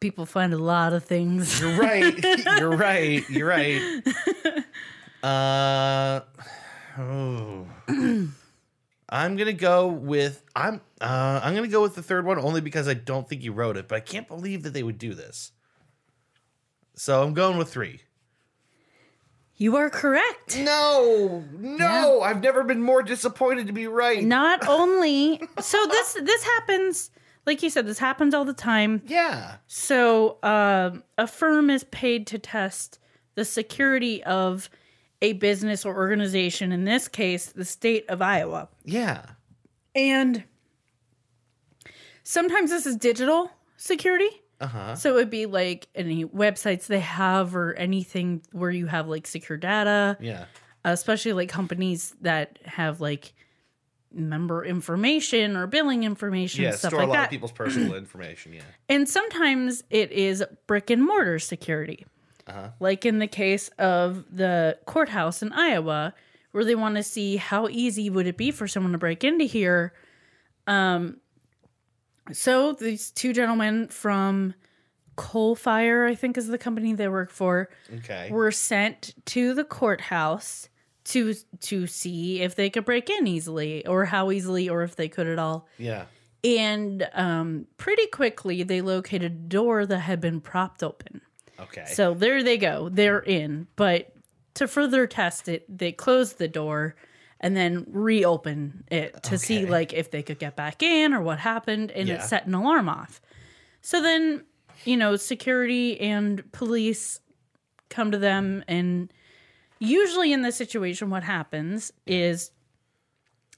People 0.00 0.26
find 0.26 0.52
a 0.52 0.58
lot 0.58 0.92
of 0.92 1.04
things. 1.04 1.60
You're 1.60 1.78
right. 1.78 2.18
You're 2.58 2.76
right. 2.76 3.30
You're 3.30 3.46
right. 3.46 4.02
Uh, 5.22 6.22
oh. 6.98 7.64
I'm 9.12 9.36
gonna 9.36 9.52
go 9.52 9.88
with 9.88 10.42
I'm 10.56 10.80
uh, 10.98 11.40
I'm 11.44 11.54
gonna 11.54 11.68
go 11.68 11.82
with 11.82 11.94
the 11.94 12.02
third 12.02 12.24
one 12.24 12.38
only 12.38 12.62
because 12.62 12.88
I 12.88 12.94
don't 12.94 13.28
think 13.28 13.42
you 13.42 13.52
wrote 13.52 13.76
it, 13.76 13.86
but 13.86 13.96
I 13.96 14.00
can't 14.00 14.26
believe 14.26 14.62
that 14.62 14.72
they 14.72 14.82
would 14.82 14.96
do 14.96 15.12
this. 15.12 15.52
So 16.94 17.22
I'm 17.22 17.34
going 17.34 17.58
with 17.58 17.70
three. 17.70 18.00
You 19.56 19.76
are 19.76 19.90
correct. 19.90 20.58
No, 20.58 21.44
no, 21.58 22.22
I've 22.22 22.42
never 22.42 22.64
been 22.64 22.82
more 22.82 23.02
disappointed 23.02 23.66
to 23.66 23.74
be 23.74 23.86
right. 23.86 24.24
Not 24.24 24.66
only 24.66 25.42
so 25.60 25.86
this 25.86 26.14
this 26.14 26.42
happens 26.44 27.10
like 27.44 27.62
you 27.62 27.68
said 27.68 27.86
this 27.86 27.98
happens 27.98 28.32
all 28.32 28.46
the 28.46 28.54
time. 28.54 29.02
Yeah. 29.06 29.56
So 29.66 30.38
um 30.42 31.04
a 31.18 31.26
firm 31.26 31.68
is 31.68 31.84
paid 31.84 32.26
to 32.28 32.38
test 32.38 32.98
the 33.34 33.44
security 33.44 34.24
of 34.24 34.70
a 35.22 35.32
business 35.34 35.86
or 35.86 35.94
organization. 35.96 36.72
In 36.72 36.84
this 36.84 37.08
case, 37.08 37.46
the 37.46 37.64
state 37.64 38.04
of 38.10 38.20
Iowa. 38.20 38.68
Yeah. 38.84 39.24
And 39.94 40.44
sometimes 42.24 42.70
this 42.70 42.86
is 42.86 42.96
digital 42.96 43.50
security. 43.76 44.28
Uh-huh. 44.60 44.94
So 44.94 45.10
it 45.10 45.14
would 45.14 45.30
be 45.30 45.46
like 45.46 45.88
any 45.94 46.24
websites 46.24 46.86
they 46.86 47.00
have 47.00 47.56
or 47.56 47.72
anything 47.74 48.42
where 48.52 48.70
you 48.70 48.86
have 48.86 49.08
like 49.08 49.26
secure 49.26 49.58
data, 49.58 50.16
Yeah. 50.20 50.44
especially 50.84 51.32
like 51.32 51.48
companies 51.48 52.14
that 52.20 52.58
have 52.64 53.00
like 53.00 53.32
member 54.14 54.64
information 54.64 55.56
or 55.56 55.66
billing 55.66 56.04
information, 56.04 56.62
Yeah, 56.64 56.72
stuff 56.72 56.90
store 56.90 57.00
like 57.00 57.06
a 57.08 57.10
lot 57.10 57.16
that. 57.16 57.24
of 57.24 57.30
people's 57.30 57.52
personal 57.52 57.94
information, 57.96 58.52
yeah. 58.52 58.62
And 58.88 59.08
sometimes 59.08 59.82
it 59.90 60.12
is 60.12 60.44
brick 60.68 60.90
and 60.90 61.02
mortar 61.04 61.38
security. 61.40 62.04
Uh-huh. 62.52 62.68
Like 62.80 63.06
in 63.06 63.18
the 63.18 63.26
case 63.26 63.68
of 63.78 64.24
the 64.30 64.78
courthouse 64.86 65.42
in 65.42 65.52
Iowa, 65.52 66.14
where 66.52 66.64
they 66.64 66.74
want 66.74 66.96
to 66.96 67.02
see 67.02 67.36
how 67.36 67.68
easy 67.68 68.10
would 68.10 68.26
it 68.26 68.36
be 68.36 68.50
for 68.50 68.68
someone 68.68 68.92
to 68.92 68.98
break 68.98 69.24
into 69.24 69.44
here. 69.44 69.94
Um, 70.66 71.16
so 72.32 72.72
these 72.72 73.10
two 73.10 73.32
gentlemen 73.32 73.88
from 73.88 74.54
Coalfire, 75.16 76.08
I 76.08 76.14
think 76.14 76.36
is 76.38 76.46
the 76.48 76.58
company 76.58 76.94
they 76.94 77.08
work 77.08 77.30
for, 77.30 77.68
Okay. 77.98 78.30
were 78.30 78.50
sent 78.50 79.14
to 79.26 79.54
the 79.54 79.64
courthouse 79.64 80.68
to 81.04 81.34
to 81.60 81.86
see 81.88 82.42
if 82.42 82.54
they 82.54 82.70
could 82.70 82.84
break 82.84 83.10
in 83.10 83.26
easily 83.26 83.84
or 83.86 84.04
how 84.04 84.30
easily 84.30 84.68
or 84.68 84.82
if 84.82 84.94
they 84.96 85.08
could 85.08 85.26
at 85.26 85.38
all. 85.38 85.66
yeah. 85.78 86.04
And 86.44 87.08
um, 87.12 87.66
pretty 87.76 88.06
quickly, 88.08 88.64
they 88.64 88.80
located 88.80 89.22
a 89.22 89.28
door 89.28 89.86
that 89.86 89.98
had 90.00 90.20
been 90.20 90.40
propped 90.40 90.82
open. 90.82 91.20
Okay. 91.60 91.84
So 91.86 92.14
there 92.14 92.42
they 92.42 92.58
go. 92.58 92.88
They're 92.88 93.22
mm. 93.22 93.26
in. 93.26 93.66
But 93.76 94.12
to 94.54 94.68
further 94.68 95.06
test 95.06 95.48
it, 95.48 95.64
they 95.68 95.92
closed 95.92 96.38
the 96.38 96.48
door 96.48 96.94
and 97.40 97.56
then 97.56 97.86
reopen 97.90 98.84
it 98.90 99.22
to 99.24 99.36
see 99.36 99.66
like 99.66 99.92
if 99.92 100.10
they 100.10 100.22
could 100.22 100.38
get 100.38 100.54
back 100.54 100.82
in 100.82 101.12
or 101.12 101.20
what 101.20 101.38
happened 101.38 101.90
and 101.90 102.08
Yeah. 102.08 102.16
it 102.16 102.22
set 102.22 102.46
an 102.46 102.54
alarm 102.54 102.88
off. 102.88 103.20
So 103.80 104.00
then, 104.00 104.44
you 104.84 104.96
know, 104.96 105.16
security 105.16 106.00
and 106.00 106.50
police 106.52 107.20
come 107.88 108.12
to 108.12 108.18
them 108.18 108.62
and 108.68 109.12
usually 109.80 110.32
in 110.32 110.42
this 110.42 110.56
situation 110.56 111.10
what 111.10 111.24
happens 111.24 111.92
is 112.06 112.52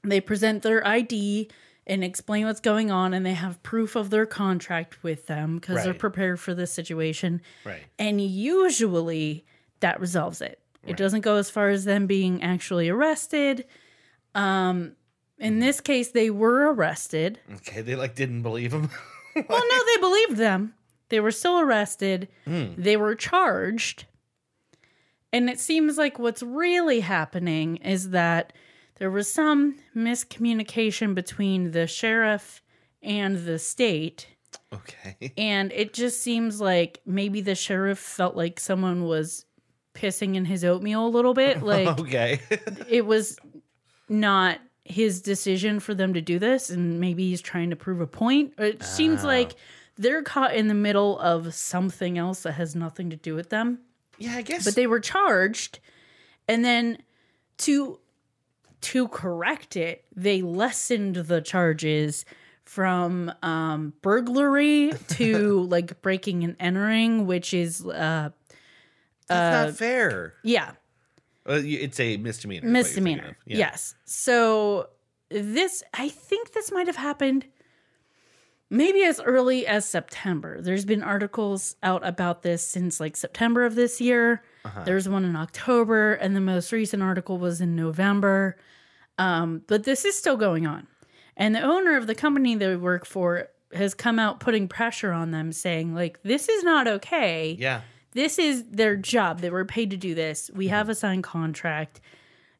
they 0.02 0.20
present 0.20 0.62
their 0.62 0.86
ID 0.86 1.50
and 1.86 2.02
explain 2.02 2.46
what's 2.46 2.60
going 2.60 2.90
on 2.90 3.12
and 3.12 3.24
they 3.24 3.34
have 3.34 3.62
proof 3.62 3.94
of 3.96 4.10
their 4.10 4.26
contract 4.26 5.02
with 5.02 5.26
them 5.26 5.56
because 5.56 5.84
they're 5.84 5.94
prepared 5.94 6.40
for 6.40 6.54
this 6.54 6.72
situation 6.72 7.42
right. 7.64 7.82
and 7.98 8.20
usually 8.20 9.44
that 9.80 10.00
resolves 10.00 10.40
it. 10.40 10.60
It 10.86 10.96
doesn't 10.96 11.22
go 11.22 11.36
as 11.36 11.50
far 11.50 11.70
as 11.70 11.84
them 11.84 12.06
being 12.06 12.42
actually 12.42 12.88
arrested. 12.88 13.64
Um, 14.34 14.96
in 15.38 15.58
this 15.58 15.80
case, 15.80 16.10
they 16.10 16.30
were 16.30 16.72
arrested. 16.72 17.40
Okay. 17.56 17.80
They 17.80 17.96
like 17.96 18.14
didn't 18.14 18.42
believe 18.42 18.72
him. 18.72 18.90
Well, 19.36 19.62
no, 19.68 19.84
they 19.86 20.00
believed 20.00 20.36
them. 20.36 20.74
They 21.08 21.18
were 21.18 21.32
still 21.32 21.58
arrested. 21.58 22.28
They 22.46 22.96
were 22.96 23.16
charged. 23.16 24.04
And 25.32 25.50
it 25.50 25.58
seems 25.58 25.98
like 25.98 26.20
what's 26.20 26.40
really 26.40 27.00
happening 27.00 27.78
is 27.78 28.10
that 28.10 28.52
there 28.96 29.10
was 29.10 29.32
some 29.32 29.76
miscommunication 29.96 31.14
between 31.14 31.72
the 31.72 31.86
sheriff 31.86 32.62
and 33.02 33.44
the 33.44 33.58
state. 33.58 34.28
okay. 34.72 35.32
And 35.38 35.72
it 35.72 35.92
just 35.92 36.22
seems 36.22 36.60
like 36.60 37.00
maybe 37.04 37.40
the 37.40 37.54
sheriff 37.54 37.98
felt 37.98 38.36
like 38.36 38.60
someone 38.60 39.04
was 39.04 39.44
pissing 39.94 40.34
in 40.34 40.44
his 40.44 40.64
oatmeal 40.64 41.06
a 41.06 41.08
little 41.08 41.34
bit. 41.34 41.62
Like 41.62 41.98
Okay. 41.98 42.40
it 42.88 43.06
was 43.06 43.38
not 44.08 44.58
his 44.84 45.22
decision 45.22 45.80
for 45.80 45.94
them 45.94 46.14
to 46.14 46.20
do 46.20 46.38
this. 46.38 46.70
And 46.70 47.00
maybe 47.00 47.28
he's 47.28 47.40
trying 47.40 47.70
to 47.70 47.76
prove 47.76 48.00
a 48.00 48.06
point. 48.06 48.54
It 48.58 48.82
seems 48.82 49.24
oh. 49.24 49.28
like 49.28 49.56
they're 49.96 50.22
caught 50.22 50.54
in 50.54 50.68
the 50.68 50.74
middle 50.74 51.18
of 51.18 51.54
something 51.54 52.18
else 52.18 52.42
that 52.42 52.52
has 52.52 52.74
nothing 52.74 53.10
to 53.10 53.16
do 53.16 53.34
with 53.34 53.50
them. 53.50 53.80
yeah, 54.18 54.34
I 54.36 54.42
guess. 54.42 54.64
But 54.64 54.74
they 54.74 54.86
were 54.86 55.00
charged. 55.00 55.78
And 56.48 56.64
then 56.64 56.98
to 57.58 57.98
to 58.84 59.08
correct 59.08 59.76
it, 59.76 60.04
they 60.14 60.42
lessened 60.42 61.16
the 61.16 61.40
charges 61.40 62.24
from 62.64 63.32
um, 63.42 63.92
burglary 64.02 64.92
to 65.08 65.60
like 65.68 66.00
breaking 66.02 66.44
and 66.44 66.56
entering, 66.58 67.26
which 67.26 67.52
is 67.52 67.84
uh 67.84 68.30
That's 69.28 69.68
not 69.70 69.76
fair. 69.78 70.34
yeah, 70.42 70.70
Uh, 71.46 71.60
y- 71.62 71.78
it's 71.82 72.00
a 72.00 72.16
misdemeanor. 72.16 72.66
is 72.66 72.72
what 72.72 72.74
you're 72.76 72.84
thinking 72.84 73.02
misdemeanor. 73.04 73.36
Yeah. 73.46 73.56
Yes. 73.58 73.94
So 74.04 74.88
this 75.30 75.82
I 75.92 76.08
think 76.08 76.52
this 76.52 76.70
might 76.72 76.86
have 76.86 76.96
happened 76.96 77.46
maybe 78.70 79.02
as 79.04 79.20
early 79.20 79.66
as 79.66 79.84
September. 79.84 80.60
There's 80.60 80.84
been 80.84 81.02
articles 81.02 81.76
out 81.82 82.06
about 82.06 82.42
this 82.42 82.66
since 82.66 82.98
like 83.00 83.16
September 83.16 83.64
of 83.64 83.74
this 83.74 84.00
year. 84.00 84.42
Uh-huh. 84.64 84.84
There's 84.84 85.06
one 85.08 85.24
in 85.26 85.36
October, 85.36 86.14
and 86.14 86.34
the 86.34 86.40
most 86.40 86.72
recent 86.72 87.02
article 87.02 87.36
was 87.38 87.60
in 87.60 87.76
November. 87.76 88.56
Um, 89.18 89.62
but 89.66 89.84
this 89.84 90.04
is 90.04 90.16
still 90.18 90.36
going 90.36 90.66
on. 90.66 90.86
And 91.36 91.54
the 91.54 91.62
owner 91.62 91.96
of 91.96 92.06
the 92.06 92.14
company 92.14 92.54
they 92.54 92.76
work 92.76 93.04
for 93.06 93.48
has 93.72 93.94
come 93.94 94.18
out 94.18 94.38
putting 94.40 94.68
pressure 94.68 95.12
on 95.12 95.30
them, 95.32 95.52
saying, 95.52 95.94
like, 95.94 96.22
this 96.22 96.48
is 96.48 96.62
not 96.62 96.86
okay 96.86 97.56
Yeah. 97.58 97.80
this 98.12 98.38
is 98.38 98.64
their 98.70 98.96
job. 98.96 99.40
They 99.40 99.50
were 99.50 99.64
paid 99.64 99.90
to 99.90 99.96
do 99.96 100.14
this. 100.14 100.50
We 100.54 100.68
have 100.68 100.88
a 100.88 100.94
signed 100.94 101.24
contract. 101.24 102.00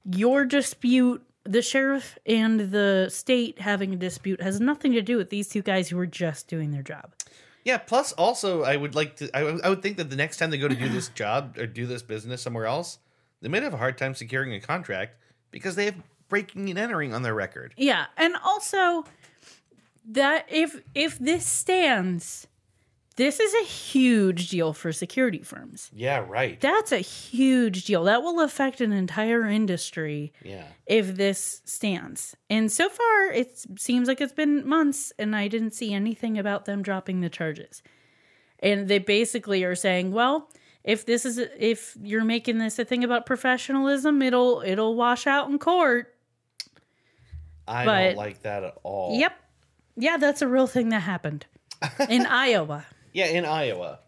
Your 0.04 0.44
dispute 0.44 1.24
the 1.46 1.60
sheriff 1.60 2.18
and 2.24 2.58
the 2.72 3.08
state 3.10 3.60
having 3.60 3.92
a 3.92 3.96
dispute 3.96 4.40
has 4.40 4.60
nothing 4.60 4.92
to 4.92 5.02
do 5.02 5.18
with 5.18 5.28
these 5.28 5.46
two 5.48 5.60
guys 5.60 5.88
who 5.90 5.96
were 5.98 6.06
just 6.06 6.48
doing 6.48 6.70
their 6.70 6.82
job. 6.82 7.12
Yeah. 7.64 7.76
Plus, 7.78 8.12
also, 8.12 8.62
I 8.62 8.76
would 8.76 8.94
like 8.94 9.16
to. 9.16 9.30
I 9.36 9.68
would 9.68 9.82
think 9.82 9.98
that 9.98 10.08
the 10.10 10.16
next 10.16 10.38
time 10.38 10.50
they 10.50 10.58
go 10.58 10.68
to 10.68 10.74
do 10.74 10.88
this 10.88 11.08
job 11.14 11.56
or 11.58 11.66
do 11.66 11.86
this 11.86 12.02
business 12.02 12.40
somewhere 12.42 12.64
else, 12.66 12.98
they 13.42 13.48
might 13.48 13.62
have 13.62 13.74
a 13.74 13.78
hard 13.78 13.98
time 13.98 14.14
securing 14.14 14.52
a 14.54 14.60
contract 14.60 15.16
because 15.50 15.76
they 15.76 15.84
have 15.84 15.96
breaking 16.28 16.70
and 16.70 16.78
entering 16.78 17.14
on 17.14 17.22
their 17.22 17.34
record. 17.34 17.74
Yeah, 17.76 18.06
and 18.16 18.36
also 18.44 19.04
that 20.10 20.46
if 20.50 20.80
if 20.94 21.18
this 21.18 21.46
stands, 21.46 22.46
this 23.16 23.38
is 23.38 23.54
a 23.54 23.64
huge 23.64 24.48
deal 24.48 24.72
for 24.72 24.92
security 24.92 25.42
firms. 25.42 25.90
Yeah. 25.94 26.24
Right. 26.28 26.60
That's 26.60 26.92
a 26.92 26.98
huge 26.98 27.84
deal. 27.84 28.04
That 28.04 28.22
will 28.22 28.40
affect 28.40 28.80
an 28.80 28.92
entire 28.92 29.46
industry 29.46 30.32
yeah. 30.42 30.64
if 30.86 31.14
this 31.16 31.62
stands. 31.64 32.34
And 32.50 32.70
so 32.72 32.88
far, 32.88 33.30
it 33.30 33.64
seems 33.76 34.08
like 34.08 34.20
it's 34.20 34.32
been 34.32 34.66
months, 34.66 35.12
and 35.18 35.36
I 35.36 35.48
didn't 35.48 35.72
see 35.74 35.94
anything 35.94 36.38
about 36.38 36.64
them 36.64 36.82
dropping 36.82 37.20
the 37.20 37.30
charges. 37.30 37.82
And 38.58 38.88
they 38.88 38.98
basically 38.98 39.62
are 39.62 39.74
saying, 39.76 40.10
well, 40.10 40.50
if 40.82 41.06
this 41.06 41.24
is 41.24 41.38
if 41.38 41.96
you're 42.02 42.24
making 42.24 42.58
this 42.58 42.78
a 42.78 42.84
thing 42.84 43.04
about 43.04 43.26
professionalism, 43.26 44.20
it'll 44.22 44.62
it'll 44.64 44.94
wash 44.94 45.26
out 45.26 45.48
in 45.48 45.58
court. 45.58 46.13
I 47.66 47.84
But- 47.84 48.02
don't 48.08 48.16
like 48.16 48.42
that 48.42 48.62
at 48.64 48.74
all. 48.82 49.18
Yep. 49.18 49.32
Yeah, 49.96 50.16
that's 50.16 50.42
a 50.42 50.48
real 50.48 50.66
thing 50.66 50.88
that 50.88 51.00
happened 51.00 51.46
in 52.08 52.26
Iowa. 52.26 52.84
Yeah, 53.12 53.26
in 53.26 53.44
Iowa. 53.44 54.00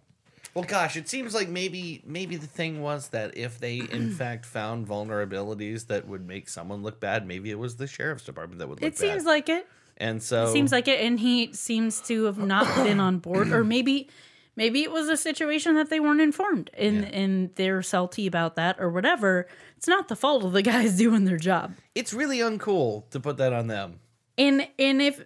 Well, 0.55 0.65
gosh, 0.65 0.97
it 0.97 1.07
seems 1.09 1.35
like 1.35 1.49
maybe 1.49 2.03
maybe 2.07 2.37
the 2.37 2.47
thing 2.47 2.81
was 2.83 3.09
that 3.11 3.37
if 3.37 3.59
they 3.61 3.77
in 3.79 4.11
fact 4.23 4.47
found 4.47 4.89
vulnerabilities 4.89 5.87
that 5.89 6.09
would 6.09 6.27
make 6.27 6.49
someone 6.49 6.83
look 6.83 6.99
bad, 6.99 7.27
maybe 7.27 7.51
it 7.51 7.59
was 7.59 7.77
the 7.77 7.87
sheriff's 7.87 8.25
department 8.25 8.59
that 8.61 8.69
would 8.69 8.81
look 8.81 8.89
It 8.91 8.97
seems 8.99 9.25
bad. 9.25 9.31
like 9.31 9.49
it. 9.51 9.67
and 9.99 10.23
so 10.23 10.47
it 10.49 10.53
Seems 10.53 10.73
like 10.73 10.89
it, 10.89 11.01
and 11.01 11.21
he 11.21 11.53
seems 11.53 12.01
to 12.03 12.25
have 12.25 12.39
not 12.39 12.67
been 12.85 13.01
on 13.01 13.19
board, 13.19 13.53
or 13.53 13.65
maybe, 13.77 14.09
maybe 14.57 14.83
it 14.83 14.91
was 14.91 15.09
a 15.09 15.17
situation 15.17 15.75
that 15.77 15.91
they 15.91 16.01
weren't 16.01 16.21
informed, 16.21 16.71
and 16.75 17.03
Yeah. 17.03 17.09
and 17.11 17.55
they're 17.55 17.83
salty 17.83 18.27
about 18.27 18.57
that 18.57 18.77
or 18.81 18.91
whatever. 18.91 19.47
It's 19.77 19.87
not 19.89 20.09
the 20.09 20.17
fault 20.17 20.43
of 20.45 20.53
the 20.53 20.63
guys 20.75 20.97
doing 20.97 21.25
their 21.25 21.37
job. 21.39 21.75
it's 21.95 22.13
really 22.13 22.39
uncool 22.39 23.09
to 23.11 23.21
put 23.21 23.37
that 23.39 23.53
on 23.53 23.67
them. 23.69 24.01
And 24.39 24.67
and 24.79 25.01
if 25.03 25.25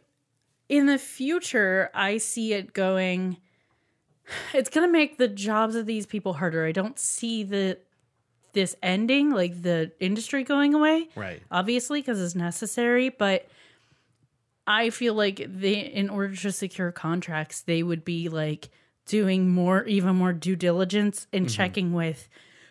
in 0.69 0.87
the 0.87 0.99
future 0.99 1.91
I 1.95 2.19
see 2.19 2.53
it 2.53 2.73
going, 2.73 3.37
it's 4.55 4.71
gonna 4.71 4.89
make 4.89 5.19
the 5.19 5.29
jobs 5.29 5.75
of 5.75 5.87
these 5.87 6.07
people 6.07 6.35
harder. 6.35 6.65
I 6.67 6.73
don't 6.73 6.99
see 6.99 7.43
the 7.45 7.79
this 8.53 8.75
ending, 8.83 9.31
like 9.31 9.63
the 9.63 9.93
industry 10.01 10.43
going 10.43 10.75
away. 10.75 11.09
Right. 11.15 11.41
obviously 11.53 12.01
because 12.01 12.21
it's 12.21 12.35
necessary 12.35 13.09
but 13.09 13.47
i 14.67 14.91
feel 14.91 15.15
like 15.15 15.45
they 15.49 15.79
in 15.79 16.11
order 16.11 16.35
to 16.37 16.53
secure 16.53 16.93
contracts 16.93 17.63
they 17.63 17.83
would 17.83 18.05
be 18.05 18.29
like 18.29 18.69
doing 19.07 19.49
more 19.49 19.85
even 19.85 20.17
more 20.17 20.33
due 20.33 20.57
diligence 20.57 21.27
and 21.33 21.49
checking 21.51 21.93
with 21.93 22.29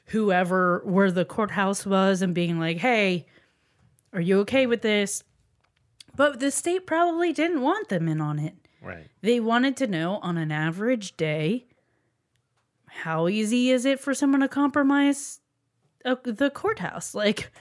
whoever 0.07 0.81
where 0.85 1.11
the 1.11 1.25
courthouse 1.25 1.85
was 1.85 2.21
and 2.21 2.33
being 2.33 2.59
like 2.59 2.77
hey 2.77 3.25
are 4.13 4.21
you 4.21 4.39
okay 4.39 4.65
with 4.65 4.81
this 4.81 5.23
but 6.15 6.39
the 6.39 6.49
state 6.51 6.85
probably 6.87 7.31
didn't 7.33 7.61
want 7.61 7.89
them 7.89 8.07
in 8.07 8.21
on 8.21 8.39
it 8.39 8.55
Right. 8.81 9.07
they 9.21 9.39
wanted 9.41 9.75
to 9.77 9.87
know 9.87 10.19
on 10.21 10.37
an 10.37 10.51
average 10.51 11.17
day 11.17 11.65
how 12.87 13.27
easy 13.27 13.69
is 13.71 13.85
it 13.85 13.99
for 13.99 14.13
someone 14.13 14.39
to 14.41 14.47
compromise 14.47 15.41
uh, 16.05 16.15
the 16.23 16.49
courthouse 16.49 17.13
like 17.13 17.51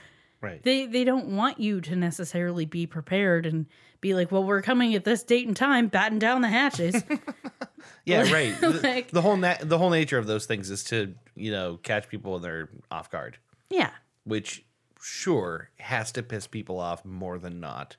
Right. 0.41 0.63
they 0.63 0.85
they 0.85 1.03
don't 1.03 1.35
want 1.35 1.59
you 1.59 1.81
to 1.81 1.97
necessarily 1.97 2.65
be 2.65 2.87
prepared 2.87 3.45
and 3.45 3.65
be 4.01 4.13
like, 4.13 4.31
well, 4.31 4.43
we're 4.43 4.61
coming 4.61 4.95
at 4.95 5.03
this 5.03 5.23
date 5.23 5.47
and 5.47 5.55
time, 5.55 5.87
batten 5.87 6.19
down 6.19 6.41
the 6.41 6.47
hatches. 6.49 7.03
yeah, 8.05 8.31
right. 8.31 8.55
The, 8.61 8.69
like- 8.81 9.11
the 9.11 9.21
whole 9.21 9.37
na- 9.37 9.57
the 9.61 9.77
whole 9.77 9.89
nature 9.89 10.17
of 10.17 10.27
those 10.27 10.45
things 10.45 10.69
is 10.69 10.83
to, 10.85 11.13
you 11.35 11.51
know, 11.51 11.77
catch 11.83 12.07
people 12.09 12.33
when 12.33 12.41
they're 12.41 12.69
off 12.91 13.09
guard, 13.11 13.37
yeah, 13.69 13.91
which 14.23 14.63
sure 15.01 15.69
has 15.79 16.11
to 16.13 16.23
piss 16.23 16.47
people 16.47 16.79
off 16.79 17.03
more 17.05 17.37
than 17.39 17.59
not. 17.59 17.95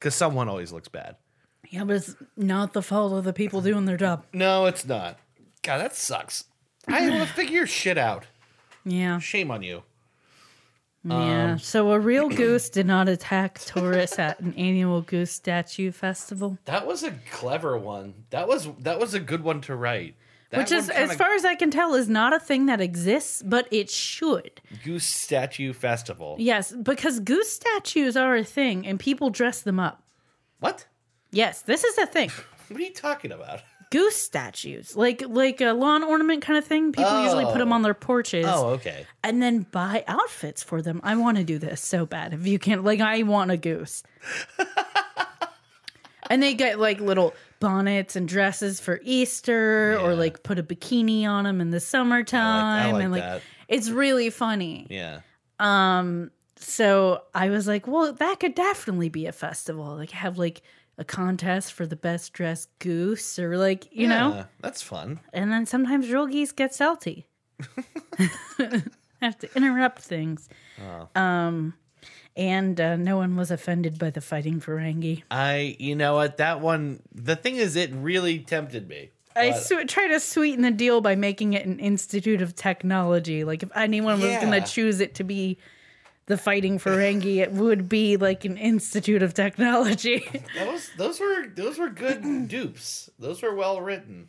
Cuz 0.00 0.14
someone 0.14 0.48
always 0.48 0.72
looks 0.72 0.88
bad. 0.88 1.16
yeah, 1.70 1.84
but 1.84 1.96
it's 1.96 2.14
not 2.36 2.72
the 2.72 2.82
fault 2.82 3.12
of 3.12 3.24
the 3.24 3.32
people 3.32 3.60
doing 3.60 3.84
their 3.84 3.96
job. 3.96 4.24
No, 4.32 4.66
it's 4.66 4.84
not. 4.84 5.18
God, 5.62 5.78
that 5.78 5.94
sucks. 5.94 6.44
I 6.88 7.08
will 7.08 7.26
figure 7.26 7.58
your 7.58 7.66
shit 7.68 7.96
out. 7.98 8.26
Yeah, 8.84 9.20
Shame 9.20 9.52
on 9.52 9.62
you. 9.62 9.84
Yeah. 11.04 11.52
Um, 11.52 11.58
so 11.58 11.90
a 11.92 11.98
real 11.98 12.28
goose 12.28 12.70
did 12.70 12.86
not 12.86 13.08
attack 13.08 13.58
tourists 13.58 14.18
at 14.18 14.38
an 14.40 14.54
annual 14.54 15.00
goose 15.02 15.32
statue 15.32 15.90
festival, 15.92 16.58
That 16.66 16.86
was 16.86 17.02
a 17.02 17.12
clever 17.30 17.76
one. 17.76 18.14
That 18.30 18.46
was 18.48 18.68
that 18.80 18.98
was 19.00 19.14
a 19.14 19.20
good 19.20 19.42
one 19.42 19.60
to 19.62 19.74
write. 19.74 20.14
That 20.50 20.58
which 20.58 20.72
is, 20.72 20.90
as 20.90 21.08
kinda- 21.08 21.14
far 21.14 21.32
as 21.34 21.46
I 21.46 21.54
can 21.54 21.70
tell, 21.70 21.94
is 21.94 22.10
not 22.10 22.34
a 22.34 22.38
thing 22.38 22.66
that 22.66 22.78
exists, 22.80 23.42
but 23.42 23.66
it 23.72 23.88
should. 23.88 24.60
Goose 24.84 25.06
Statue 25.06 25.72
Festival. 25.72 26.36
Yes, 26.38 26.72
because 26.72 27.20
goose 27.20 27.48
statues 27.50 28.18
are 28.18 28.36
a 28.36 28.44
thing, 28.44 28.86
and 28.86 29.00
people 29.00 29.30
dress 29.30 29.62
them 29.62 29.80
up. 29.80 30.02
What? 30.60 30.84
Yes, 31.30 31.62
this 31.62 31.84
is 31.84 31.96
a 31.98 32.06
thing. 32.06 32.30
What 32.68 32.80
are 32.80 32.84
you 32.84 32.92
talking 32.94 33.32
about? 33.32 33.60
Goose 33.92 34.16
statues, 34.16 34.96
like 34.96 35.22
like 35.28 35.60
a 35.60 35.72
lawn 35.72 36.02
ornament 36.02 36.42
kind 36.42 36.58
of 36.58 36.64
thing. 36.64 36.90
People 36.92 37.22
usually 37.22 37.44
put 37.44 37.58
them 37.58 37.70
Oh. 37.72 37.76
on 37.76 37.82
their 37.82 37.92
porches. 37.94 38.46
Oh, 38.48 38.70
okay. 38.70 39.06
and 39.22 39.42
then 39.42 39.66
buy 39.70 40.02
outfits 40.08 40.62
for 40.62 40.80
them. 40.80 41.00
I 41.04 41.14
want 41.16 41.36
to 41.36 41.44
do 41.44 41.58
this 41.58 41.80
so 41.82 42.06
bad. 42.06 42.32
If 42.32 42.46
you 42.46 42.58
can't, 42.58 42.82
like, 42.82 43.00
I 43.00 43.22
want 43.22 43.50
a 43.50 43.56
goose. 43.58 44.02
and 46.30 46.42
they 46.42 46.54
get 46.54 46.78
like 46.78 47.00
little 47.00 47.34
bonnets 47.60 48.16
and 48.16 48.26
dresses 48.26 48.80
for 48.80 49.00
Easter, 49.02 49.98
or 50.00 50.14
like 50.14 50.42
put 50.42 50.58
a 50.58 50.62
bikini 50.62 51.24
on 51.26 51.44
them 51.44 51.60
in 51.60 51.70
the 51.70 51.80
summertime, 51.80 52.94
like 52.94 53.02
and 53.02 53.12
like 53.12 53.22
that. 53.22 53.42
it's 53.68 53.90
really 53.90 54.30
funny. 54.30 54.86
Yeah. 54.90 55.20
Um. 55.60 56.30
So 56.56 57.22
I 57.34 57.50
was 57.50 57.66
like, 57.66 57.86
well, 57.88 58.12
that 58.12 58.38
could 58.40 58.54
definitely 58.54 59.08
be 59.08 59.26
a 59.26 59.32
festival. 59.32 59.96
Like, 59.96 60.12
have 60.12 60.38
like 60.38 60.62
a 60.98 61.04
contest 61.04 61.72
for 61.72 61.86
the 61.86 61.96
best 61.96 62.32
dressed 62.32 62.68
goose, 62.78 63.38
or 63.38 63.56
like 63.56 63.88
you 63.92 64.08
know. 64.08 64.44
That's 64.60 64.82
fun. 64.82 65.20
And 65.32 65.50
then 65.52 65.66
sometimes 65.66 66.10
real 66.10 66.26
geese 66.26 66.52
get 66.52 66.74
salty. 66.74 67.26
have 69.20 69.38
to 69.38 69.48
interrupt 69.56 70.02
things. 70.02 70.48
Um, 71.14 71.74
and 72.36 72.80
uh, 72.80 72.96
no 72.96 73.16
one 73.16 73.36
was 73.36 73.50
offended 73.50 73.98
by 73.98 74.10
the 74.10 74.20
fighting 74.20 74.60
Ferengi. 74.60 75.22
I, 75.30 75.76
you 75.78 75.94
know 75.94 76.14
what, 76.14 76.38
that 76.38 76.60
one. 76.60 77.02
The 77.14 77.36
thing 77.36 77.56
is, 77.56 77.76
it 77.76 77.90
really 77.92 78.40
tempted 78.40 78.88
me. 78.88 79.10
I 79.34 79.52
su- 79.52 79.84
try 79.86 80.08
to 80.08 80.20
sweeten 80.20 80.62
the 80.62 80.70
deal 80.70 81.00
by 81.00 81.14
making 81.14 81.54
it 81.54 81.64
an 81.64 81.78
institute 81.78 82.42
of 82.42 82.54
technology. 82.54 83.44
Like 83.44 83.62
if 83.62 83.70
anyone 83.74 84.20
was 84.20 84.36
going 84.36 84.52
to 84.52 84.60
choose 84.60 85.00
it 85.00 85.14
to 85.16 85.24
be 85.24 85.58
the 86.26 86.36
fighting 86.36 86.78
Ferengi, 86.78 87.38
it 87.38 87.52
would 87.52 87.88
be 87.88 88.16
like 88.16 88.44
an 88.44 88.56
institute 88.56 89.22
of 89.22 89.34
technology. 89.34 90.24
those 90.58 90.90
those 90.96 91.20
were 91.20 91.46
those 91.54 91.78
were 91.78 91.88
good 91.90 92.22
dupes. 92.48 93.10
Those 93.18 93.42
were 93.42 93.54
well 93.54 93.80
written. 93.80 94.28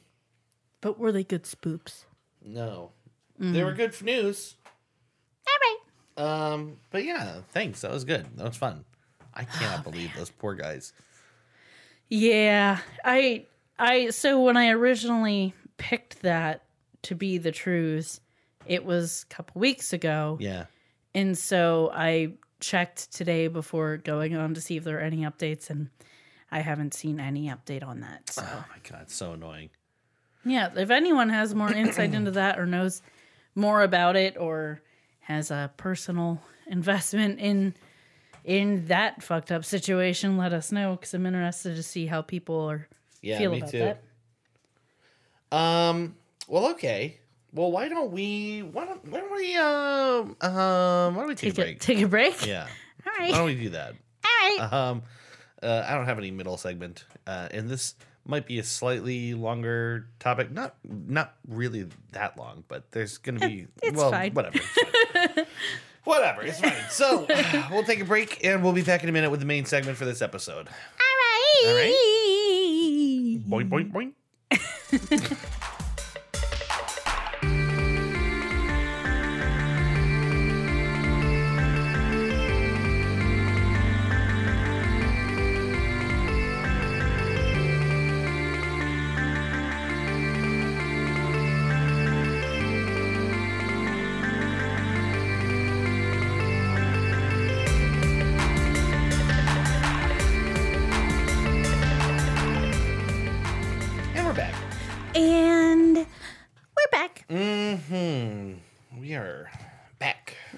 but 0.81 0.97
were 0.99 1.11
they 1.11 1.23
good 1.23 1.43
spoops? 1.43 2.05
No, 2.43 2.91
they 3.39 3.63
were 3.63 3.73
good 3.73 3.93
for 3.95 4.03
news. 4.05 4.55
All 5.47 6.25
right. 6.25 6.51
Um, 6.51 6.77
but 6.91 7.03
yeah, 7.05 7.35
thanks. 7.51 7.81
That 7.81 7.91
was 7.91 8.03
good. 8.03 8.25
That 8.37 8.45
was 8.47 8.57
fun. 8.57 8.85
I 9.33 9.43
cannot 9.45 9.83
believe 9.89 10.11
those 10.15 10.29
poor 10.29 10.55
guys. 10.55 10.93
Yeah, 12.09 12.79
I 13.03 13.45
I 13.79 14.09
so 14.09 14.41
when 14.41 14.57
I 14.57 14.69
originally 14.69 15.53
picked 15.77 16.21
that 16.21 16.63
to 17.03 17.15
be 17.15 17.37
the 17.37 17.51
truths, 17.51 18.19
it 18.65 18.85
was 18.85 19.25
a 19.29 19.33
couple 19.33 19.59
weeks 19.59 19.93
ago. 19.93 20.37
Yeah. 20.39 20.65
And 21.15 21.37
so 21.37 21.91
I 21.93 22.33
checked 22.59 23.11
today 23.11 23.47
before 23.47 23.97
going 23.97 24.35
on 24.35 24.53
to 24.53 24.61
see 24.61 24.77
if 24.77 24.83
there 24.83 24.97
are 24.97 25.01
any 25.01 25.17
updates 25.23 25.69
and 25.69 25.89
I 26.51 26.59
haven't 26.59 26.93
seen 26.93 27.19
any 27.19 27.47
update 27.49 27.85
on 27.85 27.99
that. 28.01 28.29
So 28.29 28.43
Oh 28.45 28.65
my 28.69 28.77
god, 28.97 29.09
so 29.09 29.33
annoying. 29.33 29.69
yeah, 30.45 30.69
if 30.75 30.89
anyone 30.89 31.29
has 31.29 31.53
more 31.55 31.71
insight 31.71 32.13
into 32.13 32.31
that 32.31 32.59
or 32.59 32.65
knows 32.65 33.01
more 33.55 33.81
about 33.81 34.15
it 34.15 34.37
or 34.37 34.81
has 35.21 35.51
a 35.51 35.71
personal 35.77 36.41
investment 36.67 37.39
in 37.39 37.75
in 38.43 38.87
that 38.87 39.23
fucked 39.23 39.51
up 39.51 39.63
situation, 39.63 40.37
let 40.37 40.51
us 40.53 40.71
know 40.71 40.95
because 40.95 41.13
I'm 41.13 41.25
interested 41.25 41.75
to 41.75 41.83
see 41.83 42.07
how 42.07 42.21
people 42.21 42.59
are 42.69 42.87
Yeah, 43.21 43.37
feel 43.37 43.51
me 43.51 43.57
about 43.59 43.69
too. 43.71 43.93
that. 45.51 45.57
Um. 45.57 46.15
Well, 46.47 46.71
okay. 46.71 47.19
Well, 47.53 47.71
why 47.71 47.87
don't 47.87 48.11
we? 48.11 48.61
Why 48.61 48.85
don't? 48.85 49.05
Why 49.07 49.19
don't 49.19 49.31
we? 49.35 49.55
Um. 49.55 50.35
Um. 50.41 51.15
Why 51.15 51.21
don't 51.21 51.27
we 51.27 51.35
take, 51.35 51.53
Take 51.53 51.57
a 51.57 51.61
a, 51.61 51.65
break? 51.65 51.79
take 51.79 52.01
a 52.01 52.07
break. 52.07 52.45
yeah. 52.45 52.67
All 53.05 53.13
Why 53.25 53.31
don't 53.31 53.45
we 53.45 53.55
do 53.55 53.69
that? 53.69 53.93
All 54.25 54.31
right. 54.59 54.73
Um. 54.73 55.03
Uh, 55.61 55.85
I 55.87 55.93
don't 55.93 56.05
have 56.05 56.17
any 56.17 56.31
middle 56.31 56.57
segment, 56.57 57.05
uh, 57.25 57.47
and 57.51 57.69
this 57.69 57.95
might 58.25 58.45
be 58.47 58.59
a 58.59 58.63
slightly 58.63 59.33
longer 59.33 60.07
topic. 60.19 60.51
Not 60.51 60.75
not 60.83 61.35
really 61.47 61.87
that 62.11 62.37
long, 62.37 62.63
but 62.67 62.91
there's 62.91 63.17
gonna 63.17 63.39
be 63.47 63.67
it's 63.81 63.95
well, 63.97 64.11
fine. 64.11 64.33
whatever. 64.33 64.57
it's. 64.57 65.49
Whatever, 66.05 66.41
it's 66.41 66.59
fine. 66.59 66.73
So 66.89 67.25
we'll 67.71 67.85
take 67.85 68.01
a 68.01 68.03
break 68.05 68.43
and 68.43 68.61
we'll 68.61 68.73
be 68.73 68.81
back 68.81 69.03
in 69.03 69.09
a 69.09 69.13
minute 69.13 69.29
with 69.31 69.39
the 69.39 69.45
main 69.45 69.63
segment 69.63 69.97
for 69.97 70.03
this 70.03 70.21
episode. 70.21 70.67
All 70.67 71.69
All 71.69 71.75
right. 71.75 71.85
right. 71.85 73.39
Boing, 73.47 73.69
boing, 73.69 74.13
boing. 74.51 75.37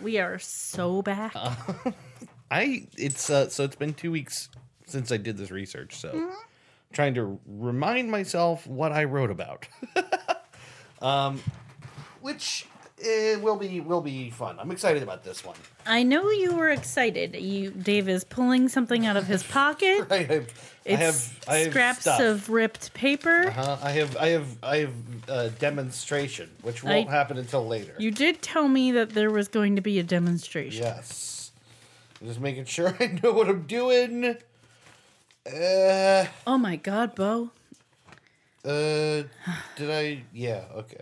We 0.06 0.20
are 0.20 0.38
so 0.38 1.02
back. 1.02 1.34
I 2.52 2.86
it's 2.96 3.28
uh 3.32 3.50
so 3.50 3.63
it's 3.63 3.76
been 3.76 3.96
two 3.96 4.12
weeks 4.12 4.50
since 4.86 5.12
I 5.12 5.18
did 5.18 5.36
this 5.36 5.50
research, 5.50 5.96
so 5.96 6.32
trying 6.94 7.15
to 7.15 7.39
remind 7.48 8.12
myself 8.12 8.68
what 8.68 8.91
I 8.91 9.06
wrote 9.06 9.32
about. 9.32 9.68
um 11.02 11.41
which 12.22 12.68
uh, 13.04 13.40
will 13.40 13.58
be 13.58 13.80
will 13.82 14.02
be 14.02 14.30
fun. 14.30 14.58
I'm 14.60 14.72
excited 14.72 15.04
about 15.04 15.24
this 15.24 15.44
one. 15.44 15.56
I 15.86 16.04
know 16.04 16.30
you 16.32 16.56
were 16.56 16.70
excited. 16.70 17.36
You 17.36 17.72
Dave 17.72 18.08
is 18.08 18.24
pulling 18.24 18.70
something 18.70 19.06
out 19.06 19.18
of 19.18 19.28
his 19.28 19.44
pocket. 19.60 20.08
I 20.10 20.18
have 20.24 20.48
I 20.88 20.90
have 20.92 21.40
I 21.48 21.56
have 21.58 21.72
scraps 21.72 22.02
stuff. 22.02 22.20
of 22.22 22.50
ripped 22.50 22.94
paper. 22.94 23.54
uh, 23.56 23.78
I 23.84 23.92
have 23.92 24.16
I 24.18 24.28
have 24.30 24.48
I 24.64 24.78
have 24.78 24.94
a 25.28 25.50
demonstration, 25.50 26.50
which 26.62 26.84
won't 26.84 27.10
I- 27.10 27.12
happen 27.12 27.38
until 27.38 27.68
later. 27.68 27.96
You 28.00 28.12
did 28.12 28.42
tell 28.42 28.68
me 28.68 28.92
that 28.94 29.10
there 29.12 29.30
was 29.32 29.48
going 29.50 29.76
to 29.76 29.82
be 29.82 30.00
a 30.00 30.04
demonstration. 30.04 30.84
yes. 30.84 31.52
I'm 32.22 32.28
just 32.28 32.40
making 32.40 32.66
sure 32.66 32.96
I 33.00 33.20
know 33.22 33.34
what 33.34 33.50
I'm 33.50 33.64
doing. 33.64 34.38
Uh 35.46 36.26
Oh 36.48 36.58
my 36.58 36.76
god, 36.78 37.14
Bo. 37.14 37.52
Uh, 38.64 39.24
did 39.76 39.92
I? 39.92 40.24
Yeah. 40.34 40.64
Okay. 40.76 41.02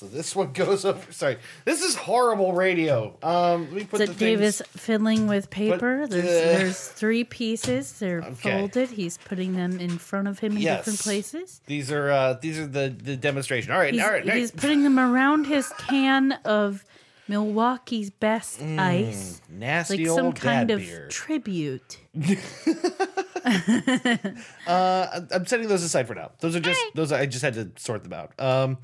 So 0.00 0.06
this 0.06 0.34
one 0.34 0.52
goes 0.54 0.86
over. 0.86 1.12
Sorry, 1.12 1.36
this 1.66 1.82
is 1.82 1.94
horrible 1.94 2.54
radio. 2.54 3.14
Um, 3.22 3.64
let 3.66 3.72
me 3.72 3.84
put 3.84 3.98
So 4.00 4.06
the 4.06 4.14
Dave 4.14 4.38
things. 4.38 4.62
is 4.62 4.66
fiddling 4.68 5.26
with 5.26 5.50
paper. 5.50 6.00
But, 6.00 6.10
there's 6.10 6.24
uh, 6.24 6.58
there's 6.58 6.88
three 6.88 7.22
pieces. 7.24 7.92
They're 7.98 8.22
Okay. 8.22 8.58
folded. 8.60 8.88
He's 8.88 9.18
putting 9.18 9.52
them 9.56 9.78
in 9.78 9.98
front 9.98 10.26
of 10.26 10.38
him 10.38 10.52
in 10.52 10.62
Yes. 10.62 10.78
different 10.78 11.00
places. 11.00 11.60
These 11.66 11.92
are 11.92 12.10
uh, 12.10 12.32
these 12.40 12.58
are 12.58 12.66
the 12.66 12.88
the 12.96 13.14
demonstration. 13.14 13.72
All 13.72 13.78
right. 13.78 13.92
He's, 13.92 14.02
all 14.02 14.08
right. 14.10 14.22
all 14.22 14.28
right. 14.30 14.38
he's 14.38 14.52
putting 14.52 14.84
them 14.84 14.98
around 14.98 15.44
his 15.46 15.68
can 15.86 16.32
of 16.46 16.82
Milwaukee's 17.28 18.08
best 18.08 18.62
ice. 18.62 19.42
Nasty 19.50 19.98
Like 19.98 20.08
old 20.08 20.16
some 20.18 20.32
kind 20.32 20.68
dad 20.68 20.74
of 20.76 20.80
beer. 20.80 21.08
tribute. 21.10 21.98
Uh, 24.66 25.20
I'm 25.32 25.46
setting 25.46 25.66
those 25.68 25.82
aside 25.82 26.06
for 26.06 26.14
now. 26.14 26.30
Those 26.40 26.54
are 26.56 26.60
just 26.60 26.80
those. 26.94 27.10
I 27.12 27.26
just 27.26 27.42
had 27.42 27.54
to 27.54 27.70
sort 27.76 28.02
them 28.04 28.12
out. 28.12 28.32
Um, 28.38 28.78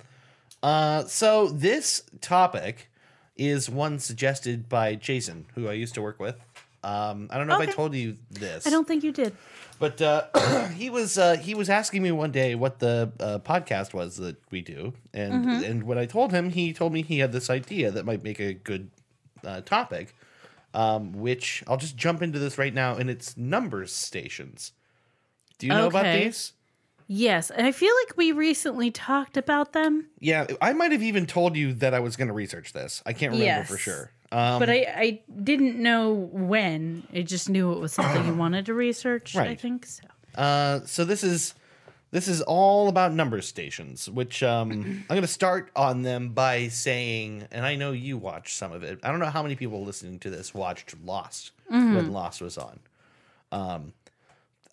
uh, 0.67 1.05
so 1.07 1.49
this 1.49 2.03
topic 2.21 2.91
is 3.37 3.71
one 3.71 3.99
suggested 3.99 4.69
by 4.69 4.95
Jason, 4.95 5.47
who 5.55 5.69
I 5.69 5.73
used 5.75 5.95
to 5.95 6.03
work 6.03 6.19
with. 6.19 6.37
Um, 6.83 7.29
I 7.31 7.39
don't 7.39 7.47
know 7.49 7.61
if 7.61 7.69
I 7.69 7.73
told 7.73 7.95
you 7.95 8.17
this. 8.31 8.67
I 8.67 8.71
don't 8.71 8.87
think 8.87 9.03
you 9.05 9.13
did. 9.13 9.35
But 9.79 10.01
uh, 10.01 10.69
he 10.69 10.89
was 10.91 11.19
uh, 11.19 11.37
he 11.37 11.55
was 11.55 11.69
asking 11.69 12.03
me 12.03 12.11
one 12.13 12.31
day 12.33 12.55
what 12.55 12.79
the 12.79 13.13
uh, 13.21 13.39
podcast 13.41 13.93
was 13.93 14.17
that 14.17 14.37
we 14.51 14.61
do, 14.63 14.93
and 15.13 15.33
Mm-hmm. 15.45 15.65
and 15.65 15.83
when 15.85 15.99
I 15.99 16.07
told 16.07 16.33
him, 16.33 16.51
he 16.51 16.73
told 16.73 16.93
me 16.93 17.03
he 17.03 17.19
had 17.19 17.33
this 17.33 17.51
idea 17.51 17.91
that 17.91 18.05
might 18.07 18.23
make 18.23 18.41
a 18.41 18.55
good 18.55 18.91
uh, 19.45 19.61
topic. 19.63 20.15
Um, 20.75 21.13
which 21.13 21.65
I'll 21.67 21.79
just 21.79 21.97
jump 21.97 22.21
into 22.21 22.39
this 22.39 22.59
right 22.59 22.75
now, 22.75 22.97
and 22.97 23.09
it's 23.09 23.35
numbers 23.37 23.93
stations. 23.93 24.73
Do 25.59 25.67
you 25.67 25.73
know 25.73 25.87
about 25.87 26.05
these? 26.05 26.53
Yes, 27.09 27.51
and 27.51 27.67
I 27.67 27.73
feel 27.73 27.93
like 28.05 28.17
we 28.17 28.33
recently 28.33 28.91
talked 28.91 29.37
about 29.37 29.73
them, 29.73 30.09
Yeah, 30.19 30.47
I 30.61 30.73
might 30.73 30.91
have 30.93 31.03
even 31.03 31.27
told 31.27 31.57
you 31.57 31.73
that 31.75 31.95
I 31.95 32.01
was 32.01 32.17
going 32.17 32.29
to 32.29 32.35
research 32.35 32.73
this. 32.73 33.03
I 33.07 33.13
can't 33.13 33.33
remember 33.33 33.65
for 33.65 33.79
sure. 33.79 34.11
Um, 34.33 34.59
but 34.59 34.69
I, 34.69 34.75
I 34.97 35.21
didn't 35.45 35.77
know 35.81 36.13
when. 36.33 37.07
I 37.15 37.23
just 37.23 37.49
knew 37.49 37.73
it 37.73 37.79
was 37.79 37.93
something 37.93 38.27
you 38.27 38.35
wanted 38.45 38.67
to 38.67 38.75
research. 38.75 39.37
I 39.37 39.55
think 39.55 39.87
so. 39.87 40.03
Uh, 40.35 40.81
so 40.85 41.05
this 41.05 41.23
is 41.23 41.55
this 42.11 42.27
is 42.29 42.43
all 42.43 42.89
about 42.89 43.13
number 43.13 43.41
stations, 43.41 44.09
which 44.11 44.43
um, 44.43 44.71
I'm 45.09 45.15
going 45.17 45.21
to 45.23 45.29
start 45.29 45.71
on 45.77 46.03
them 46.03 46.31
by 46.31 46.69
saying, 46.69 47.47
and 47.53 47.65
I 47.65 47.77
know 47.77 47.93
you 47.93 48.19
watched 48.19 48.57
some 48.57 48.73
of 48.73 48.83
it. 48.83 48.99
I 49.05 49.11
don't 49.11 49.21
know 49.21 49.27
how 49.27 49.43
many 49.45 49.55
people 49.55 49.85
listening 49.85 50.19
to 50.21 50.31
this 50.31 50.53
watched 50.53 50.95
Lost 51.05 51.53
Mm-hmm. 51.73 51.97
when 51.97 52.13
Lost 52.13 52.41
was 52.41 52.57
on. 52.59 52.79
Um, 53.51 53.93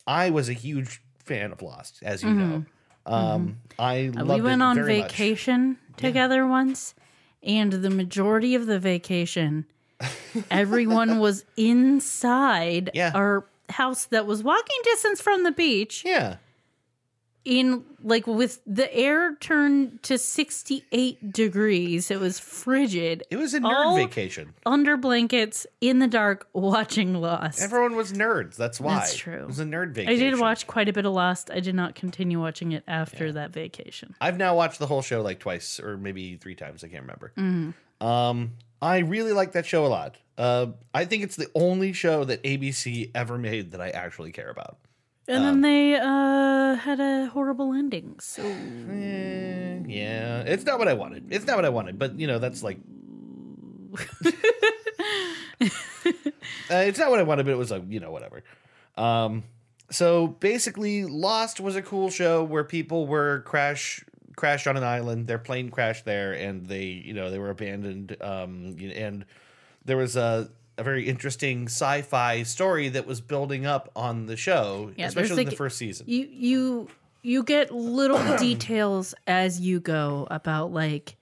I 0.05 0.29
was 0.29 0.47
a 0.49 0.53
huge 0.53 1.01
fan 1.23 1.51
of 1.51 1.61
Lost, 1.61 1.99
as 2.03 2.23
you 2.23 2.31
know. 2.33 2.65
Um, 3.05 3.57
I 3.79 4.09
Mm-hmm. 4.13 4.31
we 4.31 4.41
went 4.41 4.61
on 4.61 4.75
very 4.75 4.99
much. 4.99 5.11
vacation 5.11 5.77
together 5.97 6.47
once, 6.47 6.95
and 7.41 7.71
the 7.73 7.89
majority 7.89 8.55
of 8.55 8.65
the 8.65 8.79
vacation, 8.79 9.65
everyone 10.51 11.19
was 11.19 11.45
inside 11.57 12.91
Yeah. 12.93 13.11
our 13.13 13.45
house 13.69 14.05
that 14.05 14.25
was 14.25 14.43
walking 14.43 14.77
distance 14.83 15.21
from 15.21 15.43
the 15.43 15.51
beach. 15.51 16.03
Yeah, 16.05 16.37
In 17.45 17.83
like 18.01 18.25
with 18.25 18.61
the 18.65 18.93
air 18.95 19.35
turned 19.35 20.01
to 20.03 20.17
sixty 20.17 20.85
eight 20.93 21.33
degrees, 21.33 22.09
it 22.09 22.19
was 22.19 22.39
frigid. 22.39 23.23
it 23.29 23.35
was 23.35 23.53
a 23.53 23.59
nerd 23.59 23.97
vacation. 23.97 24.53
Under 24.65 24.95
blankets 24.95 25.67
in 25.81 25.99
the 25.99 26.07
dark, 26.07 26.47
watching 26.53 27.15
Lost. 27.15 27.61
Everyone 27.61 27.95
was 27.97 28.13
nerds. 28.13 28.55
That's 28.55 28.79
why. 28.79 28.95
That's 28.95 29.15
true. 29.15 29.41
It 29.41 29.47
was 29.47 29.59
a 29.59 29.65
nerd 29.65 29.91
vacation. 29.91 30.13
I 30.13 30.29
did 30.29 30.39
watch 30.39 30.67
quite 30.67 30.87
a 30.87 30.93
bit 30.93 31.05
of 31.05 31.11
Lost. 31.11 31.51
I 31.51 31.59
did 31.59 31.75
not 31.75 31.95
continue 31.95 32.39
watching 32.39 32.71
it 32.71 32.83
after 32.87 33.33
that 33.33 33.51
vacation. 33.51 34.15
I've 34.21 34.37
now 34.37 34.55
watched 34.55 34.79
the 34.79 34.87
whole 34.87 35.01
show 35.01 35.21
like 35.21 35.39
twice 35.39 35.81
or 35.81 35.97
maybe 35.97 36.37
three 36.37 36.55
times. 36.55 36.83
I 36.83 36.87
can't 36.87 37.01
remember. 37.01 37.33
Mm-hmm. 37.37 38.05
Um, 38.05 38.53
I 38.81 38.99
really 38.99 39.33
like 39.33 39.51
that 39.53 39.65
show 39.65 39.85
a 39.85 39.87
lot. 39.87 40.17
Uh, 40.37 40.67
I 40.93 41.05
think 41.05 41.23
it's 41.23 41.35
the 41.35 41.49
only 41.55 41.93
show 41.93 42.23
that 42.23 42.41
ABC 42.43 43.11
ever 43.13 43.37
made 43.37 43.71
that 43.71 43.81
I 43.81 43.89
actually 43.89 44.31
care 44.31 44.49
about. 44.49 44.77
And 45.27 45.37
Um, 45.37 45.43
then 45.43 45.61
they 45.61 45.95
uh, 45.95 46.75
had 46.75 46.99
a 46.99 47.27
horrible 47.27 47.73
ending. 47.73 48.19
So 48.19 48.43
Eh, 48.43 49.79
yeah, 49.87 50.41
it's 50.41 50.65
not 50.65 50.79
what 50.79 50.87
I 50.87 50.93
wanted. 50.93 51.31
It's 51.31 51.45
not 51.47 51.55
what 51.55 51.65
I 51.65 51.69
wanted, 51.69 51.97
but 51.97 52.19
you 52.19 52.27
know 52.27 52.39
that's 52.39 52.61
like. 52.63 52.79
uh, 55.61 55.67
it's 56.69 56.99
not 56.99 57.09
what 57.09 57.19
I 57.19 57.23
wanted, 57.23 57.45
but 57.45 57.51
it 57.51 57.57
was 57.57 57.71
like 57.71 57.83
you 57.87 57.99
know 57.99 58.11
whatever. 58.11 58.43
Um, 58.97 59.43
so 59.89 60.27
basically, 60.27 61.05
Lost 61.05 61.59
was 61.59 61.75
a 61.75 61.81
cool 61.81 62.09
show 62.09 62.43
where 62.43 62.63
people 62.63 63.07
were 63.07 63.41
crash 63.41 64.03
crashed 64.35 64.67
on 64.67 64.77
an 64.77 64.83
island. 64.83 65.27
Their 65.27 65.37
plane 65.39 65.69
crashed 65.69 66.05
there, 66.05 66.33
and 66.33 66.65
they 66.67 66.85
you 66.85 67.13
know 67.13 67.29
they 67.29 67.39
were 67.39 67.49
abandoned. 67.49 68.17
Um, 68.21 68.75
and 68.93 69.25
there 69.85 69.97
was 69.97 70.15
a 70.15 70.49
a 70.77 70.83
very 70.83 71.07
interesting 71.07 71.65
sci-fi 71.67 72.43
story 72.43 72.89
that 72.89 73.05
was 73.05 73.21
building 73.21 73.65
up 73.65 73.91
on 73.95 74.25
the 74.25 74.35
show, 74.35 74.91
Yeah, 74.95 75.07
especially 75.07 75.43
in 75.43 75.49
the 75.49 75.55
first 75.55 75.77
season. 75.77 76.05
you 76.09 76.27
you 76.31 76.87
you 77.21 77.43
get 77.43 77.71
little 77.71 78.35
details 78.37 79.13
as 79.27 79.59
you 79.59 79.79
go 79.79 80.27
about 80.31 80.71
like 80.73 81.15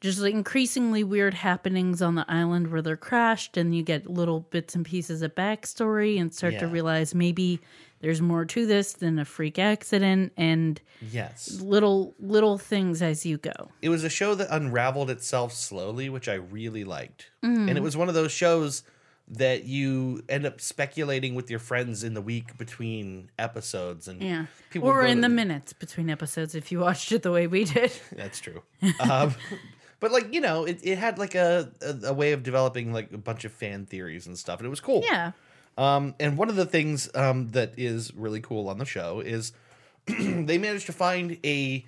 just 0.00 0.18
like 0.18 0.34
increasingly 0.34 1.04
weird 1.04 1.32
happenings 1.34 2.02
on 2.02 2.16
the 2.16 2.24
island 2.28 2.72
where 2.72 2.82
they're 2.82 2.96
crashed, 2.96 3.56
and 3.56 3.72
you 3.74 3.84
get 3.84 4.08
little 4.10 4.40
bits 4.50 4.74
and 4.74 4.84
pieces 4.84 5.22
of 5.22 5.32
backstory 5.34 6.20
and 6.20 6.34
start 6.34 6.58
to 6.58 6.66
realize 6.66 7.14
maybe 7.14 7.60
there's 8.02 8.20
more 8.20 8.44
to 8.44 8.66
this 8.66 8.92
than 8.92 9.18
a 9.18 9.24
freak 9.24 9.58
accident 9.58 10.32
and 10.36 10.80
Yes. 11.10 11.60
little 11.60 12.14
little 12.20 12.58
things 12.58 13.00
as 13.00 13.24
you 13.24 13.38
go. 13.38 13.70
it 13.80 13.88
was 13.88 14.04
a 14.04 14.10
show 14.10 14.34
that 14.34 14.48
unraveled 14.50 15.08
itself 15.10 15.52
slowly, 15.54 16.08
which 16.10 16.28
I 16.28 16.34
really 16.34 16.84
liked. 16.84 17.30
Mm. 17.42 17.68
And 17.70 17.78
it 17.78 17.80
was 17.82 17.96
one 17.96 18.08
of 18.08 18.14
those 18.14 18.30
shows 18.32 18.82
that 19.28 19.64
you 19.64 20.22
end 20.28 20.44
up 20.44 20.60
speculating 20.60 21.34
with 21.34 21.48
your 21.48 21.60
friends 21.60 22.04
in 22.04 22.12
the 22.14 22.20
week 22.20 22.58
between 22.58 23.30
episodes 23.38 24.06
and 24.08 24.20
Yeah. 24.22 24.46
people 24.70 24.88
or 24.88 25.04
in 25.06 25.20
the 25.22 25.28
minutes 25.28 25.72
between 25.72 26.10
episodes 26.10 26.54
if 26.54 26.70
you 26.70 26.80
watched 26.80 27.12
it 27.12 27.22
the 27.22 27.30
way 27.30 27.46
we 27.46 27.64
did. 27.64 27.92
That's 28.12 28.40
true. 28.40 28.62
um, 29.00 29.34
but 30.00 30.10
like, 30.10 30.34
you 30.34 30.40
know, 30.40 30.64
it, 30.64 30.80
it 30.82 30.98
had 30.98 31.18
like 31.18 31.34
a, 31.36 31.70
a, 31.80 32.08
a 32.08 32.12
way 32.12 32.32
of 32.32 32.42
developing 32.42 32.92
like 32.92 33.12
a 33.12 33.18
bunch 33.18 33.44
of 33.44 33.52
fan 33.52 33.86
theories 33.86 34.26
and 34.26 34.36
stuff, 34.36 34.58
and 34.58 34.66
it 34.66 34.70
was 34.70 34.80
cool. 34.80 35.00
Yeah. 35.04 35.32
Um, 35.78 36.14
and 36.20 36.36
one 36.36 36.48
of 36.48 36.56
the 36.56 36.66
things 36.66 37.08
um, 37.14 37.50
that 37.52 37.74
is 37.78 38.12
really 38.14 38.40
cool 38.40 38.68
on 38.68 38.78
the 38.78 38.84
show 38.84 39.20
is 39.20 39.52
they 40.06 40.58
managed 40.58 40.86
to 40.86 40.92
find 40.92 41.38
a 41.44 41.86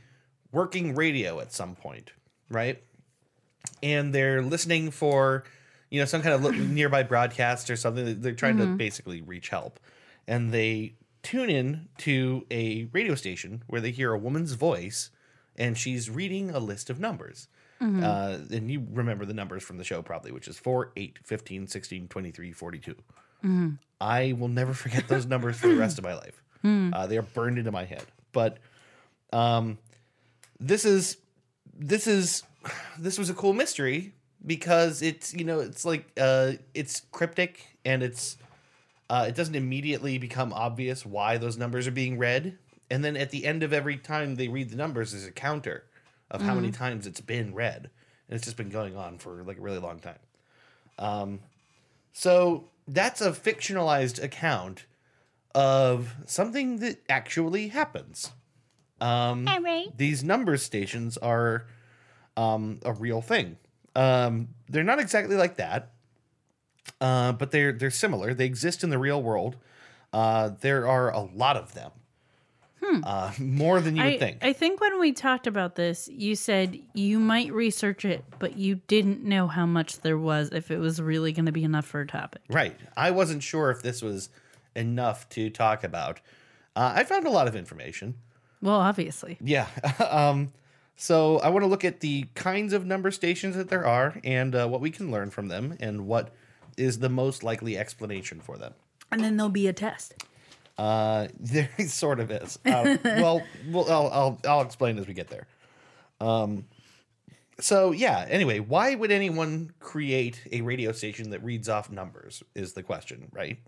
working 0.53 0.95
radio 0.95 1.41
at 1.41 1.53
some 1.53 1.75
point, 1.75 2.13
right? 2.49 2.83
And 3.83 4.15
they're 4.15 4.41
listening 4.43 4.91
for, 4.91 5.45
you 5.91 6.01
know, 6.01 6.07
some 6.07 6.23
kind 6.23 6.45
of 6.45 6.57
nearby 6.71 7.03
broadcast 7.03 7.71
or 7.71 7.77
something. 7.77 8.21
They're 8.21 8.33
trying 8.33 8.57
Mm-hmm. 8.57 8.73
to 8.73 8.77
basically 8.79 9.21
reach 9.21 9.49
help, 9.49 9.81
and 10.27 10.53
they 10.53 10.95
tune 11.23 11.51
in 11.51 11.89
to 11.99 12.47
a 12.51 12.89
radio 12.93 13.15
station 13.15 13.65
where 13.67 13.81
they 13.81 13.91
hear 13.91 14.13
a 14.13 14.19
woman's 14.19 14.53
voice, 14.53 15.11
and 15.57 15.77
she's 15.77 16.09
reading 16.11 16.51
a 16.51 16.59
list 16.59 16.89
of 16.91 17.01
numbers. 17.01 17.49
Mm-hmm. 17.83 18.05
Uh, 18.05 18.57
and 18.57 18.71
you 18.71 18.87
remember 18.93 19.25
the 19.25 19.35
numbers 19.35 19.63
from 19.63 19.79
the 19.79 19.85
show 19.85 20.01
probably, 20.01 20.31
which 20.33 20.47
is 20.49 20.59
4, 20.59 20.93
8, 20.97 21.19
15, 21.25 21.67
16, 21.67 22.09
23, 22.09 22.53
42. 22.53 22.95
Mm-hmm. 23.45 23.75
I 24.01 24.35
will 24.39 24.49
never 24.49 24.75
forget 24.75 25.09
those 25.09 25.27
numbers 25.27 25.57
for 25.57 25.69
the 25.69 25.77
rest 25.77 25.99
of 25.99 26.05
my 26.05 26.15
life. 26.15 26.41
Hmm. 26.63 26.95
Uh, 26.95 27.07
they 27.07 27.19
are 27.19 27.23
burned 27.23 27.59
into 27.59 27.71
my 27.71 27.85
head. 27.85 28.05
But 28.33 28.57
um, 29.35 29.77
this 30.59 30.87
is 30.87 31.19
this 31.77 32.07
is 32.07 32.43
this 32.99 33.19
was 33.19 33.29
a 33.29 33.35
cool 33.35 33.53
mystery 33.53 34.15
because 34.47 35.03
it's 35.03 35.35
you 35.35 35.45
know 35.45 35.61
it's 35.61 35.85
like 35.85 36.07
uh, 36.19 36.53
it's 36.73 37.03
cryptic 37.13 37.67
and 37.85 38.03
it's 38.03 38.39
uh, 39.11 39.27
it 39.29 39.35
doesn't 39.35 39.55
immediately 39.55 40.17
become 40.17 40.55
obvious 40.55 41.05
why 41.05 41.37
those 41.37 41.59
numbers 41.59 41.87
are 41.87 41.91
being 41.93 42.17
read. 42.17 42.57
And 42.91 43.05
then 43.05 43.15
at 43.15 43.29
the 43.29 43.45
end 43.45 43.63
of 43.63 43.75
every 43.75 43.99
time 43.99 44.37
they 44.37 44.49
read 44.49 44.71
the 44.71 44.77
numbers, 44.77 45.13
there's 45.13 45.27
a 45.27 45.33
counter 45.33 45.85
of 46.31 46.41
how 46.41 46.55
many 46.55 46.71
times 46.71 47.07
it's 47.07 47.21
been 47.21 47.55
read, 47.55 47.91
and 48.29 48.37
it's 48.37 48.45
just 48.45 48.57
been 48.57 48.71
going 48.71 48.97
on 48.97 49.19
for 49.19 49.43
like 49.43 49.59
a 49.59 49.61
really 49.61 49.79
long 49.79 49.99
time. 49.99 50.19
Um, 50.99 51.41
so 52.13 52.65
that's 52.87 53.21
a 53.21 53.31
fictionalized 53.33 54.23
account 54.23 54.87
of 55.55 56.15
something 56.27 56.79
that 56.79 57.03
actually 57.09 57.69
happens. 57.69 58.33
Um, 59.01 59.47
These 59.97 60.25
number 60.25 60.57
stations 60.57 61.17
are 61.19 61.67
um, 62.37 62.81
a 62.85 62.93
real 62.93 63.21
thing. 63.21 63.57
Um, 63.95 64.49
they're 64.69 64.83
not 64.83 64.99
exactly 64.99 65.37
like 65.37 65.57
that, 65.57 65.93
uh, 67.01 67.33
but 67.33 67.51
they're 67.51 67.73
they're 67.73 67.91
similar. 67.91 68.35
They 68.35 68.47
exist 68.47 68.83
in 68.83 68.91
the 68.91 68.99
real 68.99 69.23
world. 69.23 69.57
Uh, 70.13 70.51
there 70.61 70.87
are 70.87 71.11
a 71.11 71.21
lot 71.21 71.57
of 71.57 71.75
them, 71.75 71.91
uh, 73.05 73.33
more 73.39 73.81
than 73.81 73.97
you 73.97 74.05
would 74.05 74.19
think. 74.19 74.39
I 74.43 74.53
think 74.53 74.81
when 74.81 75.01
we 75.01 75.13
talked 75.13 75.47
about 75.47 75.75
this, 75.77 76.09
you 76.09 76.37
said 76.37 76.79
you 76.93 77.19
might 77.19 77.53
research 77.53 78.05
it, 78.05 78.25
but 78.39 78.57
you 78.57 78.77
didn't 78.87 79.25
know 79.25 79.47
how 79.47 79.67
much 79.67 80.01
there 80.01 80.19
was 80.19 80.51
if 80.53 80.71
it 80.71 80.79
was 80.79 81.01
really 81.01 81.33
going 81.33 81.47
to 81.47 81.53
be 81.53 81.65
enough 81.65 81.87
for 81.87 82.01
a 82.01 82.07
topic. 82.07 82.43
Right. 82.49 82.77
I 82.97 83.11
wasn't 83.11 83.43
sure 83.43 83.71
if 83.71 83.83
this 83.83 84.03
was 84.03 84.29
enough 84.75 85.29
to 85.31 85.51
talk 85.51 85.85
about. 85.85 86.21
Uh, 86.77 86.93
I 86.97 87.05
found 87.05 87.27
a 87.27 87.31
lot 87.31 87.49
of 87.49 87.57
information. 87.57 88.17
Well, 88.61 88.81
obviously. 88.81 89.39
Yeah. 89.41 89.67
um, 90.11 90.53
so 90.97 91.39
I 91.39 91.49
want 91.49 91.65
to 91.65 91.67
look 91.67 91.85
at 91.85 92.01
the 92.01 92.27
kinds 92.35 92.73
of 92.73 92.87
number 92.87 93.11
stations 93.11 93.57
that 93.57 93.69
there 93.69 93.87
are 93.87 94.21
and 94.23 94.55
uh, 94.55 94.67
what 94.67 94.81
we 94.81 94.91
can 94.91 95.11
learn 95.11 95.31
from 95.31 95.49
them 95.49 95.77
and 95.81 96.07
what 96.07 96.33
is 96.77 96.99
the 96.99 97.09
most 97.09 97.43
likely 97.43 97.77
explanation 97.77 98.41
for 98.41 98.57
them. 98.57 98.75
And 99.11 99.23
then 99.23 99.37
there'll 99.37 99.51
be 99.51 99.69
a 99.69 99.73
test. 99.73 100.15
Uh, 100.77 101.29
there 101.39 101.71
sort 101.87 102.21
of 102.21 102.31
is. 102.31 102.59
Uh, 102.65 102.97
well, 103.05 103.43
well, 103.69 103.91
I'll, 103.91 104.11
I'll 104.13 104.41
I'll 104.47 104.63
explain 104.63 104.99
as 104.99 105.07
we 105.07 105.15
get 105.15 105.29
there. 105.29 105.47
Um, 106.21 106.67
so 107.61 107.93
yeah. 107.93 108.27
Anyway, 108.29 108.59
why 108.59 108.95
would 108.95 109.11
anyone 109.13 109.73
create 109.79 110.41
a 110.51 110.61
radio 110.63 110.93
station 110.93 111.31
that 111.31 111.45
reads 111.45 111.69
off 111.69 111.91
numbers? 111.91 112.43
Is 112.55 112.73
the 112.73 112.83
question, 112.83 113.29
right? 113.33 113.59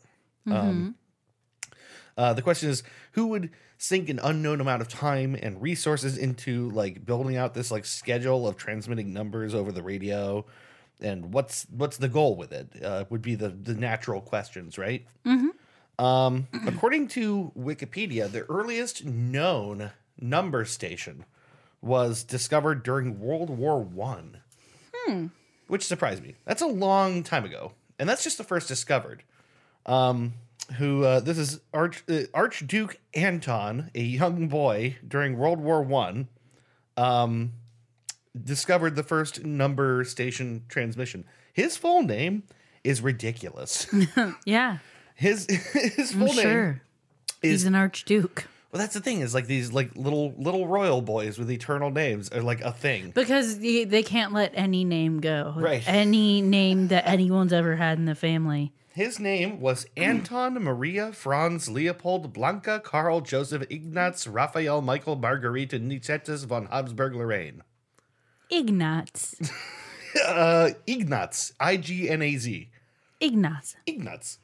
Um, 0.48 0.94
uh, 2.16 2.32
the 2.32 2.42
question 2.42 2.70
is, 2.70 2.82
who 3.12 3.26
would 3.28 3.50
sink 3.78 4.08
an 4.08 4.18
unknown 4.22 4.60
amount 4.60 4.80
of 4.80 4.88
time 4.88 5.36
and 5.40 5.60
resources 5.60 6.16
into 6.16 6.70
like 6.70 7.04
building 7.04 7.36
out 7.36 7.52
this 7.52 7.70
like 7.70 7.84
schedule 7.84 8.48
of 8.48 8.56
transmitting 8.56 9.12
numbers 9.12 9.54
over 9.54 9.70
the 9.70 9.82
radio? 9.82 10.44
And 11.00 11.32
what's 11.32 11.66
what's 11.70 11.98
the 11.98 12.08
goal 12.08 12.36
with 12.36 12.52
it? 12.52 12.68
Uh, 12.82 13.04
would 13.10 13.22
be 13.22 13.34
the 13.34 13.50
the 13.50 13.74
natural 13.74 14.20
questions, 14.20 14.78
right? 14.78 15.04
Um, 15.98 16.48
according 16.66 17.08
to 17.08 17.52
Wikipedia, 17.58 18.30
the 18.30 18.42
earliest 18.50 19.04
known 19.04 19.92
number 20.20 20.64
station 20.64 21.24
was 21.80 22.22
discovered 22.24 22.82
during 22.82 23.18
World 23.20 23.48
War 23.50 23.80
One, 23.82 24.38
which 25.68 25.84
surprised 25.86 26.22
me. 26.22 26.34
That's 26.44 26.62
a 26.62 26.66
long 26.66 27.22
time 27.22 27.44
ago, 27.44 27.72
and 27.98 28.08
that's 28.08 28.24
just 28.24 28.38
the 28.38 28.44
first 28.44 28.68
discovered. 28.68 29.22
Um, 29.86 30.34
who 30.78 31.04
uh, 31.04 31.20
this 31.20 31.38
is 31.38 31.60
Arch, 31.72 32.02
uh, 32.08 32.22
Archduke 32.34 32.98
Anton, 33.14 33.90
a 33.94 34.02
young 34.02 34.48
boy 34.48 34.96
during 35.06 35.38
World 35.38 35.60
War 35.60 35.80
One, 35.82 36.28
um, 36.96 37.52
discovered 38.42 38.96
the 38.96 39.02
first 39.04 39.44
number 39.44 40.04
station 40.04 40.64
transmission. 40.68 41.24
His 41.52 41.76
full 41.76 42.02
name 42.02 42.42
is 42.84 43.00
ridiculous. 43.00 43.86
Yeah, 44.44 44.78
His 45.16 45.46
his 45.96 46.12
I'm 46.12 46.18
full 46.18 46.28
name 46.28 46.36
sure. 46.36 46.82
is 47.42 47.50
He's 47.50 47.64
an 47.64 47.74
archduke. 47.74 48.46
well. 48.70 48.78
That's 48.80 48.94
the 48.94 49.00
thing 49.00 49.20
is 49.20 49.34
like 49.34 49.46
these 49.46 49.72
like 49.72 49.96
little 49.96 50.34
little 50.38 50.68
royal 50.68 51.02
boys 51.02 51.38
with 51.38 51.50
eternal 51.50 51.90
names 51.90 52.28
are 52.30 52.42
like 52.42 52.60
a 52.60 52.70
thing. 52.72 53.10
Because 53.14 53.58
they 53.58 53.84
they 53.84 54.02
can't 54.02 54.32
let 54.32 54.52
any 54.54 54.84
name 54.84 55.20
go. 55.20 55.54
Right. 55.56 55.82
Any 55.88 56.40
name 56.42 56.88
that 56.88 57.08
anyone's 57.08 57.52
ever 57.52 57.76
had 57.76 57.98
in 57.98 58.04
the 58.04 58.14
family. 58.14 58.72
His 58.94 59.18
name 59.20 59.60
was 59.60 59.86
Anton 59.96 60.54
Maria 60.54 61.12
Franz 61.12 61.68
Leopold 61.68 62.32
Blanca 62.32 62.80
Karl 62.82 63.20
Joseph 63.20 63.64
Ignaz 63.68 64.26
Raphael 64.26 64.80
Michael 64.80 65.16
Margarita 65.16 65.78
Nicetas 65.78 66.46
von 66.46 66.66
Habsburg 66.66 67.14
Lorraine. 67.14 67.62
Ignaz. 68.50 69.34
Uh, 70.26 70.70
Ignaz, 70.86 71.52
I 71.60 71.76
G 71.76 72.08
N 72.08 72.22
A 72.22 72.36
Z. 72.38 72.70
Ignaz. 73.20 73.76
Ignaz. 73.86 74.38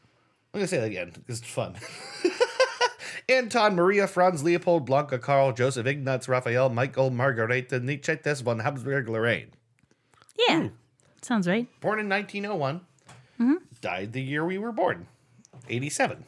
I'm 0.55 0.61
gonna 0.61 0.67
say 0.69 0.79
that 0.79 0.87
again 0.87 1.11
because 1.15 1.39
it's 1.41 1.49
fun. 1.49 1.77
Anton 3.29 3.75
Maria 3.77 4.07
Franz 4.07 4.43
Leopold 4.43 4.85
Blanca 4.85 5.19
Karl 5.19 5.53
Joseph 5.53 5.87
Ignatz, 5.87 6.29
Raphael 6.29 6.69
Michael 6.69 7.11
Margarita 7.11 7.79
Nicetas 7.81 8.43
von 8.43 8.59
Habsburg 8.61 9.09
Lorraine. 9.09 9.51
Yeah. 10.49 10.69
Sounds 11.23 11.47
right. 11.49 11.69
Born 11.81 12.01
in 12.01 12.09
1901, 12.09 12.81
Hmm. 13.39 13.55
died 13.81 14.13
the 14.13 14.21
year 14.21 14.45
we 14.45 14.59
were 14.59 14.73
born, 14.73 15.07
87. 15.69 16.25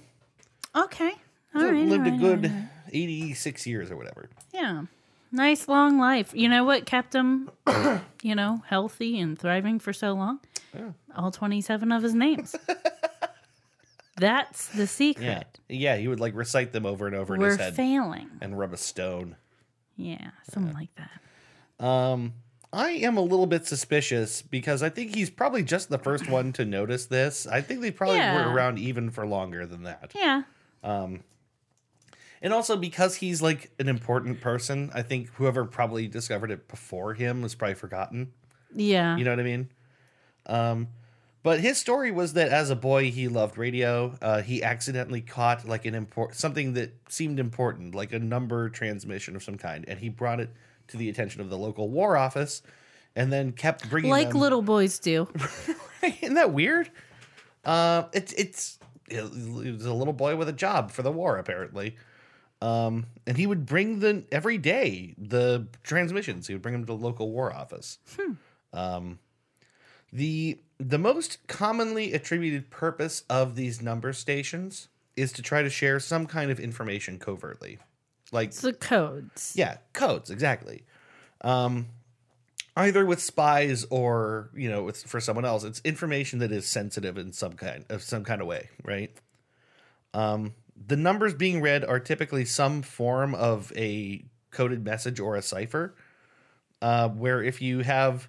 Okay. 0.75 1.11
All 1.55 1.61
So 1.61 1.71
right. 1.71 1.85
lived 1.87 2.07
all 2.07 2.15
a 2.15 2.19
good 2.19 2.43
right. 2.45 2.69
86 2.93 3.67
years 3.67 3.91
or 3.91 3.97
whatever. 3.97 4.31
Yeah. 4.53 4.85
Nice 5.33 5.67
long 5.69 5.99
life. 5.99 6.31
You 6.33 6.49
know 6.49 6.63
what 6.65 6.87
kept 6.87 7.13
him, 7.15 7.51
you 8.23 8.35
know, 8.37 8.63
healthy 8.69 9.19
and 9.19 9.37
thriving 9.39 9.81
for 9.81 9.93
so 9.93 10.13
long? 10.15 10.39
All 11.17 11.31
27 11.33 11.91
of 11.93 12.03
his 12.03 12.15
names. 12.15 12.55
That's 14.17 14.69
the 14.69 14.87
secret. 14.87 15.25
Yeah. 15.69 15.95
Yeah, 15.95 15.97
he 15.97 16.09
would 16.09 16.21
like 16.21 16.35
recite 16.35 16.73
them 16.73 16.87
over 16.87 17.07
and 17.07 17.17
over 17.17 17.35
in 17.35 17.41
We're 17.41 17.49
his 17.49 17.57
head 17.59 17.75
failing. 17.77 18.31
and 18.41 18.59
rub 18.59 18.73
a 18.73 18.77
stone. 18.77 19.37
Yeah, 19.97 20.31
something 20.51 20.75
like 20.75 20.91
that. 20.97 21.85
Um, 21.85 22.35
I 22.73 22.91
am 22.91 23.17
a 23.17 23.21
little 23.23 23.47
bit 23.47 23.67
suspicious 23.67 24.43
because 24.43 24.83
I 24.83 24.89
think 24.89 25.15
he's 25.15 25.31
probably 25.31 25.62
just 25.62 25.89
the 25.89 25.99
first 25.99 26.29
one 26.29 26.53
to 26.55 26.65
notice 26.65 27.07
this. 27.07 27.47
I 27.47 27.61
think 27.61 27.81
they 27.81 27.91
probably 27.91 28.17
Yeah. 28.19 28.47
were 28.47 28.53
around 28.53 28.79
even 28.79 29.11
for 29.11 29.27
longer 29.27 29.67
than 29.67 29.85
that. 29.85 30.12
Yeah. 30.15 30.43
And 32.43 32.53
also 32.53 32.77
because 32.77 33.17
he's 33.17 33.41
like 33.41 33.71
an 33.79 33.89
important 33.89 34.41
person, 34.41 34.91
I 34.93 35.03
think 35.03 35.29
whoever 35.35 35.65
probably 35.65 36.09
discovered 36.09 36.51
it 36.51 36.69
before 36.69 37.15
him 37.15 37.41
was 37.41 37.55
probably 37.55 37.75
forgotten. 37.75 38.33
Yeah. 38.75 39.17
You 39.17 39.25
know 39.25 39.31
what 39.31 39.41
I 39.41 39.45
mean? 39.45 39.69
Um, 40.47 40.89
but 41.45 41.61
his 41.61 41.76
story 41.76 42.11
was 42.11 42.32
that 42.32 42.49
as 42.49 42.70
a 42.70 42.74
boy 42.74 43.11
he 43.11 43.28
loved 43.28 43.59
radio. 43.59 44.16
Uh, 44.22 44.40
he 44.40 44.62
accidentally 44.62 45.20
caught 45.20 45.68
like 45.68 45.84
an 45.84 45.95
import 45.95 46.34
something 46.34 46.72
that 46.72 46.97
seemed 47.11 47.38
important, 47.38 47.95
like 47.95 48.14
a 48.14 48.18
number 48.18 48.70
transmission 48.70 49.36
of 49.36 49.42
some 49.45 49.59
kind, 49.59 49.84
and 49.86 50.01
he 50.01 50.09
brought 50.09 50.40
it 50.40 50.51
to 50.88 50.97
the 50.97 51.11
attention 51.11 51.42
of 51.42 51.51
the 51.51 51.59
local 51.59 51.90
war 51.90 52.16
office, 52.16 52.62
and 53.14 53.30
then 53.30 53.53
kept 53.53 53.88
bringing 53.90 54.11
like 54.11 54.30
them. 54.30 54.40
little 54.40 54.62
boys 54.62 54.99
do. 54.99 55.28
Isn't 56.22 56.34
that 56.34 56.51
weird? 56.51 56.90
Uh, 57.62 58.05
it's 58.14 58.32
it's 58.32 58.78
it 59.11 59.22
was 59.22 59.84
a 59.84 59.92
little 59.92 60.14
boy 60.14 60.36
with 60.36 60.49
a 60.49 60.53
job 60.53 60.90
for 60.90 61.03
the 61.03 61.12
war 61.12 61.36
apparently. 61.36 61.97
Um, 62.62 63.05
and 63.26 63.36
he 63.36 63.47
would 63.47 63.66
bring 63.66 63.99
the 63.99 64.24
every 64.32 64.57
day 64.57 65.14
the 65.18 65.66
transmissions. 65.82 66.47
He 66.47 66.55
would 66.55 66.62
bring 66.62 66.72
them 66.72 66.82
to 66.82 66.86
the 66.86 66.97
local 66.97 67.30
war 67.30 67.55
office. 67.55 67.99
Um, 68.72 69.18
the 70.11 70.59
the 70.87 70.99
most 70.99 71.39
commonly 71.47 72.12
attributed 72.12 72.70
purpose 72.70 73.22
of 73.30 73.55
these 73.57 73.80
number 73.80 74.12
stations 74.12 74.89
is 75.16 75.32
to 75.32 75.43
try 75.43 75.62
to 75.62 75.70
share 75.70 76.01
some 76.01 76.26
kind 76.26 76.51
of 76.51 76.59
information 76.61 77.18
covertly, 77.18 77.78
like 78.32 78.49
It's 78.49 78.61
the 78.61 78.72
codes. 78.72 79.53
yeah, 79.57 79.78
codes 79.93 80.30
exactly. 80.30 80.85
Um, 81.43 81.87
either 82.76 83.07
with 83.07 83.20
spies 83.22 83.87
or 83.91 84.51
you 84.55 84.68
know, 84.68 84.82
with 84.82 85.03
for 85.05 85.20
someone 85.20 85.45
else. 85.45 85.64
It's 85.64 85.80
information 85.85 86.41
that 86.41 86.51
is 86.53 86.66
sensitive 86.66 87.16
in 87.16 87.32
some 87.32 87.53
kind 87.53 87.85
of 87.89 88.03
some 88.03 88.24
kind 88.24 88.41
of 88.41 88.47
way, 88.47 88.68
right? 88.82 89.11
Um, 90.12 90.55
the 90.87 90.97
numbers 90.97 91.35
being 91.35 91.61
read 91.61 91.85
are 91.85 92.01
typically 92.01 92.45
some 92.45 92.82
form 92.82 93.35
of 93.35 93.72
a 93.76 94.24
coded 94.51 94.85
message 94.85 95.20
or 95.20 95.37
a 95.37 95.43
cipher. 95.43 95.95
Uh, 96.82 97.09
where 97.09 97.43
if 97.43 97.62
you 97.62 97.80
have 97.80 98.28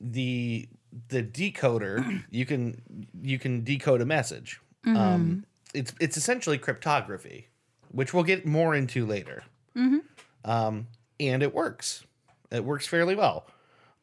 the 0.00 0.66
the 1.08 1.22
decoder 1.22 2.24
you 2.30 2.46
can 2.46 2.82
you 3.22 3.38
can 3.38 3.64
decode 3.64 4.00
a 4.00 4.06
message. 4.06 4.60
Um, 4.86 5.44
it's 5.74 5.92
it's 6.00 6.16
essentially 6.16 6.58
cryptography, 6.58 7.48
which 7.90 8.12
we'll 8.14 8.24
get 8.24 8.46
more 8.46 8.74
into 8.74 9.06
later. 9.06 9.44
Um, 10.44 10.86
and 11.18 11.42
it 11.42 11.54
works. 11.54 12.04
It 12.50 12.64
works 12.64 12.86
fairly 12.86 13.14
well. 13.14 13.46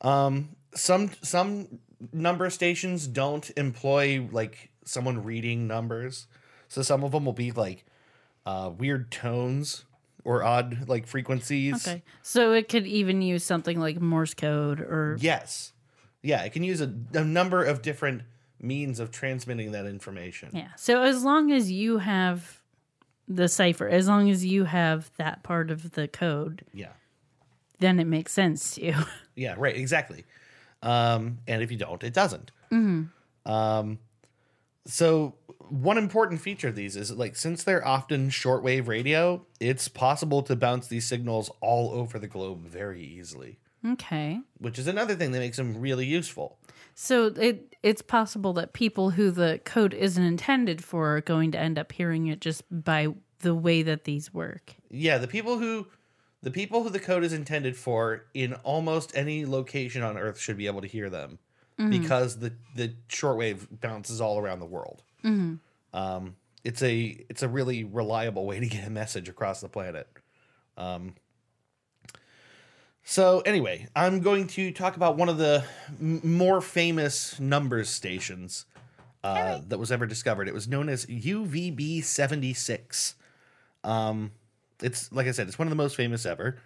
Um, 0.02 0.50
some 0.76 1.12
some 1.22 1.80
number 2.14 2.50
stations 2.50 3.08
don't 3.08 3.50
employ 3.58 4.28
like 4.32 4.70
someone 4.86 5.24
reading 5.24 5.68
numbers, 5.68 6.28
so 6.68 6.82
some 6.82 7.04
of 7.04 7.12
them 7.12 7.26
will 7.26 7.34
be 7.34 7.52
like 7.52 7.86
uh, 8.46 8.72
weird 8.78 9.12
tones 9.12 9.84
or 10.24 10.44
odd 10.44 10.88
like 10.88 11.08
frequencies. 11.08 11.88
Okay. 11.88 12.04
So 12.22 12.54
it 12.54 12.70
could 12.70 12.86
even 12.86 13.22
use 13.22 13.44
something 13.44 13.80
like 13.80 14.00
Morse 14.00 14.34
code 14.36 14.80
or 14.80 15.18
Yes. 15.20 15.74
Yeah, 16.24 16.44
it 16.44 16.52
can 16.54 16.64
use 16.64 16.82
a, 16.82 16.94
a 17.14 17.24
number 17.24 17.64
of 17.64 17.82
different 17.82 18.24
means 18.60 19.00
of 19.00 19.12
transmitting 19.12 19.72
that 19.74 19.86
information. 19.86 20.50
yeah. 20.54 20.70
So 20.78 21.04
as 21.04 21.24
long 21.24 21.52
as 21.52 21.72
you 21.72 22.00
have 22.00 22.62
the 23.28 23.48
cipher, 23.48 23.88
as 23.88 24.08
long 24.08 24.30
as 24.30 24.44
you 24.46 24.64
have 24.66 25.12
that 25.18 25.44
part 25.44 25.70
of 25.70 25.92
the 25.92 26.08
code, 26.08 26.64
Yeah. 26.74 26.94
then 27.80 28.00
it 28.00 28.06
makes 28.08 28.32
sense 28.34 28.76
to 28.76 28.86
you. 28.86 28.96
Yeah, 29.36 29.54
right, 29.58 29.76
exactly. 29.78 30.26
Um, 30.82 31.38
and 31.48 31.62
if 31.62 31.72
you 31.72 31.78
don't, 31.78 32.04
it 32.04 32.14
doesn't. 32.14 32.52
Um, 33.46 34.00
so 34.88 35.36
one 35.70 35.98
important 36.00 36.42
feature 36.42 36.70
of 36.70 36.76
these 36.76 36.96
is 36.96 37.12
like 37.12 37.36
since 37.36 37.64
they're 37.64 37.86
often 37.88 38.30
shortwave 38.30 38.88
radio, 38.88 39.46
it's 39.60 39.88
possible 39.90 40.42
to 40.44 40.56
bounce 40.56 40.88
these 40.88 41.06
signals 41.06 41.52
all 41.62 41.92
over 41.92 42.18
the 42.18 42.28
globe 42.28 42.66
very 42.66 43.04
easily, 43.04 43.60
okay. 43.94 44.40
which 44.58 44.80
is 44.80 44.88
another 44.88 45.16
thing 45.16 45.32
that 45.32 45.40
makes 45.40 45.58
them 45.58 45.80
really 45.80 46.06
useful. 46.06 46.58
So 46.96 47.28
it 47.28 47.76
it's 47.84 48.02
possible 48.02 48.54
that 48.54 48.74
people 48.74 49.12
who 49.12 49.32
the 49.32 49.60
code 49.64 49.94
isn't 49.94 50.24
intended 50.24 50.84
for 50.84 51.18
are 51.18 51.22
going 51.22 51.52
to 51.52 51.60
end 51.60 51.78
up 51.78 51.92
hearing 51.92 52.28
it 52.28 52.42
just 52.42 52.64
by 52.72 53.10
the 53.40 53.54
way 53.54 53.84
that 53.84 54.06
these 54.06 54.34
work. 54.34 54.76
Yeah, 54.90 55.18
the 55.18 55.28
people 55.28 55.60
who 55.60 55.88
the 56.42 56.52
people 56.52 56.84
who 56.84 56.90
the 56.90 57.00
code 57.00 57.24
is 57.24 57.34
intended 57.34 57.76
for 57.78 58.26
in 58.34 58.54
almost 58.56 59.12
any 59.16 59.46
location 59.46 60.02
on 60.02 60.18
earth 60.18 60.40
should 60.40 60.58
be 60.58 60.68
able 60.68 60.82
to 60.82 60.88
hear 60.88 61.10
them 61.10 61.40
because 61.90 62.40
the 62.40 62.54
the 62.76 62.96
shortwave 63.10 63.68
bounces 63.80 64.20
all 64.20 64.40
around 64.40 64.60
the 64.60 64.66
world. 64.66 65.04
Um, 65.94 66.36
it's 66.64 66.82
a 66.82 67.26
it's 67.30 67.44
a 67.44 67.48
really 67.48 67.84
reliable 67.84 68.46
way 68.46 68.60
to 68.60 68.68
get 68.68 68.88
a 68.88 68.90
message 68.90 69.30
across 69.30 69.62
the 69.62 69.70
planet. 69.70 70.08
Um, 70.78 71.16
so 73.10 73.40
anyway, 73.46 73.88
I'm 73.96 74.20
going 74.20 74.48
to 74.48 74.70
talk 74.72 74.98
about 74.98 75.16
one 75.16 75.30
of 75.30 75.38
the 75.38 75.64
m- 75.98 76.20
more 76.26 76.60
famous 76.60 77.40
numbers 77.40 77.88
stations 77.88 78.66
uh, 79.24 79.62
that 79.66 79.78
was 79.78 79.94
ever 79.94 80.06
discovered. 80.06 80.50
It 80.50 80.54
was 80.54 80.68
known 80.68 80.90
as 80.90 81.06
UVB 81.06 82.04
76. 82.04 83.16
Um, 83.86 84.32
it's 84.82 85.10
like 85.14 85.26
I 85.26 85.32
said, 85.32 85.48
it's 85.48 85.58
one 85.58 85.68
of 85.68 85.70
the 85.70 85.78
most 85.78 85.96
famous 85.96 86.26
ever. 86.26 86.58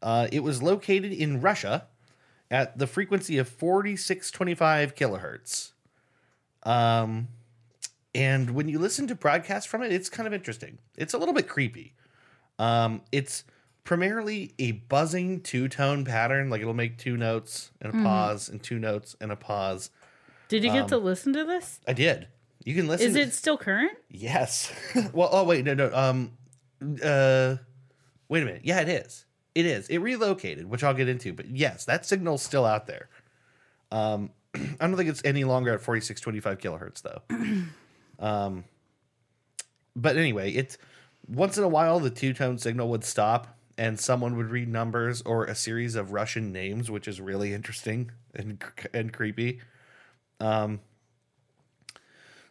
Uh, 0.00 0.28
it 0.32 0.40
was 0.40 0.62
located 0.62 1.12
in 1.12 1.42
Russia 1.42 1.88
at 2.50 2.78
the 2.78 2.86
frequency 2.86 3.36
of 3.36 3.46
4625 3.46 4.94
kilohertz. 4.94 5.72
Um, 6.62 7.28
and 8.14 8.52
when 8.52 8.70
you 8.70 8.78
listen 8.78 9.06
to 9.08 9.14
broadcasts 9.14 9.66
from 9.66 9.82
it, 9.82 9.92
it's 9.92 10.08
kind 10.08 10.26
of 10.26 10.32
interesting. 10.32 10.78
It's 10.96 11.12
a 11.12 11.18
little 11.18 11.34
bit 11.34 11.48
creepy. 11.48 11.92
Um, 12.58 13.02
it's 13.12 13.44
primarily 13.84 14.54
a 14.58 14.72
buzzing 14.72 15.40
two 15.40 15.68
tone 15.68 16.04
pattern, 16.04 16.50
like 16.50 16.60
it'll 16.60 16.74
make 16.74 16.98
two 16.98 17.16
notes 17.16 17.70
and 17.80 17.94
a 17.94 18.02
pause, 18.02 18.48
and 18.48 18.62
two 18.62 18.78
notes 18.78 19.16
and 19.20 19.32
a 19.32 19.36
pause. 19.36 19.90
Did 20.48 20.64
you 20.64 20.72
get 20.72 20.88
to 20.88 20.98
listen 20.98 21.32
to 21.32 21.44
this? 21.44 21.80
I 21.86 21.92
did. 21.92 22.28
You 22.64 22.74
can 22.74 22.86
listen. 22.86 23.08
Is 23.08 23.16
it 23.16 23.32
still 23.32 23.56
current? 23.56 23.96
Yes. 24.08 24.72
well, 25.12 25.30
oh 25.32 25.44
wait, 25.44 25.64
no, 25.64 25.74
no. 25.74 25.92
Um, 25.92 26.32
uh, 27.02 27.56
wait 28.28 28.42
a 28.42 28.46
minute. 28.46 28.62
Yeah, 28.64 28.80
it 28.80 28.88
is. 28.88 29.24
It 29.54 29.66
is. 29.66 29.88
It 29.88 29.98
relocated, 29.98 30.68
which 30.68 30.84
I'll 30.84 30.94
get 30.94 31.08
into. 31.08 31.32
But 31.32 31.50
yes, 31.50 31.84
that 31.86 32.06
signal's 32.06 32.42
still 32.42 32.64
out 32.64 32.86
there. 32.86 33.08
Um, 33.90 34.30
I 34.54 34.86
don't 34.86 34.96
think 34.96 35.10
it's 35.10 35.22
any 35.24 35.44
longer 35.44 35.72
at 35.74 35.80
forty 35.80 36.00
six 36.00 36.20
twenty 36.20 36.40
five 36.40 36.58
kilohertz 36.58 37.02
though. 37.02 37.22
um, 38.24 38.64
but 39.96 40.16
anyway, 40.16 40.52
it's 40.52 40.78
once 41.28 41.58
in 41.58 41.64
a 41.64 41.68
while 41.68 42.00
the 42.00 42.10
two 42.10 42.32
tone 42.32 42.58
signal 42.58 42.88
would 42.90 43.04
stop 43.04 43.58
and 43.78 43.98
someone 43.98 44.36
would 44.36 44.50
read 44.50 44.68
numbers 44.68 45.22
or 45.22 45.44
a 45.44 45.54
series 45.54 45.94
of 45.94 46.12
Russian 46.12 46.52
names, 46.52 46.90
which 46.90 47.08
is 47.08 47.20
really 47.20 47.52
interesting 47.52 48.10
and 48.34 48.62
and 48.92 49.12
creepy. 49.12 49.60
Um, 50.40 50.80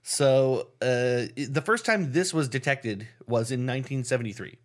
so 0.04 0.68
uh, 0.82 1.28
the 1.36 1.62
first 1.64 1.86
time 1.86 2.12
this 2.12 2.34
was 2.34 2.48
detected 2.48 3.08
was 3.28 3.52
in 3.52 3.62
1973. 3.62 4.58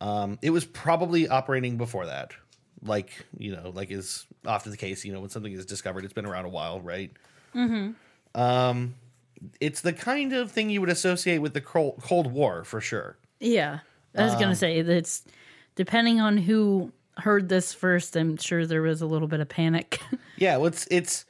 Um, 0.00 0.38
it 0.42 0.50
was 0.50 0.64
probably 0.64 1.28
operating 1.28 1.76
before 1.76 2.06
that, 2.06 2.32
like 2.82 3.10
you 3.36 3.54
know, 3.54 3.72
like 3.74 3.90
is 3.90 4.26
often 4.46 4.70
the 4.70 4.76
case. 4.76 5.04
You 5.04 5.12
know, 5.12 5.20
when 5.20 5.30
something 5.30 5.52
is 5.52 5.66
discovered, 5.66 6.04
it's 6.04 6.14
been 6.14 6.26
around 6.26 6.44
a 6.44 6.50
while, 6.50 6.80
right? 6.80 7.10
Mm-hmm. 7.54 8.40
Um, 8.40 8.94
it's 9.60 9.80
the 9.80 9.92
kind 9.92 10.32
of 10.32 10.50
thing 10.52 10.70
you 10.70 10.80
would 10.80 10.90
associate 10.90 11.38
with 11.38 11.54
the 11.54 11.60
Cold 11.60 12.32
War 12.32 12.64
for 12.64 12.80
sure. 12.80 13.16
Yeah. 13.40 13.80
I 14.16 14.24
was 14.24 14.34
gonna 14.34 14.54
say 14.54 14.82
that 14.82 14.94
it's 14.94 15.24
depending 15.74 16.20
on 16.20 16.36
who 16.38 16.92
heard 17.18 17.48
this 17.48 17.72
first, 17.74 18.16
I'm 18.16 18.36
sure 18.36 18.66
there 18.66 18.82
was 18.82 19.02
a 19.02 19.06
little 19.06 19.28
bit 19.28 19.40
of 19.40 19.48
panic. 19.48 20.00
Yeah, 20.36 20.56
well, 20.56 20.66
it's 20.66 20.88
it's 20.90 21.24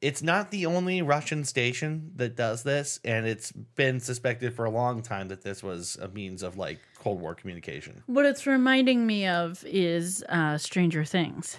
it's 0.00 0.22
not 0.22 0.50
the 0.50 0.66
only 0.66 1.02
Russian 1.02 1.44
station 1.44 2.10
that 2.16 2.34
does 2.34 2.64
this, 2.64 2.98
and 3.04 3.26
it's 3.26 3.52
been 3.52 4.00
suspected 4.00 4.54
for 4.54 4.64
a 4.64 4.70
long 4.70 5.02
time 5.02 5.28
that 5.28 5.42
this 5.42 5.62
was 5.62 5.96
a 6.02 6.08
means 6.08 6.42
of 6.42 6.56
like 6.56 6.80
Cold 6.98 7.20
War 7.20 7.36
communication. 7.36 8.02
what 8.06 8.26
it's 8.26 8.44
reminding 8.46 9.06
me 9.06 9.26
of 9.28 9.62
is 9.66 10.24
uh, 10.28 10.58
Stranger 10.58 11.04
Things. 11.04 11.58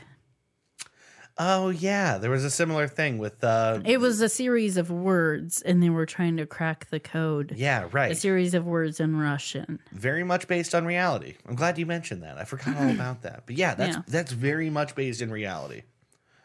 Oh 1.38 1.70
yeah, 1.70 2.20
there 2.20 2.30
was 2.30 2.44
a 2.44 2.50
similar 2.52 2.88
thing 2.88 3.18
with 3.18 3.44
uh 3.44 3.80
It 3.86 4.00
was 4.00 4.22
a 4.22 4.30
series 4.30 4.78
of 4.78 4.92
words, 4.92 5.62
and 5.64 5.82
they 5.82 5.90
were 5.90 6.06
trying 6.06 6.38
to 6.38 6.46
crack 6.46 6.90
the 6.92 7.00
code. 7.00 7.54
yeah, 7.56 7.88
right. 7.92 8.12
A 8.12 8.16
series 8.16 8.54
of 8.54 8.66
words 8.68 9.00
in 9.00 9.16
Russian. 9.18 9.80
Very 9.92 10.24
much 10.24 10.48
based 10.48 10.76
on 10.76 10.86
reality. 10.86 11.36
I'm 11.48 11.56
glad 11.56 11.78
you 11.80 11.88
mentioned 11.88 12.22
that. 12.22 12.38
I 12.38 12.44
forgot 12.44 12.78
all 12.78 12.90
about 13.00 13.24
that. 13.24 13.44
But 13.48 13.56
yeah, 13.56 13.74
that's 13.74 13.96
Yeah. 13.96 14.02
that's 14.08 14.32
very 14.32 14.70
much 14.70 14.94
based 14.94 15.22
in 15.22 15.32
reality. 15.32 15.82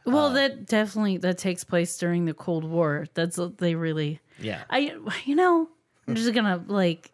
Well, 0.07 0.31
that 0.33 0.65
definitely 0.65 1.19
that 1.19 1.37
takes 1.37 1.65
place 1.65 1.99
during 1.99 2.25
the 2.25 2.33
Cold 2.33 2.65
War. 2.65 3.07
That's 3.13 3.37
what 3.37 3.59
they 3.59 3.75
really. 3.75 4.21
Yeah. 4.41 4.63
I 4.71 4.95
you 5.27 5.37
know 5.37 5.69
I'm 6.07 6.15
just 6.15 6.33
gonna 6.33 6.65
like 6.67 7.13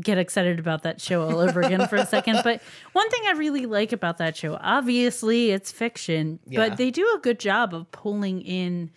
get 0.00 0.16
excited 0.18 0.58
about 0.58 0.82
that 0.84 1.00
show 1.00 1.22
all 1.22 1.38
over 1.38 1.60
again 1.60 1.86
for 1.88 1.96
a 1.96 2.06
second. 2.06 2.40
But 2.42 2.62
one 2.92 3.10
thing 3.10 3.22
I 3.26 3.32
really 3.32 3.66
like 3.66 3.92
about 3.92 4.18
that 4.18 4.36
show, 4.36 4.56
obviously 4.60 5.50
it's 5.50 5.70
fiction, 5.70 6.38
Yeah. 6.46 6.68
but 6.68 6.78
they 6.78 6.90
do 6.90 7.06
a 7.14 7.18
good 7.18 7.38
job 7.38 7.74
of 7.74 7.90
pulling 7.90 8.40
in 8.42 8.90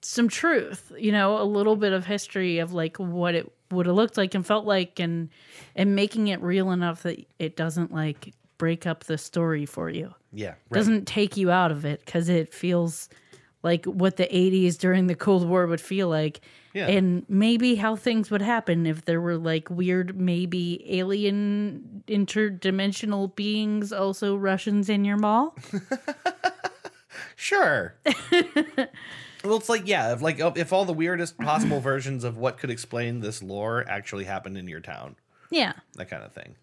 some 0.00 0.28
truth. 0.28 0.92
You 0.98 1.12
know, 1.12 1.40
a 1.40 1.44
little 1.44 1.76
bit 1.76 1.92
of 1.92 2.06
history 2.06 2.58
of 2.58 2.72
like 2.72 2.96
what 2.98 3.34
it 3.34 3.50
would 3.70 3.86
have 3.86 3.94
looked 3.96 4.16
like 4.16 4.34
and 4.34 4.46
felt 4.46 4.64
like, 4.66 4.98
and 5.00 5.28
and 5.76 5.94
making 5.94 6.28
it 6.28 6.40
real 6.42 6.70
enough 6.70 7.02
that 7.02 7.24
it 7.38 7.56
doesn't 7.56 7.92
like 7.92 8.34
break 8.58 8.86
up 8.86 9.04
the 9.04 9.18
story 9.18 9.66
for 9.66 9.90
you 9.90 10.14
Yeah. 10.32 10.48
Right. 10.50 10.56
doesn't 10.72 11.06
take 11.08 11.36
you 11.36 11.50
out 11.50 11.72
of 11.72 11.84
it 11.84 12.04
because 12.04 12.28
it 12.28 12.54
feels 12.54 13.08
like 13.64 13.84
what 13.86 14.16
the 14.16 14.26
80s 14.28 14.78
during 14.78 15.08
the 15.08 15.14
Cold 15.16 15.48
War 15.48 15.66
would 15.66 15.80
feel 15.80 16.08
like. 16.08 16.40
Yeah. 16.74 16.86
And 16.88 17.26
maybe 17.28 17.74
how 17.74 17.96
things 17.96 18.30
would 18.30 18.40
happen 18.40 18.86
if 18.86 19.04
there 19.04 19.20
were 19.20 19.36
like 19.36 19.68
weird, 19.68 20.18
maybe 20.18 20.82
alien 20.88 22.02
interdimensional 22.08 23.34
beings, 23.36 23.92
also 23.92 24.36
Russians 24.36 24.88
in 24.88 25.04
your 25.04 25.18
mall. 25.18 25.54
Sure. 27.36 27.94
well, 29.44 29.56
it's 29.56 29.68
like 29.68 29.86
yeah, 29.86 30.12
if 30.12 30.22
like 30.22 30.38
if 30.38 30.72
all 30.72 30.84
the 30.84 30.92
weirdest 30.92 31.36
possible 31.38 31.80
versions 31.92 32.22
of 32.22 32.36
what 32.36 32.58
could 32.58 32.70
explain 32.70 33.18
this 33.18 33.42
lore 33.42 33.84
actually 33.88 34.24
happened 34.24 34.56
in 34.56 34.68
your 34.68 34.78
town, 34.78 35.16
yeah. 35.50 35.72
that 35.94 36.08
kind 36.08 36.22
of 36.22 36.32
thing. 36.32 36.54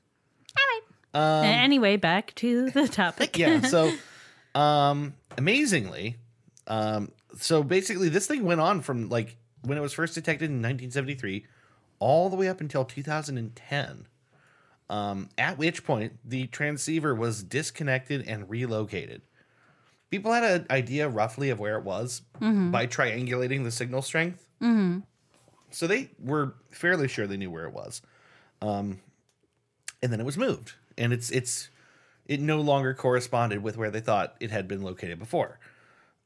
All 1.14 1.42
right. 1.44 1.46
Anyway, 1.48 1.98
back 1.98 2.34
to 2.36 2.70
the 2.70 2.88
topic. 2.88 3.38
yeah 3.38 3.62
so 3.62 3.92
um 4.56 5.14
amazingly 5.38 6.16
um 6.68 7.12
so 7.38 7.62
basically 7.62 8.08
this 8.10 8.26
thing 8.28 8.46
went 8.46 8.62
on 8.62 8.80
from 8.82 9.10
like 9.10 9.36
when 9.64 9.78
it 9.78 9.82
was 9.82 9.94
first 9.94 10.16
detected 10.16 10.46
in 10.46 10.58
1973 10.62 11.46
all 12.00 12.30
the 12.30 12.36
way 12.36 12.48
up 12.48 12.62
until 12.62 12.86
2010 12.86 14.08
um 14.90 15.30
at 15.38 15.58
which 15.58 15.84
point 15.84 16.14
the 16.26 16.48
transceiver 16.48 17.14
was 17.14 17.44
disconnected 17.44 18.28
and 18.28 18.50
relocated. 18.50 19.22
People 20.10 20.32
had 20.34 20.44
an 20.44 20.66
idea 20.72 21.08
roughly 21.08 21.50
of 21.52 21.60
where 21.60 21.78
it 21.78 21.84
was 21.84 22.24
by 22.72 22.88
triangulating 22.88 23.64
the 23.64 23.70
signal 23.72 24.02
strength. 24.02 24.48
So 25.72 25.86
they 25.86 26.10
were 26.20 26.56
fairly 26.72 27.08
sure 27.08 27.28
they 27.28 27.38
knew 27.38 27.52
where 27.52 27.66
it 27.66 27.74
was. 27.74 28.02
Um 28.62 29.02
and 30.02 30.12
then 30.12 30.20
it 30.20 30.26
was 30.26 30.38
moved. 30.38 30.74
And 30.98 31.14
it's 31.14 31.30
it's 31.30 31.70
it 32.26 32.40
no 32.40 32.62
longer 32.62 32.94
corresponded 32.94 33.62
with 33.62 33.76
where 33.78 33.92
they 33.92 34.00
thought 34.02 34.36
it 34.40 34.50
had 34.52 34.68
been 34.68 34.82
located 34.82 35.20
before. 35.20 35.60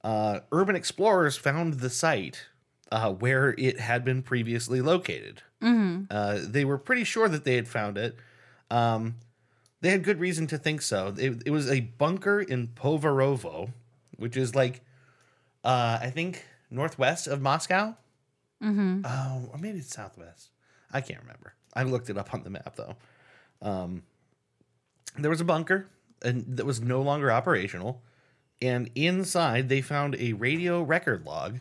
uh, 0.04 0.40
urban 0.52 0.76
explorers 0.76 1.38
found 1.38 1.76
the 1.76 1.90
site 1.90 2.48
uh, 2.94 3.12
where 3.12 3.56
it 3.58 3.80
had 3.80 4.06
been 4.06 4.22
previously 4.22 4.80
located. 4.80 5.42
Uh, 6.12 6.40
they 6.44 6.64
were 6.64 6.78
pretty 6.78 7.04
sure 7.04 7.28
that 7.28 7.44
they 7.44 7.56
had 7.56 7.68
found 7.68 7.98
it. 7.98 8.16
Um, 8.70 9.16
they 9.82 9.90
had 9.90 10.04
good 10.04 10.20
reason 10.20 10.46
to 10.48 10.60
think 10.60 10.84
so. 10.84 11.14
It, 11.18 11.42
it 11.48 11.50
was 11.50 11.70
a 11.70 11.80
bunker 11.80 12.40
in 12.40 12.68
Povarovo, 12.68 13.72
which 14.18 14.38
is 14.38 14.54
like, 14.54 14.82
uh, 15.64 15.98
I 16.02 16.12
think, 16.12 16.46
northwest 16.70 17.26
of 17.26 17.42
Moscow. 17.42 17.96
Mm-hmm. 18.64 19.02
Oh, 19.06 19.50
or 19.52 19.58
maybe 19.58 19.80
it's 19.80 19.94
southwest. 19.94 20.52
I 20.92 21.02
can't 21.02 21.22
remember. 21.22 21.56
I 21.74 21.84
looked 21.84 22.12
it 22.12 22.18
up 22.18 22.32
on 22.34 22.44
the 22.44 22.52
map 22.52 22.76
though. 22.76 22.96
Um, 23.62 24.04
there 25.18 25.32
was 25.32 25.42
a 25.42 25.46
bunker 25.46 25.88
and 26.22 26.46
that 26.58 26.66
was 26.66 26.80
no 26.80 27.02
longer 27.02 27.32
operational, 27.32 28.02
and 28.62 28.92
inside 28.94 29.68
they 29.68 29.82
found 29.82 30.16
a 30.16 30.34
radio 30.34 30.84
record 30.84 31.26
log, 31.26 31.60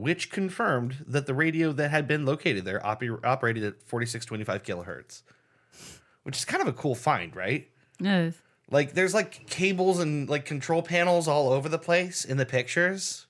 which 0.00 0.30
confirmed 0.30 1.04
that 1.06 1.26
the 1.26 1.34
radio 1.34 1.72
that 1.72 1.90
had 1.90 2.08
been 2.08 2.24
located 2.24 2.64
there 2.64 2.80
oper- 2.80 3.22
operated 3.22 3.62
at 3.62 3.82
4625 3.82 4.62
kilohertz, 4.62 5.22
which 6.22 6.38
is 6.38 6.44
kind 6.46 6.62
of 6.62 6.68
a 6.68 6.72
cool 6.72 6.94
find, 6.94 7.36
right? 7.36 7.68
Yes. 8.00 8.34
Like 8.70 8.94
there's 8.94 9.12
like 9.12 9.46
cables 9.48 9.98
and 9.98 10.26
like 10.28 10.46
control 10.46 10.80
panels 10.82 11.28
all 11.28 11.50
over 11.52 11.68
the 11.68 11.78
place 11.78 12.24
in 12.24 12.38
the 12.38 12.46
pictures. 12.46 13.26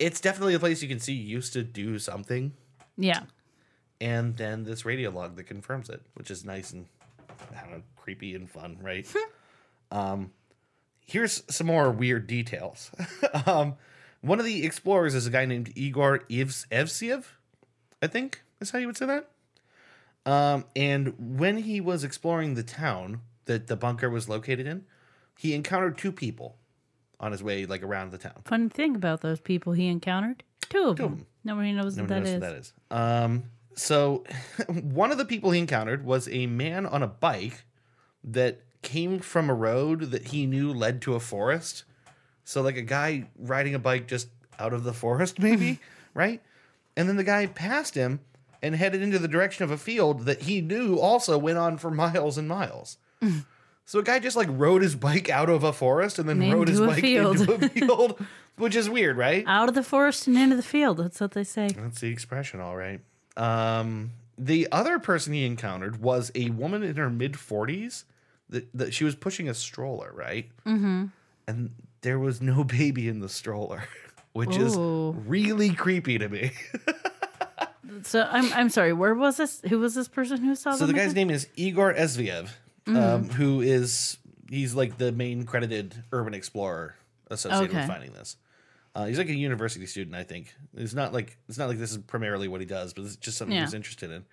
It's 0.00 0.20
definitely 0.20 0.54
a 0.54 0.58
place 0.58 0.82
you 0.82 0.88
can 0.88 0.98
see 0.98 1.12
used 1.12 1.52
to 1.52 1.62
do 1.62 1.98
something 1.98 2.52
Yeah. 2.96 3.22
and 4.00 4.36
then 4.36 4.64
this 4.64 4.84
radio 4.84 5.10
log 5.10 5.36
that 5.36 5.44
confirms 5.44 5.88
it, 5.90 6.02
which 6.14 6.30
is 6.30 6.44
nice 6.44 6.72
and 6.72 6.86
I 7.56 7.60
don't 7.60 7.70
know, 7.70 7.82
creepy 7.96 8.34
and 8.34 8.50
fun, 8.50 8.78
right? 8.82 9.06
um, 9.92 10.32
here's 11.06 11.42
some 11.48 11.68
more 11.68 11.90
weird 11.92 12.26
details. 12.26 12.90
um, 13.46 13.76
one 14.20 14.38
of 14.38 14.44
the 14.44 14.64
explorers 14.64 15.14
is 15.14 15.26
a 15.26 15.30
guy 15.30 15.44
named 15.44 15.72
Igor 15.74 16.20
Evs- 16.30 16.66
Evsiev, 16.68 17.24
I 18.02 18.06
think 18.06 18.42
is 18.60 18.70
how 18.70 18.78
you 18.78 18.86
would 18.86 18.96
say 18.96 19.06
that. 19.06 19.30
Um, 20.26 20.64
and 20.76 21.38
when 21.38 21.58
he 21.58 21.80
was 21.80 22.04
exploring 22.04 22.54
the 22.54 22.62
town 22.62 23.20
that 23.46 23.66
the 23.66 23.76
bunker 23.76 24.10
was 24.10 24.28
located 24.28 24.66
in, 24.66 24.84
he 25.38 25.54
encountered 25.54 25.96
two 25.96 26.12
people 26.12 26.56
on 27.20 27.32
his 27.32 27.42
way 27.42 27.64
like 27.66 27.82
around 27.82 28.10
the 28.10 28.18
town. 28.18 28.42
Funny 28.44 28.68
thing 28.68 28.94
about 28.94 29.20
those 29.20 29.40
people 29.40 29.72
he 29.72 29.86
encountered, 29.86 30.42
two 30.68 30.88
of 30.88 30.96
them. 30.96 31.16
them. 31.16 31.26
Nobody 31.44 31.72
knows 31.72 31.96
what 31.96 32.08
that 32.08 32.18
knows 32.20 32.28
is. 32.28 32.34
what 32.34 32.40
that 32.40 32.56
is. 32.56 32.72
Um, 32.90 33.44
so 33.74 34.24
one 34.68 35.10
of 35.10 35.18
the 35.18 35.24
people 35.24 35.50
he 35.50 35.60
encountered 35.60 36.04
was 36.04 36.28
a 36.28 36.46
man 36.46 36.84
on 36.84 37.02
a 37.02 37.06
bike 37.06 37.64
that 38.24 38.60
came 38.82 39.20
from 39.20 39.48
a 39.48 39.54
road 39.54 40.10
that 40.10 40.28
he 40.28 40.46
knew 40.46 40.72
led 40.72 41.00
to 41.02 41.14
a 41.14 41.20
forest. 41.20 41.84
So 42.48 42.62
like 42.62 42.78
a 42.78 42.82
guy 42.82 43.28
riding 43.38 43.74
a 43.74 43.78
bike 43.78 44.06
just 44.08 44.28
out 44.58 44.72
of 44.72 44.82
the 44.82 44.94
forest, 44.94 45.38
maybe, 45.38 45.80
right? 46.14 46.40
And 46.96 47.06
then 47.06 47.16
the 47.16 47.24
guy 47.24 47.44
passed 47.44 47.94
him 47.94 48.20
and 48.62 48.74
headed 48.74 49.02
into 49.02 49.18
the 49.18 49.28
direction 49.28 49.64
of 49.64 49.70
a 49.70 49.76
field 49.76 50.22
that 50.22 50.40
he 50.40 50.62
knew 50.62 50.96
also 50.96 51.36
went 51.36 51.58
on 51.58 51.76
for 51.76 51.90
miles 52.04 52.38
and 52.38 52.48
miles. 52.48 52.96
So 53.84 53.98
a 53.98 54.02
guy 54.02 54.18
just 54.18 54.34
like 54.34 54.48
rode 54.50 54.80
his 54.80 54.96
bike 54.96 55.28
out 55.28 55.50
of 55.50 55.62
a 55.62 55.74
forest 55.74 56.18
and 56.18 56.26
then 56.26 56.40
And 56.40 56.54
rode 56.54 56.68
his 56.68 56.78
into 56.80 56.90
a 56.90 56.94
bike 56.94 57.02
field. 57.02 57.40
into 57.40 57.52
a 57.52 57.68
field, 57.68 58.26
which 58.56 58.74
is 58.74 58.88
weird, 58.88 59.18
right? 59.18 59.44
Out 59.46 59.68
of 59.68 59.74
the 59.74 59.82
forest 59.82 60.26
and 60.26 60.38
into 60.38 60.56
the 60.56 60.62
field. 60.62 60.96
That's 60.96 61.20
what 61.20 61.32
they 61.32 61.44
say. 61.44 61.68
That's 61.68 62.00
the 62.00 62.08
expression, 62.08 62.60
all 62.60 62.76
right. 62.78 63.00
Um, 63.36 64.12
the 64.38 64.68
other 64.72 64.98
person 64.98 65.34
he 65.34 65.44
encountered 65.44 66.00
was 66.00 66.32
a 66.34 66.48
woman 66.48 66.82
in 66.82 66.96
her 66.96 67.10
mid 67.10 67.38
forties. 67.38 68.06
That, 68.48 68.66
that 68.72 68.94
she 68.94 69.04
was 69.04 69.14
pushing 69.14 69.46
a 69.50 69.52
stroller, 69.54 70.10
right? 70.14 70.48
Mm-hmm. 70.66 71.04
And 71.46 71.70
there 72.02 72.18
was 72.18 72.40
no 72.40 72.64
baby 72.64 73.08
in 73.08 73.20
the 73.20 73.28
stroller, 73.28 73.84
which 74.32 74.56
Ooh. 74.56 74.64
is 74.66 74.76
really 75.26 75.70
creepy 75.70 76.18
to 76.18 76.28
me. 76.28 76.52
So 78.02 78.28
I'm 78.30 78.52
I'm 78.52 78.68
sorry. 78.68 78.92
Where 78.92 79.14
was 79.14 79.38
this? 79.38 79.60
Who 79.68 79.78
was 79.78 79.94
this 79.94 80.08
person 80.08 80.38
who 80.44 80.54
saw 80.54 80.70
this? 80.72 80.78
so 80.80 80.86
the 80.86 80.92
guy's 80.92 81.14
name 81.14 81.30
is 81.30 81.48
Igor 81.56 81.94
Esviev, 81.94 82.50
Mm-hmm. 82.86 82.96
um, 82.96 83.28
who 83.30 83.60
is 83.60 84.18
he's 84.50 84.74
like 84.74 84.98
the 84.98 85.10
main 85.10 85.44
credited 85.44 85.94
urban 86.12 86.32
explorer 86.34 86.94
associated 87.30 87.70
Okay. 87.70 87.78
with 87.78 87.86
finding 87.88 88.12
this. 88.12 88.36
Uh, 88.94 89.06
he's 89.06 89.18
like 89.18 89.28
a 89.30 89.34
university 89.34 89.86
student, 89.86 90.14
I 90.14 90.22
think. 90.22 90.54
It's 90.76 90.94
not 90.94 91.12
like 91.12 91.38
it's 91.48 91.56
not 91.58 91.68
like 91.68 91.78
this 91.78 91.90
is 91.90 91.98
primarily 91.98 92.46
what 92.46 92.60
he 92.60 92.66
does, 92.66 92.92
but 92.92 93.04
it's 93.04 93.16
just 93.16 93.36
something 93.38 93.56
Yeah. 93.56 93.64
he's 93.64 93.74
interested 93.74 94.10
in. 94.10 94.24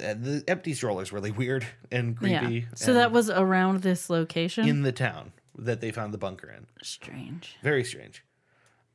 And 0.00 0.24
the 0.24 0.44
empty 0.48 0.72
stroller 0.74 1.02
is 1.02 1.12
really 1.12 1.32
weird 1.32 1.66
and 1.90 2.16
Yeah. 2.20 2.38
creepy. 2.46 2.66
So 2.76 2.92
and 2.92 2.96
that 3.00 3.12
was 3.12 3.28
around 3.28 3.82
this 3.82 4.08
location. 4.08 4.68
in 4.68 4.82
the 4.82 4.92
town 4.92 5.32
that 5.58 5.80
they 5.80 5.90
found 5.90 6.12
the 6.14 6.18
bunker 6.18 6.50
in. 6.50 6.66
Strange. 6.82 7.56
Very 7.62 7.84
strange. 7.84 8.24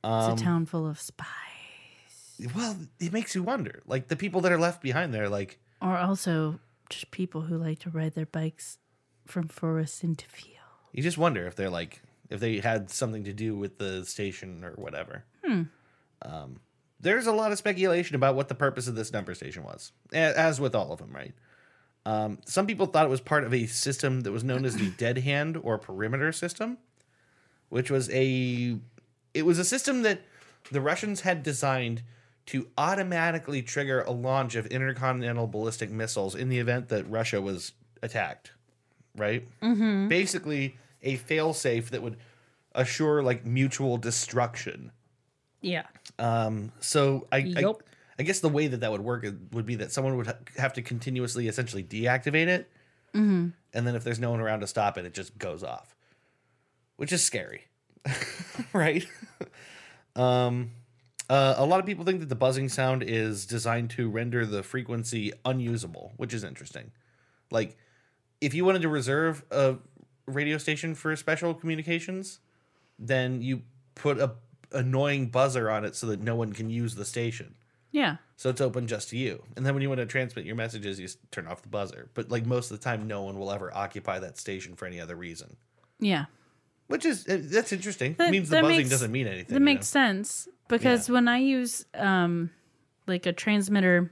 It's 0.04 0.08
Um, 0.28 0.34
a 0.34 0.38
town 0.38 0.66
full 0.66 0.88
of 0.88 1.00
spies. 1.00 1.28
Well, 2.56 2.78
it 3.00 3.12
makes 3.14 3.36
you 3.36 3.44
wonder. 3.44 3.82
Like 3.86 4.08
the 4.08 4.16
people 4.16 4.42
that 4.42 4.52
are 4.52 4.58
left 4.60 4.82
behind 4.82 5.14
there, 5.14 5.30
like 5.30 5.60
Or 5.82 5.96
also 5.98 6.60
just 6.90 7.12
people 7.12 7.42
who 7.42 7.58
like 7.58 7.80
to 7.80 7.90
ride 7.90 8.16
their 8.16 8.26
bikes 8.26 8.78
from 9.26 9.48
forest 9.48 10.04
into 10.04 10.26
field. 10.28 10.58
you 10.92 11.02
just 11.04 11.18
wonder 11.18 11.46
if 11.48 11.56
they're 11.56 11.70
like 11.70 12.02
if 12.30 12.40
they 12.40 12.60
had 12.60 12.90
something 12.90 13.24
to 13.26 13.34
do 13.34 13.56
with 13.56 13.78
the 13.78 14.06
station 14.06 14.64
or 14.64 14.72
whatever. 14.74 15.26
Um, 16.24 16.60
there's 17.00 17.26
a 17.28 17.32
lot 17.32 17.52
of 17.52 17.58
speculation 17.58 18.16
about 18.16 18.36
what 18.36 18.48
the 18.48 18.56
purpose 18.56 18.88
of 18.88 18.96
this 18.96 19.12
number 19.12 19.34
station 19.36 19.64
was, 19.64 19.92
as 20.14 20.62
with 20.62 20.76
all 20.76 20.92
of 20.94 21.00
them, 21.00 21.12
right? 21.12 21.34
Um, 22.06 22.40
some 22.46 22.66
people 22.66 22.88
thought 22.88 23.06
it 23.06 23.10
was 23.10 23.22
part 23.22 23.44
of 23.44 23.54
a 23.54 23.68
system 23.68 24.22
that 24.22 24.32
was 24.32 24.44
known 24.44 24.66
as 24.66 24.76
the 24.76 24.90
dead 24.98 25.20
hand 25.20 25.58
or 25.62 25.78
perimeter 25.78 26.32
system, 26.32 26.78
which 27.70 27.92
was 27.92 28.10
a 28.10 28.78
it 29.34 29.46
was 29.46 29.60
a 29.60 29.66
system 29.66 30.02
that 30.02 30.22
the 30.72 30.82
Russians 30.82 31.22
had 31.22 31.44
designed 31.44 32.02
to 32.48 32.68
automatically 32.78 33.62
trigger 33.62 34.02
a 34.02 34.12
launch 34.12 34.56
of 34.56 34.66
intercontinental 34.68 35.48
ballistic 35.48 35.90
missiles 35.92 36.36
in 36.36 36.50
the 36.50 36.60
event 36.60 36.90
that 36.90 37.10
Russia 37.10 37.40
was 37.40 37.74
attacked, 38.02 38.52
right? 39.16 39.48
Mm-hmm. 39.62 40.08
Basically, 40.08 40.76
a 41.04 41.18
failsafe 41.18 41.90
that 41.90 42.02
would 42.02 42.18
assure 42.74 43.22
like 43.22 43.46
mutual 43.46 43.98
destruction. 43.98 44.92
Yeah. 45.62 45.84
Um, 46.18 46.72
so 46.80 47.28
I, 47.32 47.38
I, 47.38 47.42
Yup. 47.42 47.84
I 48.22 48.24
guess 48.24 48.40
the 48.40 48.50
way 48.50 48.68
that 48.68 48.82
that 48.82 48.92
would 48.92 49.02
work 49.02 49.26
would 49.52 49.66
be 49.66 49.74
that 49.78 49.92
someone 49.92 50.16
would 50.16 50.28
ha- 50.28 50.36
have 50.58 50.74
to 50.74 50.84
continuously 50.84 51.48
essentially 51.48 51.84
deactivate 51.84 52.46
it, 52.46 52.70
and 53.74 53.88
then 53.88 53.96
if 53.96 54.04
there's 54.04 54.20
no 54.20 54.30
one 54.30 54.40
around 54.40 54.60
to 54.60 54.68
stop 54.68 54.96
it, 54.96 55.06
it 55.06 55.16
just 55.16 55.40
goes 55.40 55.64
off, 55.64 55.96
which 56.98 57.12
is 57.12 57.24
scary, 57.24 57.66
right? 58.74 59.08
um, 60.16 60.70
uh, 61.32 61.56
a 61.58 61.66
lot 61.66 61.80
of 61.80 61.88
people 61.88 62.06
think 62.06 62.20
that 62.20 62.30
the 62.30 62.36
buzzing 62.36 62.70
sound 62.70 63.02
is 63.02 63.48
designed 63.48 63.90
to 63.90 64.08
render 64.08 64.46
the 64.46 64.62
frequency 64.62 65.34
unusable, 65.46 66.14
which 66.18 66.32
is 66.32 66.44
interesting. 66.44 66.92
Like, 67.50 67.76
if 68.40 68.54
you 68.54 68.66
wanted 68.66 68.84
to 68.84 68.90
reserve 68.90 69.44
a 69.50 69.78
radio 70.28 70.60
station 70.60 70.94
for 70.94 71.16
special 71.16 71.56
communications, 71.56 72.40
then 73.00 73.42
you 73.42 73.64
put 73.96 74.20
a 74.20 74.36
annoying 74.72 75.28
buzzer 75.28 75.72
on 75.72 75.86
it 75.86 75.96
so 75.96 76.06
that 76.06 76.22
no 76.22 76.36
one 76.36 76.54
can 76.54 76.70
use 76.70 76.94
the 76.94 77.04
station. 77.04 77.56
Yeah. 77.92 78.18
So 78.38 78.50
it's 78.50 78.62
open 78.62 78.88
just 78.88 79.10
to 79.10 79.18
you. 79.18 79.44
And 79.56 79.66
then 79.66 79.74
when 79.74 79.84
you 79.84 79.90
want 79.90 80.00
to 80.00 80.06
transmit 80.06 80.46
your 80.46 80.56
messages, 80.56 81.00
you 81.00 81.08
turn 81.30 81.46
off 81.48 81.62
the 81.62 81.68
buzzer. 81.70 82.10
But 82.14 82.30
like 82.30 82.46
most 82.46 82.72
of 82.72 82.80
the 82.80 82.84
time, 82.84 83.06
no 83.08 83.24
one 83.24 83.38
will 83.38 83.52
ever 83.52 83.76
occupy 83.76 84.20
that 84.20 84.38
station 84.38 84.76
for 84.76 84.86
any 84.86 85.00
other 85.00 85.16
reason. 85.16 85.58
Yeah. 86.00 86.26
Which 86.88 87.06
is 87.06 87.28
uh, 87.28 87.40
that's 87.42 87.72
interesting. 87.72 88.16
That- 88.18 88.30
it 88.30 88.32
means 88.32 88.50
the 88.50 88.62
buzzing 88.62 88.78
makes- 88.78 88.90
doesn't 88.90 89.12
mean 89.12 89.28
anything. 89.28 89.54
That 89.54 89.60
makes 89.62 89.88
sense 89.88 90.48
because 90.68 91.10
when 91.10 91.28
I 91.28 91.38
use 91.38 91.86
um 91.94 92.50
like 93.08 93.26
a 93.26 93.34
transmitter 93.34 94.12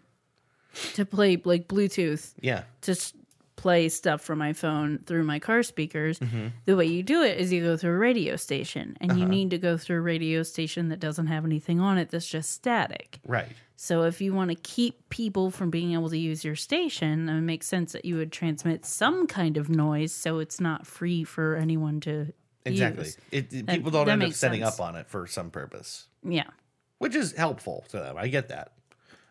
to 0.94 1.06
play 1.06 1.42
like 1.44 1.68
Bluetooth 1.68 2.34
yeah. 2.42 2.64
to 2.82 2.92
s- 2.92 3.14
play 3.56 3.90
stuff 3.90 4.22
from 4.22 4.40
my 4.40 4.54
phone 4.54 5.00
through 5.06 5.24
my 5.24 5.40
car 5.40 5.64
speakers, 5.64 6.20
Mm-hmm. 6.20 6.48
the 6.66 6.76
way 6.78 6.86
you 6.86 7.04
do 7.04 7.24
it 7.24 7.38
is 7.40 7.52
you 7.52 7.62
go 7.64 7.76
through 7.76 7.96
a 7.96 7.98
radio 7.98 8.36
station 8.36 8.96
and 9.02 9.12
Uh-huh. 9.12 9.20
you 9.22 9.26
need 9.26 9.50
to 9.50 9.58
go 9.58 9.76
through 9.78 9.98
a 9.98 10.02
radio 10.02 10.44
station 10.44 10.90
that 10.90 11.00
doesn't 11.00 11.28
have 11.28 11.44
anything 11.44 11.80
on 11.82 11.98
it 11.98 12.10
that's 12.12 12.28
just 12.28 12.52
static. 12.52 13.20
Right. 13.28 13.50
So 13.82 14.04
if 14.04 14.20
you 14.20 14.34
want 14.34 14.50
to 14.50 14.56
keep 14.56 15.08
people 15.08 15.52
from 15.52 15.70
being 15.70 15.94
able 15.94 16.10
to 16.10 16.18
use 16.18 16.44
your 16.44 16.58
station, 16.58 17.30
it 17.30 17.40
makes 17.40 17.66
sense 17.66 17.94
that 17.94 18.04
you 18.04 18.18
would 18.18 18.30
transmit 18.30 18.86
some 18.86 19.26
kind 19.26 19.56
of 19.56 19.70
noise 19.70 20.12
so 20.12 20.40
it's 20.40 20.60
not 20.60 20.86
free 20.86 21.24
for 21.24 21.56
anyone 21.56 22.02
to 22.02 22.34
Exactly. 22.66 23.06
use. 23.06 23.18
It, 23.32 23.54
it- 23.54 23.68
That- 23.68 23.78
people 23.78 23.92
don't 23.92 24.10
end 24.10 24.22
up 24.22 24.34
setting 24.34 24.64
sense. 24.64 24.78
up 24.78 24.86
on 24.86 24.98
it 24.98 25.08
for 25.08 25.26
some 25.28 25.50
purpose, 25.50 26.08
Yeah. 26.24 26.50
which 26.98 27.16
is 27.16 27.32
helpful 27.32 27.86
to 27.88 28.00
them. 28.00 28.18
I 28.18 28.28
get 28.28 28.50
that. 28.50 28.74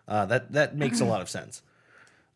Uh, 0.09 0.24
that 0.24 0.53
that 0.53 0.74
makes 0.74 1.03
a 1.03 1.05
lot 1.05 1.20
of 1.20 1.28
sense. 1.28 1.61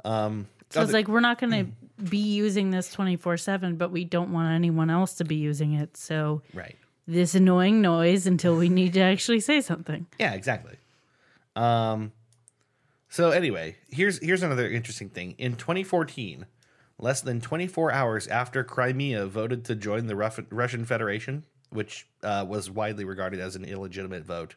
Um, 0.05 0.49
So 0.69 0.83
it's 0.83 0.93
like 0.93 1.09
we're 1.09 1.21
not 1.21 1.41
going 1.41 1.53
to 1.99 2.05
be 2.11 2.19
using 2.19 2.73
this 2.73 2.95
24/7, 2.95 3.79
but 3.79 3.91
we 3.91 4.05
don't 4.05 4.33
want 4.33 4.53
anyone 4.55 4.91
else 4.91 5.15
to 5.15 5.25
be 5.25 5.37
using 5.37 5.73
it. 5.73 5.97
So 5.97 6.43
right. 6.53 6.77
this 7.07 7.35
annoying 7.35 7.81
noise 7.81 8.27
until 8.27 8.55
we 8.57 8.69
need 8.69 8.93
to 8.93 9.01
actually 9.01 9.41
say 9.41 9.63
something. 9.63 10.07
Yeah, 10.21 10.35
exactly. 10.35 10.77
Um, 11.57 12.13
so 13.09 13.31
anyway, 13.31 13.77
here's 13.91 14.19
here's 14.23 14.43
another 14.43 14.69
interesting 14.71 15.09
thing. 15.11 15.35
In 15.39 15.57
2014, 15.57 16.47
less 16.99 17.21
than 17.21 17.41
24 17.41 17.93
hours 17.93 18.27
after 18.29 18.65
Crimea 18.65 19.27
voted 19.27 19.65
to 19.67 19.75
join 19.75 20.07
the 20.07 20.17
Ruff- 20.17 20.41
Russian 20.51 20.85
Federation, 20.85 21.45
which 21.71 22.07
uh, 22.23 22.45
was 22.49 22.71
widely 22.71 23.05
regarded 23.05 23.41
as 23.41 23.57
an 23.57 23.65
illegitimate 23.65 24.25
vote, 24.25 24.55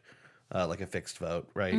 uh, 0.54 0.66
like 0.66 0.80
a 0.80 0.86
fixed 0.86 1.18
vote, 1.18 1.48
right? 1.54 1.74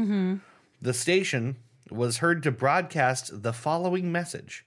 The 0.81 0.93
station 0.93 1.55
was 1.89 2.17
heard 2.17 2.43
to 2.43 2.51
broadcast 2.51 3.41
the 3.41 3.53
following 3.53 4.11
message. 4.11 4.65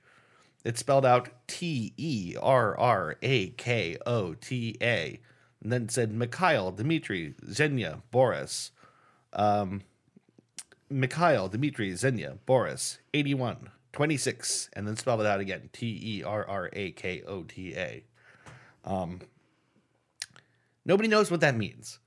It 0.65 0.77
spelled 0.79 1.07
out 1.07 1.29
T 1.47 1.93
E 1.97 2.35
R 2.41 2.77
R 2.79 3.17
A 3.23 3.51
K 3.51 3.97
O 4.05 4.35
T 4.35 4.77
A, 4.83 5.21
and 5.63 5.71
then 5.73 5.89
said 5.89 6.13
Mikhail, 6.13 6.73
Dmitry, 6.73 7.35
Zhenya, 7.47 8.03
Boris. 8.11 8.73
Um, 9.33 9.83
Mikhail, 10.91 11.49
Dmitry, 11.49 11.93
Zhenya, 11.93 12.39
Boris, 12.47 12.99
81, 13.15 13.71
26, 13.93 14.71
and 14.75 14.87
then 14.87 14.97
spell 14.97 15.21
it 15.21 15.27
out 15.27 15.41
again 15.41 15.71
T 15.73 15.99
E 16.03 16.23
R 16.25 16.45
R 16.47 16.71
A 16.73 16.91
K 16.93 17.23
O 17.27 17.43
T 17.45 17.75
A. 17.77 18.03
Um, 18.85 19.21
nobody 20.85 21.09
knows 21.09 21.31
what 21.31 21.41
that 21.41 21.57
means. 21.57 21.99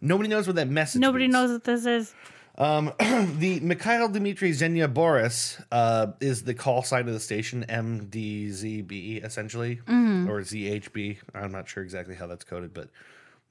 Nobody 0.00 0.28
knows 0.28 0.46
what 0.46 0.56
that 0.56 0.68
message 0.68 1.00
Nobody 1.00 1.24
means. 1.24 1.32
knows 1.34 1.50
what 1.52 1.64
this 1.64 1.86
is. 1.86 2.14
Um, 2.58 2.92
The 3.38 3.60
Mikhail 3.60 4.08
Dmitry 4.08 4.50
Zhenya 4.50 4.92
Boris 4.92 5.60
uh, 5.70 6.08
is 6.20 6.42
the 6.44 6.54
call 6.54 6.82
sign 6.82 7.06
of 7.08 7.14
the 7.14 7.20
station, 7.20 7.64
MDZB 7.68 9.24
essentially, 9.24 9.80
or 9.88 10.40
ZHB. 10.40 11.18
I'm 11.34 11.52
not 11.52 11.68
sure 11.68 11.82
exactly 11.82 12.14
how 12.14 12.26
that's 12.26 12.44
coded, 12.44 12.74
but 12.74 12.88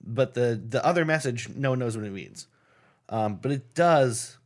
but 0.04 0.34
the 0.34 0.62
the 0.68 0.84
other 0.86 1.06
message, 1.06 1.50
no 1.50 1.70
one 1.72 1.80
knows 1.80 1.96
what 1.96 2.06
it 2.06 2.12
means. 2.12 2.48
Um, 3.10 3.36
but 3.36 3.52
it 3.52 3.74
does 3.74 4.38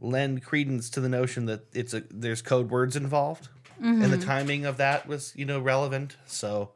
lend 0.00 0.44
credence 0.44 0.90
to 0.90 1.00
the 1.00 1.08
notion 1.08 1.46
that 1.46 1.66
it's 1.72 1.94
a 1.94 2.02
there's 2.10 2.42
code 2.42 2.70
words 2.70 2.96
involved, 2.96 3.48
and 3.80 4.04
the 4.12 4.18
timing 4.18 4.64
of 4.64 4.76
that 4.78 5.06
was 5.06 5.32
you 5.36 5.44
know 5.44 5.58
relevant. 5.60 6.16
So 6.26 6.70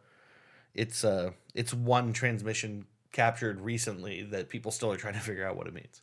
it's 0.75 1.05
uh 1.05 1.31
it's 1.55 1.75
one 1.75 2.13
transmission 2.13 2.87
captured 3.13 3.61
recently 3.61 4.23
that 4.23 4.49
people 4.49 4.71
still 4.71 4.93
are 4.93 4.97
trying 4.97 5.15
to 5.15 5.21
figure 5.21 5.45
out 5.45 5.57
what 5.57 5.67
it 5.67 5.75
means 5.75 6.01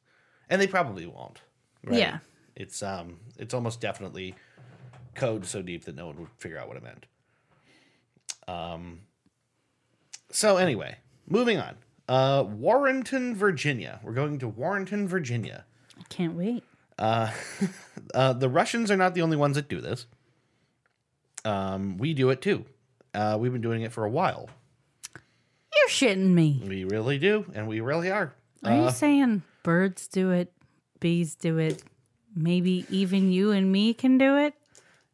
and 0.50 0.62
they 0.62 0.68
probably 0.68 1.06
won't 1.06 1.40
right? 1.86 1.98
Yeah. 2.00 2.18
it's 2.56 2.84
um 2.84 3.20
it's 3.38 3.54
almost 3.54 3.80
definitely 3.80 4.36
code 5.16 5.46
so 5.46 5.62
deep 5.62 5.86
that 5.86 5.96
no 5.96 6.08
one 6.08 6.18
would 6.20 6.28
figure 6.38 6.58
out 6.58 6.68
what 6.68 6.76
it 6.76 6.84
meant 6.84 7.06
um 8.50 9.00
so 10.32 10.58
anyway 10.58 10.98
moving 11.28 11.58
on 11.58 11.76
uh 12.10 12.44
warrenton 12.44 13.34
virginia 13.34 14.02
we're 14.04 14.12
going 14.12 14.38
to 14.38 14.50
warrenton 14.50 15.08
virginia 15.08 15.66
I 15.98 16.04
can't 16.10 16.34
wait. 16.36 16.64
uh, 17.00 18.34
the 18.34 18.50
Russians 18.50 18.90
are 18.92 18.98
not 18.98 19.14
the 19.14 19.22
only 19.22 19.38
ones 19.38 19.56
that 19.56 19.70
do 19.70 19.82
this. 19.82 20.06
Um, 21.46 21.98
we 21.98 22.14
do 22.14 22.30
it 22.30 22.42
too. 22.42 22.66
Uh, 23.14 23.38
we've 23.40 23.52
been 23.52 23.62
doing 23.62 23.82
it 23.82 23.92
for 23.92 24.04
a 24.06 24.10
while. 24.10 24.50
You're 25.76 25.90
shitting 25.90 26.34
me. 26.34 26.62
We 26.66 26.84
really 26.84 27.18
do, 27.20 27.46
and 27.54 27.68
we 27.68 27.80
really 27.80 28.12
are. 28.12 28.34
Are 28.64 28.76
you 28.86 28.92
saying 28.92 29.44
birds 29.64 30.08
do 30.08 30.32
it, 30.32 30.52
bees 31.00 31.36
do 31.36 31.58
it, 31.58 31.84
maybe 32.36 32.86
even 32.90 33.32
you 33.32 33.52
and 33.52 33.72
me 33.72 33.94
can 33.94 34.18
do 34.18 34.38
it? 34.38 34.56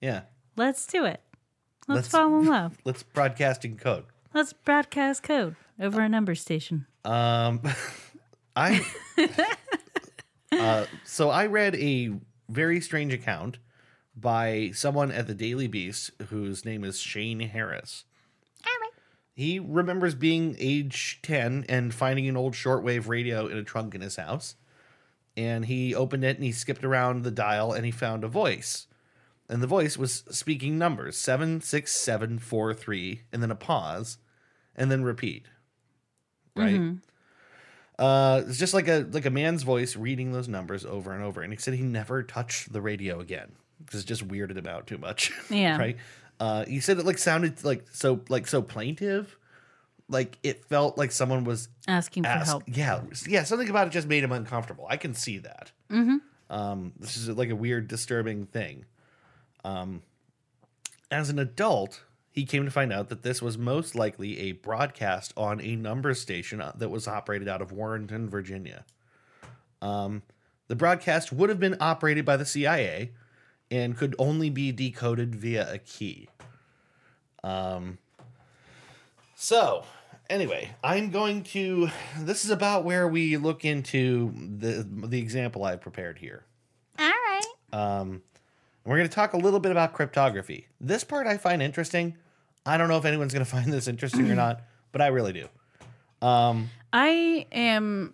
Yeah. 0.01 0.21
Let's 0.55 0.85
do 0.87 1.05
it. 1.05 1.21
Let's, 1.87 1.97
Let's- 1.97 2.07
fall 2.07 2.39
in 2.39 2.45
love. 2.49 2.77
Let's 2.85 3.03
broadcast 3.03 3.65
in 3.65 3.77
code. 3.77 4.05
Let's 4.33 4.53
broadcast 4.53 5.21
code 5.23 5.55
over 5.79 6.01
a 6.01 6.09
number 6.09 6.33
station. 6.35 6.87
Um, 7.05 7.61
I. 8.55 8.83
uh, 10.59 10.85
so 11.03 11.29
I 11.29 11.47
read 11.47 11.75
a 11.75 12.11
very 12.49 12.81
strange 12.81 13.13
account 13.13 13.57
by 14.15 14.71
someone 14.73 15.11
at 15.11 15.27
the 15.27 15.33
Daily 15.33 15.67
Beast 15.67 16.11
whose 16.29 16.65
name 16.65 16.83
is 16.83 16.99
Shane 16.99 17.39
Harris. 17.39 18.03
He 19.35 19.59
remembers 19.59 20.13
being 20.13 20.55
age 20.59 21.19
10 21.23 21.65
and 21.67 21.93
finding 21.93 22.27
an 22.27 22.37
old 22.37 22.53
shortwave 22.53 23.07
radio 23.07 23.47
in 23.47 23.57
a 23.57 23.63
trunk 23.63 23.95
in 23.95 24.01
his 24.01 24.17
house. 24.17 24.55
And 25.35 25.65
he 25.65 25.95
opened 25.95 26.23
it 26.23 26.37
and 26.37 26.45
he 26.45 26.51
skipped 26.51 26.83
around 26.83 27.23
the 27.23 27.31
dial 27.31 27.73
and 27.73 27.85
he 27.85 27.91
found 27.91 28.23
a 28.23 28.27
voice. 28.27 28.85
And 29.49 29.63
the 29.63 29.67
voice 29.67 29.97
was 29.97 30.23
speaking 30.29 30.77
numbers 30.77 31.17
76743 31.17 33.21
and 33.31 33.41
then 33.41 33.49
a 33.51 33.55
pause 33.55 34.19
and 34.75 34.91
then 34.91 35.03
repeat. 35.03 35.47
Right? 36.55 36.79
Uh, 37.99 38.41
it's 38.47 38.57
just 38.57 38.73
like 38.73 38.87
a 38.87 39.07
like 39.11 39.25
a 39.25 39.29
man's 39.29 39.63
voice 39.63 39.95
reading 39.95 40.31
those 40.31 40.47
numbers 40.47 40.85
over 40.85 41.13
and 41.13 41.23
over. 41.23 41.41
And 41.41 41.53
he 41.53 41.57
said 41.57 41.73
he 41.75 41.83
never 41.83 42.23
touched 42.23 42.73
the 42.73 42.81
radio 42.81 43.19
again 43.19 43.51
because 43.85 44.01
it 44.01 44.07
just 44.07 44.27
weirded 44.27 44.57
him 44.57 44.67
out 44.67 44.87
too 44.87 44.97
much. 44.97 45.31
Yeah. 45.49 45.77
right. 45.77 45.97
Uh, 46.39 46.65
he 46.65 46.79
said 46.79 46.97
it 46.97 47.05
like 47.05 47.17
sounded 47.19 47.63
like 47.63 47.85
so 47.91 48.21
like 48.29 48.47
so 48.47 48.61
plaintive, 48.61 49.37
like 50.09 50.39
it 50.43 50.65
felt 50.65 50.97
like 50.97 51.11
someone 51.11 51.43
was 51.43 51.69
Asking 51.87 52.23
for 52.23 52.29
ask, 52.29 52.47
help. 52.47 52.63
Yeah, 52.67 53.01
yeah. 53.27 53.43
Something 53.43 53.69
about 53.69 53.87
it 53.87 53.91
just 53.91 54.07
made 54.07 54.23
him 54.23 54.31
uncomfortable. 54.31 54.85
I 54.89 54.97
can 54.97 55.13
see 55.13 55.37
that. 55.39 55.71
Mm-hmm. 55.91 56.17
Um, 56.49 56.93
this 56.99 57.15
is 57.17 57.29
like 57.29 57.49
a 57.49 57.55
weird, 57.55 57.87
disturbing 57.87 58.47
thing. 58.47 58.85
Um, 59.63 60.01
as 61.11 61.29
an 61.29 61.39
adult, 61.39 62.01
he 62.33 62.45
came 62.45 62.65
to 62.65 62.71
find 62.71 62.91
out 62.91 63.09
that 63.09 63.21
this 63.21 63.43
was 63.43 63.59
most 63.59 63.93
likely 63.93 64.39
a 64.39 64.53
broadcast 64.53 65.33
on 65.37 65.61
a 65.61 65.75
number 65.75 66.15
station 66.15 66.59
uh, 66.59 66.71
that 66.75 66.89
was 66.89 67.07
operated 67.07 67.47
out 67.47 67.61
of 67.61 67.71
Warrenton, 67.71 68.27
Virginia. 68.27 68.85
Um, 69.83 70.23
the 70.67 70.75
broadcast 70.75 71.31
would 71.31 71.49
have 71.49 71.59
been 71.59 71.77
operated 71.79 72.25
by 72.25 72.37
the 72.37 72.45
CIA 72.45 73.11
and 73.69 73.95
could 73.95 74.15
only 74.17 74.49
be 74.49 74.71
decoded 74.71 75.35
via 75.35 75.71
a 75.71 75.77
key. 75.77 76.27
Um, 77.43 77.99
so, 79.35 79.85
anyway, 80.27 80.71
I'm 80.83 81.11
going 81.11 81.43
to. 81.43 81.89
This 82.17 82.43
is 82.45 82.49
about 82.49 82.83
where 82.83 83.07
we 83.07 83.37
look 83.37 83.63
into 83.63 84.33
the 84.35 84.87
the 84.89 85.19
example 85.19 85.63
I've 85.63 85.81
prepared 85.81 86.17
here. 86.17 86.45
All 86.97 87.09
right. 87.09 87.45
Um, 87.71 88.23
we're 88.85 88.97
going 88.97 89.07
to 89.07 89.13
talk 89.13 89.33
a 89.33 89.37
little 89.37 89.59
bit 89.59 89.71
about 89.71 89.93
cryptography. 89.93 90.67
This 90.81 91.03
part 91.03 91.27
I 91.27 91.37
find 91.37 91.61
interesting. 91.61 92.17
I 92.65 92.77
don't 92.77 92.87
know 92.87 92.97
if 92.97 93.05
anyone's 93.05 93.33
going 93.33 93.45
to 93.45 93.49
find 93.51 93.71
this 93.71 93.87
interesting 93.87 94.29
or 94.31 94.35
not, 94.35 94.61
but 94.91 95.01
I 95.01 95.07
really 95.07 95.33
do. 95.33 95.47
Um, 96.25 96.69
I 96.91 97.45
am. 97.51 98.13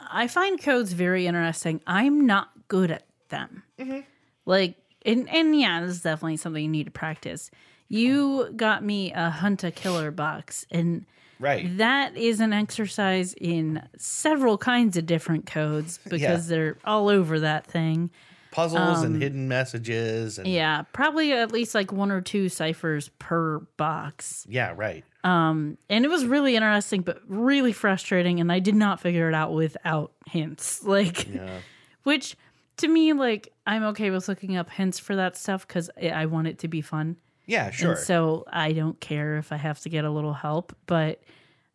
I 0.00 0.28
find 0.28 0.60
codes 0.60 0.92
very 0.92 1.26
interesting. 1.26 1.80
I'm 1.86 2.26
not 2.26 2.50
good 2.68 2.90
at 2.90 3.04
them. 3.30 3.62
Mm-hmm. 3.78 4.00
Like, 4.46 4.76
and, 5.04 5.28
and 5.30 5.58
yeah, 5.58 5.80
this 5.80 5.92
is 5.92 6.02
definitely 6.02 6.36
something 6.36 6.62
you 6.62 6.68
need 6.68 6.84
to 6.84 6.90
practice. 6.90 7.50
You 7.88 8.50
got 8.56 8.82
me 8.84 9.12
a 9.12 9.30
hunt 9.30 9.64
a 9.64 9.70
killer 9.70 10.10
box, 10.10 10.66
and 10.70 11.04
Right. 11.40 11.76
that 11.78 12.16
is 12.16 12.40
an 12.40 12.52
exercise 12.52 13.34
in 13.34 13.82
several 13.98 14.56
kinds 14.56 14.96
of 14.96 15.04
different 15.06 15.46
codes 15.46 15.98
because 16.08 16.20
Yeah. 16.20 16.56
they're 16.56 16.76
all 16.84 17.08
over 17.08 17.40
that 17.40 17.66
thing. 17.66 18.10
Puzzles 18.54 19.02
and 19.02 19.20
hidden 19.20 19.48
messages 19.48 20.38
and 20.38 20.46
yeah, 20.46 20.54
Yeah, 20.78 20.82
probably 20.92 21.32
at 21.32 21.50
least 21.52 21.74
like 21.74 21.90
one 21.92 22.10
or 22.12 22.20
two 22.20 22.48
ciphers 22.48 23.08
per 23.18 23.58
box. 23.76 24.46
Yeah, 24.48 24.72
right. 24.76 25.04
Um, 25.24 25.76
and 25.90 26.04
it 26.04 26.08
was 26.08 26.24
really 26.24 26.54
interesting 26.54 27.00
but 27.02 27.18
really 27.26 27.72
frustrating 27.72 28.40
and 28.40 28.52
i 28.52 28.58
did 28.58 28.74
not 28.74 29.00
figure 29.00 29.26
it 29.26 29.34
out 29.34 29.54
without 29.54 30.12
hints 30.26 30.84
like 30.96 31.26
Yeah. 31.34 31.60
which 32.02 32.36
to 32.76 32.88
me 32.88 33.14
like 33.14 33.50
i'm 33.66 33.82
okay 33.84 34.10
with 34.10 34.28
looking 34.28 34.56
up 34.58 34.68
hints 34.68 34.98
for 34.98 35.16
that 35.16 35.36
stuff 35.38 35.66
because 35.66 35.88
i 35.98 36.26
want 36.26 36.48
it 36.48 36.58
to 36.58 36.68
be 36.68 36.82
fun 36.82 37.16
Yeah, 37.46 37.70
sure. 37.70 37.92
and 37.92 37.98
so 38.00 38.44
i 38.52 38.72
don't 38.72 39.00
care 39.00 39.38
if 39.38 39.50
i 39.50 39.56
have 39.56 39.80
to 39.80 39.88
get 39.88 40.04
a 40.04 40.10
little 40.10 40.34
help 40.34 40.76
but 40.86 41.22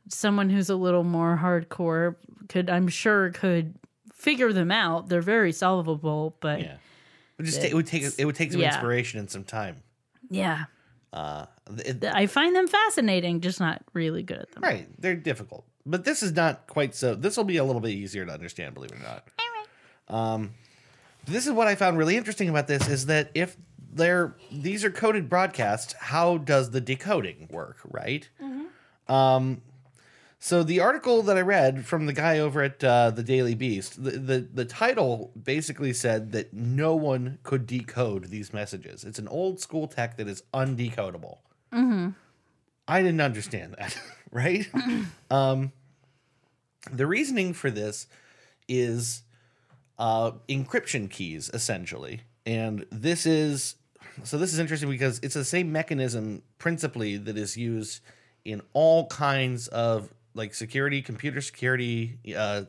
someone 0.09 0.51
who's 0.51 0.69
a 0.69 0.75
little 0.75 1.03
more 1.03 1.35
hardcore 1.41 2.17
could 2.49 2.69
i'm 2.69 2.87
sure 2.87 3.31
could 3.31 3.73
figure 4.19 4.53
them 4.53 4.69
out 4.71 5.09
they're 5.09 5.21
very 5.21 5.51
solvable 5.51 6.35
but 6.39 6.61
yeah. 6.61 6.75
It, 7.39 7.43
just 7.43 7.61
ta- 7.61 7.67
it 7.67 7.73
would 7.73 7.87
take 7.87 8.03
it 8.19 8.25
would 8.25 8.35
take 8.35 8.51
some 8.51 8.61
Yeah. 8.61 8.67
inspiration 8.67 9.19
and 9.19 9.29
some 9.31 9.43
time. 9.45 9.81
Yeah. 10.29 10.65
Uh, 11.13 11.45
it- 11.77 12.03
i 12.05 12.27
find 12.27 12.55
them 12.55 12.67
fascinating 12.67 13.39
just 13.41 13.59
not 13.59 13.81
really 13.93 14.21
good 14.21 14.37
at 14.39 14.51
them 14.51 14.61
right. 14.61 14.87
They're 15.01 15.15
difficult, 15.15 15.65
but 15.85 16.03
this 16.03 16.21
is 16.21 16.33
not 16.33 16.67
quite 16.67 16.93
so. 16.93 17.15
This 17.15 17.35
will 17.37 17.45
be 17.45 17.57
a 17.57 17.63
little 17.63 17.79
bit 17.81 17.91
easier 17.91 18.25
to 18.25 18.31
understand, 18.31 18.73
believe 18.75 18.91
it 18.91 18.97
or 18.99 19.03
not. 19.03 19.27
Um, 20.13 20.51
this 21.25 21.45
is 21.47 21.53
what 21.53 21.67
I 21.67 21.75
found 21.75 21.97
really 21.97 22.17
interesting 22.17 22.49
about 22.49 22.67
this 22.67 22.87
is 22.89 23.05
that 23.07 23.31
if 23.33 23.55
they're 23.93 24.35
these 24.51 24.83
are 24.83 24.91
coded 24.91 25.29
broadcasts, 25.29 25.93
how 25.99 26.37
does 26.37 26.71
the 26.71 26.81
decoding 26.81 27.47
work? 27.51 27.77
Right. 27.89 28.27
Um, 29.07 29.61
so 30.41 30.63
the 30.63 30.79
article 30.79 31.21
that 31.23 31.37
I 31.37 31.41
read 31.41 31.85
from 31.85 32.05
the 32.05 32.13
guy 32.13 32.39
over 32.39 32.63
at 32.63 32.81
uh, 32.81 33.11
the 33.11 33.23
Daily 33.23 33.55
Beast, 33.55 34.01
the, 34.01 34.11
the 34.11 34.39
the 34.39 34.65
title 34.65 35.33
basically 35.41 35.91
said 35.91 36.31
that 36.31 36.53
no 36.53 36.95
one 36.95 37.39
could 37.43 37.67
decode 37.67 38.29
these 38.29 38.53
messages. 38.53 39.03
It's 39.03 39.19
an 39.19 39.27
old 39.27 39.59
school 39.59 39.85
tech 39.87 40.15
that 40.15 40.29
is 40.29 40.43
undecodable. 40.53 41.39
I 42.87 43.01
didn't 43.01 43.19
understand 43.19 43.75
that, 43.77 43.99
right? 44.31 44.65
um, 45.29 45.73
the 46.89 47.05
reasoning 47.05 47.53
for 47.53 47.69
this 47.69 48.07
is 48.69 49.23
uh, 49.97 50.31
encryption 50.47 51.09
keys, 51.09 51.51
essentially, 51.53 52.21
and 52.45 52.85
this 52.91 53.25
is 53.25 53.75
so. 54.23 54.37
This 54.37 54.53
is 54.53 54.59
interesting 54.59 54.89
because 54.89 55.19
it's 55.21 55.33
the 55.33 55.43
same 55.43 55.73
mechanism, 55.73 56.43
principally, 56.59 57.17
that 57.17 57.37
is 57.37 57.57
used 57.57 57.99
in 58.45 58.61
all 58.71 59.05
kinds 59.07 59.67
of 59.67 60.13
like 60.39 60.55
security, 60.55 61.03
computer 61.03 61.41
security, 61.41 62.17
uh, 62.35 62.63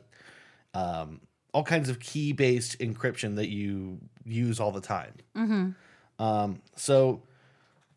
um, 0.75 1.21
all 1.53 1.63
kinds 1.63 1.89
of 1.89 1.99
key 1.99 2.33
based 2.33 2.77
encryption 2.79 3.37
that 3.37 3.49
you 3.49 3.97
use 4.25 4.59
all 4.59 4.71
the 4.71 4.81
time. 4.81 5.13
Um, 6.19 6.61
so 6.75 7.23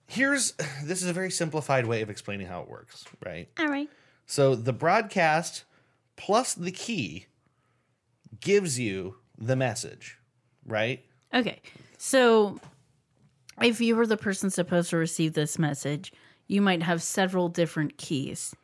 here's 0.07 0.53
this 0.85 1.03
is 1.03 1.09
a 1.09 1.13
very 1.13 1.31
simplified 1.31 1.87
way 1.87 2.01
of 2.01 2.09
explaining 2.09 2.47
how 2.47 2.63
it 2.63 2.69
works, 2.69 3.05
right? 3.25 3.49
All 3.59 3.69
right. 3.69 3.91
So 4.27 4.55
the 4.55 4.73
broadcast 4.73 5.65
plus 6.17 6.55
the 6.55 6.73
key 6.73 7.27
gives 8.41 8.79
you 8.79 9.17
the 9.37 9.57
message, 9.57 10.19
right? 10.67 11.05
Okay. 11.35 11.61
So 11.99 12.59
if 13.61 13.81
you 13.81 13.97
were 13.97 14.07
the 14.07 14.17
person 14.17 14.51
supposed 14.51 14.91
to 14.91 14.97
receive 14.97 15.35
this 15.35 15.59
message, 15.59 16.13
you 16.47 16.63
might 16.63 16.83
have 16.83 17.03
several 17.03 17.49
different 17.49 17.97
keys. 17.97 18.55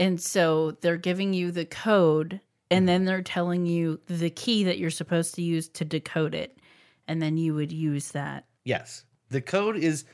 And 0.00 0.20
so 0.20 0.72
they're 0.80 0.96
giving 0.96 1.34
you 1.34 1.52
the 1.52 1.66
code 1.66 2.40
and 2.70 2.88
then 2.88 3.04
they're 3.04 3.22
telling 3.22 3.66
you 3.66 4.00
the 4.06 4.30
key 4.30 4.64
that 4.64 4.78
you're 4.78 4.90
supposed 4.90 5.34
to 5.34 5.42
use 5.42 5.68
to 5.68 5.84
decode 5.84 6.34
it. 6.34 6.58
And 7.06 7.20
then 7.20 7.36
you 7.36 7.54
would 7.54 7.70
use 7.70 8.12
that. 8.12 8.46
Yes. 8.64 9.04
The 9.28 9.42
code 9.42 9.76
is 9.76 10.06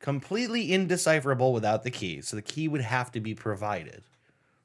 completely 0.00 0.72
indecipherable 0.72 1.52
without 1.52 1.84
the 1.84 1.90
key. 1.90 2.20
So 2.20 2.34
the 2.34 2.42
key 2.42 2.66
would 2.66 2.80
have 2.80 3.12
to 3.12 3.20
be 3.20 3.34
provided, 3.34 4.02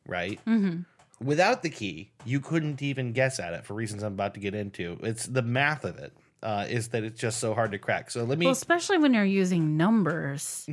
right? 0.07 0.39
Mm-hmm. 0.47 0.82
Without 1.24 1.61
the 1.61 1.69
key, 1.69 2.11
you 2.26 2.39
couldn't 2.39 2.82
even 2.82 3.13
guess 3.13 3.39
at 3.39 3.53
it 3.53 3.65
for 3.65 3.76
reasons 3.76 4.01
I'm 4.01 4.13
about 4.13 4.34
to 4.34 4.39
get 4.39 4.55
into. 4.55 4.97
It's 5.03 5.28
the 5.28 5.43
math 5.43 5.86
of 5.86 5.99
it 5.99 6.13
uh, 6.41 6.65
is 6.67 6.89
that 6.89 7.03
it's 7.03 7.19
just 7.19 7.39
so 7.39 7.53
hard 7.53 7.71
to 7.74 7.78
crack. 7.78 8.09
So 8.09 8.24
let 8.24 8.39
me. 8.39 8.47
Well, 8.47 8.53
especially 8.53 8.97
when 8.97 9.13
you're 9.13 9.24
using 9.24 9.78
numbers, 9.78 10.67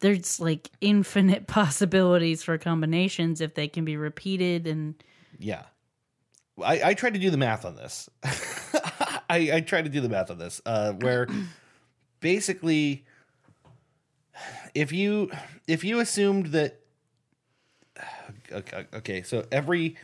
there's 0.00 0.40
like 0.40 0.70
infinite 0.80 1.46
possibilities 1.48 2.42
for 2.42 2.58
combinations 2.58 3.40
if 3.40 3.54
they 3.54 3.68
can 3.68 3.84
be 3.84 3.96
repeated. 3.96 4.66
And 4.66 4.94
Yeah. 5.38 5.62
I, 6.62 6.80
I 6.90 6.94
tried 6.94 7.14
to 7.14 7.20
do 7.20 7.30
the 7.30 7.36
math 7.36 7.64
on 7.64 7.76
this. 7.76 8.08
I, 9.30 9.50
I 9.52 9.60
tried 9.60 9.82
to 9.84 9.90
do 9.90 10.00
the 10.00 10.08
math 10.08 10.30
on 10.30 10.38
this, 10.38 10.60
uh, 10.66 10.92
where 10.92 11.28
basically 12.20 13.04
if 14.74 14.92
you 14.92 15.30
if 15.66 15.84
you 15.84 16.00
assumed 16.00 16.46
that 16.46 16.80
okay, 18.52 18.86
okay, 18.94 19.22
so 19.22 19.44
every 19.52 19.96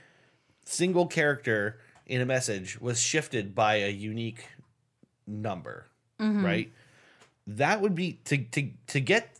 single 0.64 1.06
character 1.06 1.78
in 2.06 2.20
a 2.20 2.26
message 2.26 2.80
was 2.80 3.00
shifted 3.00 3.54
by 3.54 3.76
a 3.76 3.90
unique 3.90 4.46
number, 5.26 5.86
right? 6.18 6.72
That 7.46 7.80
would 7.80 7.94
be 7.94 8.20
to 8.26 8.38
to 8.38 8.70
to 8.88 9.00
get 9.00 9.38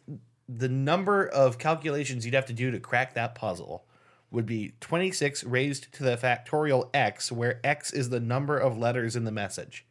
the 0.48 0.68
number 0.68 1.26
of 1.26 1.58
calculations 1.58 2.24
you'd 2.24 2.34
have 2.34 2.46
to 2.46 2.52
do 2.52 2.70
to 2.70 2.78
crack 2.80 3.14
that 3.14 3.34
puzzle 3.34 3.84
would 4.30 4.46
be 4.46 4.74
26 4.80 5.44
raised 5.44 5.92
to 5.94 6.02
the 6.02 6.16
factorial 6.16 6.90
x, 6.94 7.30
where 7.32 7.60
x 7.64 7.92
is 7.92 8.10
the 8.10 8.20
number 8.20 8.58
of 8.58 8.76
letters 8.76 9.16
in 9.16 9.24
the 9.24 9.32
message. 9.32 9.86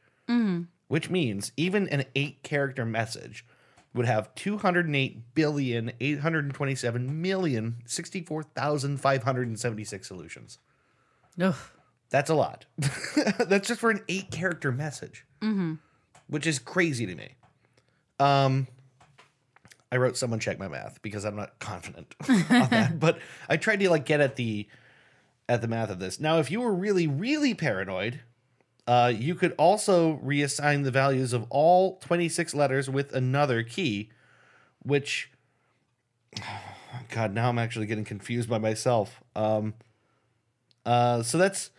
Which 0.88 1.10
means 1.10 1.52
even 1.58 1.88
an 1.90 2.06
eight 2.16 2.44
character 2.44 2.86
message 2.86 3.46
would 3.94 4.06
have 4.06 4.34
208 4.36 5.34
billion 5.36 5.92
827 6.00 7.22
million 7.22 7.76
64,576 7.86 10.08
solutions. 10.08 10.60
ugh, 11.42 11.56
That's 12.10 12.30
a 12.30 12.36
lot. 12.36 12.66
That's 13.40 13.68
just 13.68 13.80
for 13.80 13.92
an 13.92 14.02
eight 14.08 14.32
character 14.32 14.72
message, 14.72 15.26
which 16.28 16.48
is 16.48 16.60
crazy 16.60 17.06
to 17.06 17.16
me. 17.16 17.36
Um, 18.20 18.68
I 19.94 19.98
wrote 19.98 20.18
someone 20.18 20.40
check 20.40 20.58
my 20.58 20.68
math 20.68 21.00
because 21.04 21.24
I'm 21.24 21.36
not 21.36 21.60
confident 21.60 22.16
on 22.28 22.68
that, 22.72 23.00
but 23.00 23.20
I 23.48 23.58
tried 23.58 23.80
to 23.82 23.90
like 23.92 24.06
get 24.06 24.22
at 24.22 24.38
the 24.38 24.68
at 25.48 25.62
the 25.62 25.68
math 25.68 25.92
of 25.92 26.00
this. 26.00 26.20
Now, 26.20 26.40
if 26.40 26.50
you 26.50 26.62
were 26.62 26.74
really 26.74 27.06
really 27.06 27.54
paranoid, 27.54 28.22
uh, 28.88 29.14
you 29.16 29.36
could 29.36 29.54
also 29.60 30.18
reassign 30.18 30.84
the 30.84 30.90
values 30.90 31.32
of 31.32 31.46
all 31.52 31.98
26 31.98 32.56
letters 32.56 32.90
with 32.90 33.14
another 33.14 33.62
key, 33.62 34.10
which 34.82 35.30
God, 37.10 37.36
now 37.36 37.50
I'm 37.50 37.60
actually 37.60 37.86
getting 37.86 38.04
confused 38.04 38.50
by 38.50 38.58
myself. 38.58 39.22
Um, 39.36 39.76
uh, 40.88 41.22
so 41.22 41.38
that's 41.38 41.70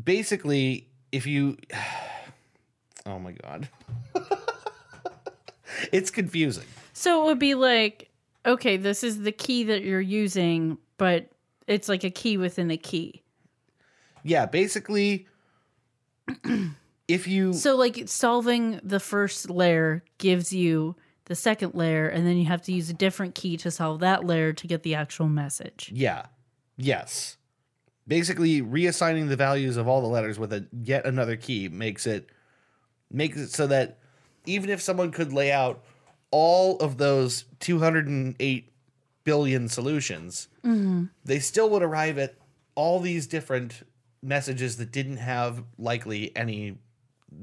basically 0.00 0.88
if 1.12 1.26
you. 1.26 1.56
Oh 3.06 3.18
my 3.18 3.32
God. 3.32 3.68
it's 5.92 6.10
confusing. 6.10 6.64
So 6.92 7.22
it 7.22 7.26
would 7.26 7.38
be 7.38 7.54
like, 7.54 8.10
okay, 8.46 8.76
this 8.76 9.02
is 9.02 9.22
the 9.22 9.32
key 9.32 9.64
that 9.64 9.82
you're 9.82 10.00
using, 10.00 10.78
but 10.96 11.28
it's 11.66 11.88
like 11.88 12.04
a 12.04 12.10
key 12.10 12.36
within 12.36 12.70
a 12.70 12.76
key. 12.76 13.22
Yeah, 14.22 14.46
basically, 14.46 15.26
if 17.08 17.26
you. 17.26 17.52
So 17.52 17.76
like 17.76 18.08
solving 18.08 18.80
the 18.82 19.00
first 19.00 19.50
layer 19.50 20.04
gives 20.18 20.52
you 20.52 20.96
the 21.26 21.34
second 21.34 21.74
layer, 21.74 22.08
and 22.08 22.26
then 22.26 22.36
you 22.36 22.46
have 22.46 22.62
to 22.62 22.72
use 22.72 22.90
a 22.90 22.94
different 22.94 23.34
key 23.34 23.56
to 23.58 23.70
solve 23.70 24.00
that 24.00 24.24
layer 24.24 24.52
to 24.52 24.66
get 24.66 24.82
the 24.82 24.94
actual 24.94 25.28
message. 25.28 25.90
Yeah. 25.94 26.26
Yes. 26.76 27.36
Basically, 28.06 28.60
reassigning 28.60 29.28
the 29.28 29.36
values 29.36 29.76
of 29.76 29.88
all 29.88 30.02
the 30.02 30.08
letters 30.08 30.38
with 30.38 30.52
a 30.52 30.66
yet 30.82 31.06
another 31.06 31.36
key 31.36 31.68
makes 31.68 32.06
it 32.06 32.30
makes 33.10 33.38
it 33.38 33.50
so 33.50 33.66
that 33.66 33.98
even 34.46 34.70
if 34.70 34.80
someone 34.80 35.10
could 35.10 35.32
lay 35.32 35.50
out 35.50 35.82
all 36.30 36.78
of 36.78 36.98
those 36.98 37.44
208 37.60 38.72
billion 39.24 39.68
solutions, 39.68 40.48
mm-hmm. 40.64 41.04
they 41.24 41.38
still 41.38 41.70
would 41.70 41.82
arrive 41.82 42.18
at 42.18 42.36
all 42.74 43.00
these 43.00 43.26
different 43.26 43.82
messages 44.22 44.76
that 44.78 44.90
didn't 44.90 45.18
have 45.18 45.62
likely 45.78 46.34
any 46.36 46.78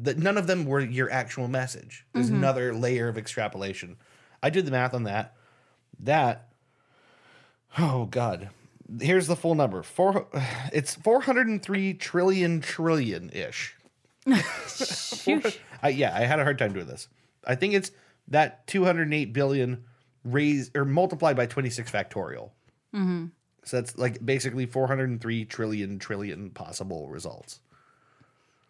that 0.03 0.17
none 0.17 0.37
of 0.37 0.47
them 0.47 0.65
were 0.65 0.79
your 0.79 1.11
actual 1.11 1.47
message. 1.47 2.05
There's 2.13 2.27
mm-hmm. 2.27 2.37
another 2.37 2.73
layer 2.73 3.09
of 3.09 3.17
extrapolation. 3.17 3.97
I 4.41 4.49
did 4.49 4.65
the 4.65 4.71
math 4.71 4.93
on 4.93 5.03
that. 5.03 5.35
That 5.99 6.47
Oh 7.77 8.05
God. 8.05 8.49
Here's 8.99 9.27
the 9.27 9.35
full 9.35 9.55
number. 9.55 9.83
Four 9.83 10.27
it's 10.73 10.95
403 10.95 11.93
trillion 11.95 12.61
trillion 12.61 13.29
ish. 13.31 13.75
I, 15.83 15.89
yeah, 15.89 16.15
I 16.15 16.21
had 16.21 16.39
a 16.39 16.43
hard 16.43 16.57
time 16.57 16.73
doing 16.73 16.85
this. 16.87 17.07
I 17.45 17.55
think 17.55 17.73
it's 17.73 17.91
that 18.27 18.67
208 18.67 19.33
billion 19.33 19.83
raised 20.23 20.75
or 20.77 20.85
multiplied 20.85 21.35
by 21.35 21.45
26 21.45 21.91
factorial. 21.91 22.51
So 23.63 23.77
that's 23.77 23.97
like 23.97 24.23
basically 24.25 24.65
403 24.65 25.45
trillion 25.45 25.99
trillion 25.99 26.49
possible 26.51 27.09
results. 27.09 27.59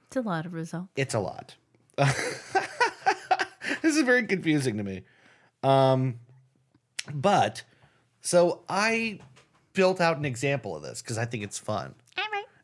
It's 0.08 0.18
a 0.18 0.22
lot 0.22 0.46
of 0.46 0.54
results. 0.54 0.92
It's 0.96 1.14
a 1.14 1.20
lot. 1.20 1.56
this 1.98 3.96
is 3.96 4.02
very 4.02 4.26
confusing 4.26 4.78
to 4.78 4.84
me. 4.84 5.04
Um, 5.64 6.20
but 7.14 7.64
so 8.22 8.62
I 8.68 9.20
built 9.74 10.02
out 10.02 10.18
an 10.18 10.26
example 10.26 10.76
of 10.76 10.84
this 10.84 11.02
because 11.02 11.18
I 11.18 11.26
think 11.26 11.44
it's 11.44 11.58
fun. 11.58 11.96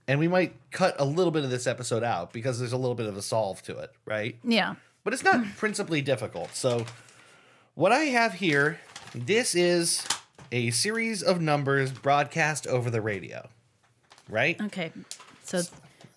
And 0.08 0.20
we 0.20 0.28
might 0.28 0.54
cut 0.72 0.96
a 1.00 1.06
little 1.06 1.32
bit 1.32 1.44
of 1.44 1.50
this 1.50 1.68
episode 1.68 2.04
out 2.04 2.32
because 2.32 2.60
there's 2.60 2.74
a 2.74 2.78
little 2.78 2.96
bit 2.96 3.08
of 3.08 3.18
a 3.18 3.22
solve 3.22 3.62
to 3.64 3.78
it, 3.80 3.92
right? 4.06 4.38
Yeah. 4.44 4.76
But 5.04 5.14
it's 5.14 5.24
not 5.24 5.46
principally 5.58 6.02
difficult. 6.02 6.56
So 6.56 6.86
what 7.76 7.92
I 7.92 8.06
have 8.06 8.36
here, 8.36 8.80
this 9.14 9.54
is 9.54 10.06
a 10.52 10.72
series 10.72 11.22
of 11.22 11.42
numbers 11.42 11.92
broadcast 11.92 12.68
over 12.68 12.90
the 12.90 13.02
radio, 13.02 13.50
right? 14.30 14.60
Okay. 14.62 14.92
So 15.44 15.62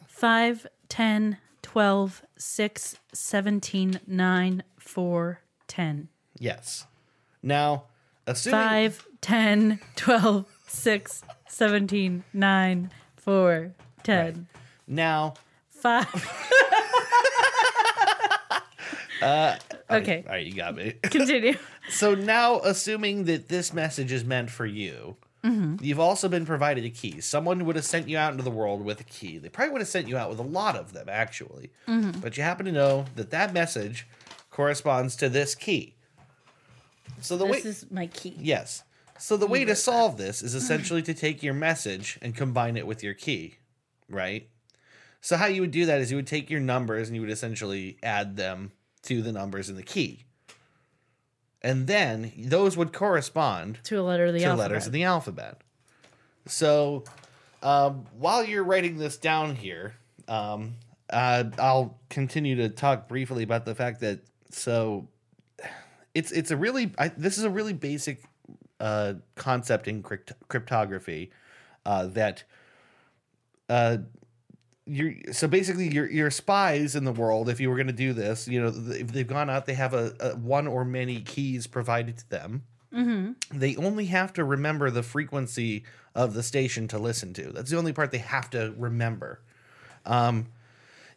5, 0.07 0.67
10, 0.89 1.39
12, 1.63 2.23
6, 2.37 2.97
17, 3.13 4.01
9, 4.07 4.63
4, 4.79 5.41
10. 5.67 6.09
Yes. 6.39 6.87
Now, 7.43 7.85
assuming 8.27 8.61
5, 8.61 9.07
10, 9.21 9.81
12, 9.97 10.45
6, 10.67 11.23
17, 11.49 12.25
9, 12.33 12.91
4, 13.21 13.73
10. 14.03 14.47
now 14.87 15.35
5. 15.71 16.47
Uh, 19.23 19.55
okay. 19.91 20.25
All 20.27 20.33
right, 20.33 20.47
you 20.47 20.55
got 20.55 20.75
me. 20.75 20.95
Continue. 21.03 21.55
so 21.91 22.15
now, 22.15 22.61
assuming 22.61 23.25
that 23.25 23.49
this 23.49 23.73
message 23.73 24.13
is 24.13 24.25
meant 24.25 24.51
for 24.51 24.65
you, 24.65 25.17
mm-hmm. 25.45 25.77
you've 25.85 26.01
also 26.01 26.27
been 26.27 26.47
provided 26.47 26.87
a 26.87 26.89
key. 26.89 27.21
Someone 27.21 27.67
would 27.67 27.77
have 27.77 27.85
sent 27.85 28.09
you 28.09 28.17
out 28.17 28.33
into 28.33 28.43
the 28.43 28.51
world 28.51 28.83
with 28.83 28.99
a 28.99 29.05
key. 29.05 29.37
They 29.37 29.51
probably 29.51 29.73
would 29.73 29.83
have 29.83 29.89
sent 29.89 30.09
you 30.09 30.17
out 30.17 30.31
with 30.31 30.39
a 30.39 30.43
lot 30.43 30.75
of 30.75 30.95
them, 30.95 31.09
actually. 31.11 31.71
Mm-hmm. 31.87 32.21
But 32.21 32.39
you 32.39 32.43
happen 32.43 32.65
to 32.65 32.73
know 32.73 33.05
that 33.17 33.31
that 33.31 33.53
message 33.53 34.07
corresponds 34.51 35.17
to 35.17 35.29
this 35.29 35.55
key. 35.55 35.97
So 37.21 37.37
the 37.37 37.45
way, 37.45 37.61
This 37.61 37.83
is 37.83 37.91
my 37.91 38.07
key. 38.07 38.35
yes. 38.39 38.85
So 39.21 39.37
the 39.37 39.47
way 39.47 39.67
to 39.67 39.77
solve 39.77 40.17
this 40.17 40.43
is 40.43 40.55
essentially 40.55 41.03
to 41.03 41.13
take 41.13 41.43
your 41.43 41.53
message 41.53 42.19
and 42.23 42.35
combine 42.35 42.77
it 42.79 42.87
with 42.87 43.03
your 43.03 43.13
key, 43.13 43.57
right? 44.09 44.49
So 45.21 45.37
how 45.37 45.45
you 45.47 45.61
would 45.61 45.71
do 45.71 45.85
that 45.87 46.01
is 46.01 46.11
you 46.11 46.17
would 46.17 46.27
take 46.27 46.49
your 46.49 46.61
numbers 46.61 47.09
and 47.09 47.15
you 47.15 47.21
would 47.21 47.31
essentially 47.31 47.99
add 48.03 48.37
them 48.37 48.73
to 49.03 49.21
the 49.21 49.31
numbers 49.31 49.69
in 49.69 49.77
the 49.77 49.83
key. 49.83 50.25
And 51.61 51.87
then 51.87 52.33
those 52.39 52.79
would 52.79 52.95
correspond 52.95 53.81
To 53.85 54.01
a 54.01 54.03
letter 54.03 54.25
of 54.25 54.33
the 54.33 54.41
to 54.41 54.47
alphabet. 54.47 54.71
letters 54.71 54.87
in 54.87 54.93
the 54.93 55.05
alphabet. 55.05 55.61
So, 56.47 57.05
um, 57.63 58.07
while 58.19 58.43
you're 58.43 58.65
writing 58.65 58.97
this 58.97 59.19
down 59.19 59.55
here, 59.55 59.95
um, 60.29 60.77
uh, 61.11 61.45
I'll 61.59 61.99
continue 62.09 62.57
to 62.57 62.71
talk 62.71 63.07
briefly 63.07 63.43
about 63.43 63.67
the 63.67 63.75
fact 63.75 64.01
that 64.01 64.21
so 64.49 65.09
it's 66.15 66.33
it's 66.33 66.51
a 66.51 66.57
really 66.57 66.93
I, 66.99 67.09
this 67.09 67.37
is 67.37 67.45
a 67.45 67.51
really 67.51 67.75
basic 67.75 68.23
uh, 68.81 69.15
concept 69.37 69.87
in 69.87 70.03
crypt- 70.03 70.33
cryptography 70.49 71.31
uh, 71.87 72.07
that 72.09 72.45
uh, 73.69 73.99
you're 74.87 75.15
so 75.33 75.47
basically 75.47 75.93
your 75.93 76.11
your 76.11 76.31
spies 76.31 76.97
in 76.97 77.05
the 77.05 77.13
world. 77.13 77.49
If 77.49 77.61
you 77.61 77.71
were 77.71 77.77
going 77.77 77.87
to 77.87 77.93
do 77.93 78.13
this, 78.13 78.49
you 78.49 78.61
know, 78.61 78.73
if 78.93 79.13
they've 79.13 79.27
gone 79.27 79.49
out, 79.49 79.67
they 79.67 79.75
have 79.75 79.95
a, 79.95 80.15
a 80.19 80.37
one 80.37 80.67
or 80.67 80.85
many 80.85 81.21
keys 81.21 81.67
provided 81.67 82.19
to 82.19 82.31
them. 82.31 82.65
They 83.53 83.77
only 83.77 84.07
have 84.07 84.33
to 84.33 84.43
remember 84.45 84.91
the 84.91 85.05
frequency 85.05 85.85
of 86.15 86.35
the 86.35 86.43
station 86.43 86.89
to 86.89 86.99
listen 86.99 87.33
to. 87.35 87.53
That's 87.53 87.71
the 87.71 87.79
only 87.79 87.93
part 87.93 88.11
they 88.11 88.19
have 88.19 88.51
to 88.51 88.75
remember. 88.77 89.41
Um, 90.05 90.47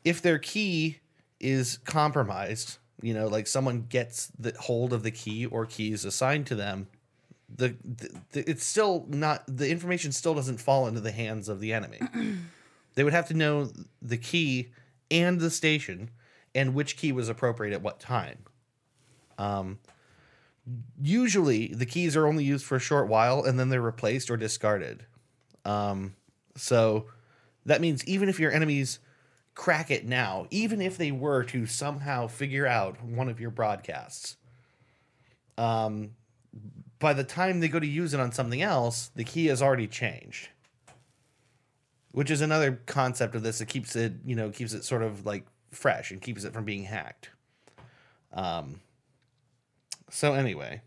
if 0.03 0.22
their 0.22 0.38
key 0.38 0.99
is 1.39 1.80
compromised, 1.84 2.78
you 3.01 3.14
know, 3.14 3.28
like 3.28 3.47
someone 3.47 3.88
gets 3.89 4.28
the 4.38 4.53
hold 4.59 4.93
of 4.93 5.01
the 5.01 5.09
key 5.11 5.47
or 5.47 5.66
keys 5.66 6.05
assigned 6.05 6.45
to 6.47 6.55
them, 6.55 6.88
the, 7.55 7.75
the, 7.83 8.09
the 8.31 8.49
it's 8.49 8.65
still 8.65 9.05
not 9.09 9.43
the 9.47 9.69
information 9.69 10.11
still 10.11 10.33
doesn't 10.33 10.59
fall 10.59 10.87
into 10.87 11.01
the 11.01 11.11
hands 11.11 11.49
of 11.49 11.59
the 11.59 11.73
enemy. 11.73 11.99
they 12.95 13.03
would 13.03 13.13
have 13.13 13.27
to 13.27 13.33
know 13.33 13.71
the 14.01 14.17
key 14.17 14.71
and 15.11 15.39
the 15.39 15.49
station 15.49 16.09
and 16.55 16.73
which 16.73 16.97
key 16.97 17.11
was 17.11 17.29
appropriate 17.29 17.73
at 17.73 17.81
what 17.81 17.99
time. 17.99 18.39
Um, 19.37 19.79
usually 21.01 21.67
the 21.67 21.85
keys 21.85 22.15
are 22.15 22.27
only 22.27 22.43
used 22.43 22.65
for 22.65 22.75
a 22.75 22.79
short 22.79 23.07
while 23.07 23.43
and 23.43 23.59
then 23.59 23.69
they're 23.69 23.81
replaced 23.81 24.29
or 24.29 24.37
discarded. 24.37 25.05
Um, 25.65 26.15
so 26.55 27.07
that 27.65 27.81
means 27.81 28.05
even 28.05 28.29
if 28.29 28.39
your 28.39 28.51
enemies 28.51 28.99
crack 29.55 29.91
it 29.91 30.05
now, 30.05 30.47
even 30.51 30.81
if 30.81 30.97
they 30.97 31.11
were 31.11 31.43
to 31.43 31.65
somehow 31.65 32.27
figure 32.27 32.65
out 32.65 33.03
one 33.03 33.29
of 33.29 33.39
your 33.39 33.51
broadcasts, 33.51 34.37
um, 35.57 36.11
by 37.03 37.13
the 37.13 37.23
time 37.25 37.59
they 37.59 37.67
go 37.67 37.81
to 37.81 37.85
use 37.85 38.13
it 38.13 38.19
on 38.21 38.31
something 38.31 38.61
else, 38.61 39.11
the 39.13 39.25
key 39.25 39.47
has 39.47 39.61
already 39.61 39.87
changed. 39.87 40.47
Which 42.13 42.31
is 42.31 42.39
another 42.39 42.79
concept 42.85 43.35
of 43.35 43.43
this 43.43 43.59
that 43.59 43.67
keeps 43.67 43.95
it, 43.97 44.13
you 44.25 44.35
know, 44.35 44.49
keeps 44.51 44.73
it 44.73 44.85
sort 44.85 45.03
of 45.03 45.25
like 45.25 45.45
fresh 45.71 46.11
and 46.11 46.21
keeps 46.21 46.45
it 46.45 46.53
from 46.53 46.63
being 46.63 46.83
hacked. 46.83 47.29
Um, 48.31 48.79
so 50.09 50.33
anyway, 50.33 50.81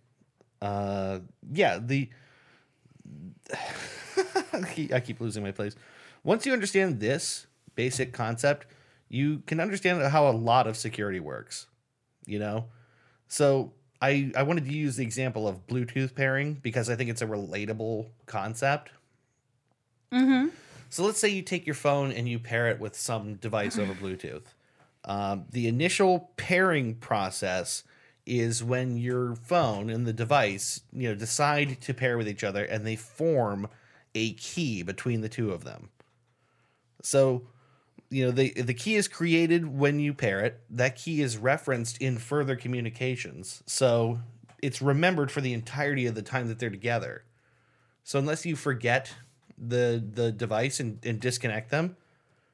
uh, 0.62 1.18
yeah, 1.52 1.78
the 1.80 2.08
I 4.52 4.62
keep- 4.72 4.94
I 4.94 5.00
keep 5.00 5.20
losing 5.20 5.42
my 5.42 5.52
place. 5.52 5.76
Once 6.24 6.46
you 6.46 6.52
understand 6.54 6.98
this 6.98 7.46
basic 7.74 8.12
concept, 8.14 8.66
you 9.08 9.42
can 9.46 9.60
understand 9.60 10.02
how 10.02 10.28
a 10.28 10.32
lot 10.32 10.66
of 10.66 10.76
security 10.78 11.20
works. 11.20 11.66
You 12.24 12.38
know, 12.38 12.66
so 13.28 13.72
I 14.00 14.30
I 14.36 14.42
wanted 14.42 14.64
to 14.66 14.72
use 14.72 14.96
the 14.96 15.02
example 15.02 15.48
of 15.48 15.66
Bluetooth 15.66 16.14
pairing 16.14 16.54
because 16.54 16.90
I 16.90 16.96
think 16.96 17.10
it's 17.10 17.22
a 17.22 17.26
relatable 17.26 18.06
concept. 18.26 18.90
Mm-hmm. 20.12 20.48
So 20.88 21.04
let's 21.04 21.18
say 21.18 21.28
you 21.28 21.42
take 21.42 21.66
your 21.66 21.74
phone 21.74 22.12
and 22.12 22.28
you 22.28 22.38
pair 22.38 22.68
it 22.68 22.80
with 22.80 22.96
some 22.96 23.34
device 23.34 23.78
over 23.78 23.92
Bluetooth. 23.92 24.44
Um, 25.04 25.44
the 25.50 25.68
initial 25.68 26.30
pairing 26.36 26.94
process 26.94 27.84
is 28.24 28.62
when 28.62 28.96
your 28.96 29.36
phone 29.36 29.88
and 29.88 30.06
the 30.06 30.12
device, 30.12 30.80
you 30.92 31.08
know, 31.08 31.14
decide 31.14 31.80
to 31.82 31.94
pair 31.94 32.18
with 32.18 32.28
each 32.28 32.42
other 32.42 32.64
and 32.64 32.84
they 32.84 32.96
form 32.96 33.68
a 34.14 34.32
key 34.34 34.82
between 34.82 35.20
the 35.20 35.28
two 35.28 35.52
of 35.52 35.64
them. 35.64 35.90
So, 37.02 37.46
you 38.10 38.24
know, 38.24 38.30
the 38.30 38.50
the 38.52 38.74
key 38.74 38.94
is 38.96 39.08
created 39.08 39.66
when 39.66 39.98
you 39.98 40.14
pair 40.14 40.40
it. 40.40 40.60
That 40.70 40.96
key 40.96 41.22
is 41.22 41.36
referenced 41.36 41.98
in 41.98 42.18
further 42.18 42.56
communications. 42.56 43.62
So, 43.66 44.20
it's 44.62 44.80
remembered 44.80 45.30
for 45.30 45.40
the 45.40 45.52
entirety 45.52 46.06
of 46.06 46.14
the 46.14 46.22
time 46.22 46.48
that 46.48 46.58
they're 46.58 46.70
together. 46.70 47.24
So, 48.04 48.18
unless 48.18 48.46
you 48.46 48.56
forget 48.56 49.12
the 49.58 50.02
the 50.12 50.32
device 50.32 50.80
and, 50.80 50.98
and 51.04 51.20
disconnect 51.20 51.70
them, 51.70 51.96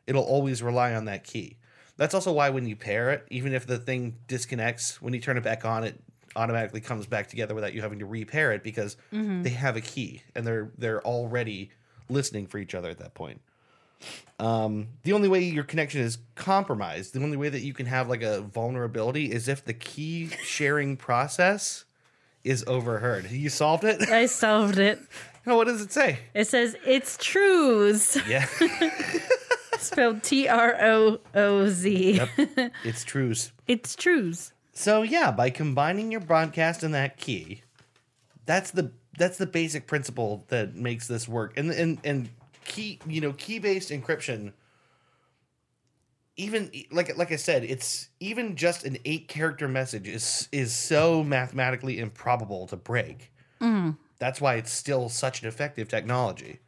it'll 0.07 0.25
always 0.25 0.63
rely 0.63 0.95
on 0.95 1.05
that 1.07 1.25
key. 1.25 1.57
That's 1.97 2.15
also 2.15 2.33
why 2.33 2.51
when 2.51 2.67
you 2.67 2.75
pair 2.75 3.11
it, 3.11 3.27
even 3.31 3.53
if 3.53 3.67
the 3.67 3.79
thing 3.79 4.17
disconnects, 4.27 5.03
when 5.03 5.13
you 5.13 5.21
turn 5.21 5.37
it 5.37 5.45
back 5.45 5.65
on, 5.65 5.85
it 5.85 6.01
automatically 6.35 6.81
comes 6.81 7.07
back 7.07 7.29
together 7.29 7.55
without 7.55 7.75
you 7.75 7.83
having 7.83 7.99
to 7.99 8.07
repair 8.07 8.53
it 8.53 8.63
because 8.63 8.97
mm-hmm. 9.13 9.43
they 9.43 9.51
have 9.51 9.77
a 9.77 9.81
key 9.81 10.23
and 10.35 10.47
they're 10.47 10.71
they're 10.79 11.03
already 11.07 11.71
listening 12.09 12.47
for 12.47 12.59
each 12.59 12.75
other 12.75 12.89
at 12.89 12.99
that 12.99 13.15
point. 13.15 13.41
Um, 14.39 14.89
the 15.05 15.13
only 15.13 15.29
way 15.29 15.45
your 15.45 15.65
connection 15.65 16.01
is 16.01 16.19
compromised, 16.35 17.15
the 17.15 17.23
only 17.23 17.37
way 17.37 17.49
that 17.49 17.61
you 17.61 17.73
can 17.73 17.87
have 17.87 18.09
like 18.09 18.23
a 18.23 18.41
vulnerability 18.41 19.31
is 19.31 19.47
if 19.49 19.65
the 19.65 19.75
key 19.75 20.29
sharing 20.43 20.97
process 20.97 21.85
is 22.45 22.65
overheard. 22.67 23.31
You 23.31 23.49
solved 23.49 23.85
it? 23.85 24.09
I 24.09 24.27
solved 24.27 24.79
it. 24.79 24.99
Oh, 25.45 25.57
what 25.57 25.67
does 25.67 25.81
it 25.81 25.91
say? 25.91 26.21
It 26.35 26.47
says 26.47 26.77
it's 26.87 27.17
trues. 27.17 28.17
Yeah. 28.29 28.47
Spelled 29.79 30.23
T 30.23 30.47
R 30.47 30.77
O 30.81 31.19
O 31.35 31.69
Z. 31.69 32.13
Yep. 32.13 32.73
it's 32.85 33.03
trues. 33.03 33.51
It's 33.67 33.97
trues. 33.97 34.53
So 34.73 35.03
yeah, 35.03 35.33
by 35.33 35.51
combining 35.51 36.13
your 36.13 36.21
broadcast 36.21 36.85
and 36.85 36.95
that 36.95 37.17
key, 37.17 37.63
that's 38.47 38.71
the 38.71 38.93
that's 39.19 39.37
the 39.37 39.47
basic 39.47 39.89
principle 39.89 40.45
that 40.47 40.77
makes 40.77 41.09
this 41.09 41.27
work. 41.27 41.59
And 41.59 41.73
and 41.73 41.99
and 42.05 42.29
key, 42.65 42.99
you 43.07 43.21
know, 43.21 43.33
key 43.33 43.59
based 43.59 43.91
encryption. 43.91 44.53
Even 46.37 46.71
like 46.91 47.17
like 47.17 47.31
I 47.31 47.37
said, 47.37 47.65
it's 47.65 48.09
even 48.21 48.57
just 48.57 48.85
an 48.85 48.99
eight 49.05 49.29
character 49.29 49.69
message 49.69 50.09
is 50.09 50.49
is 50.51 50.75
so 50.75 51.23
mathematically 51.23 51.99
improbable 51.99 52.67
to 52.69 52.77
break. 52.77 53.33
Mm-hmm. 53.61 53.91
That's 54.19 54.41
why 54.41 54.55
it's 54.55 54.73
still 54.73 55.09
such 55.09 55.43
an 55.43 55.49
effective 55.49 55.89
technology. 55.89 56.61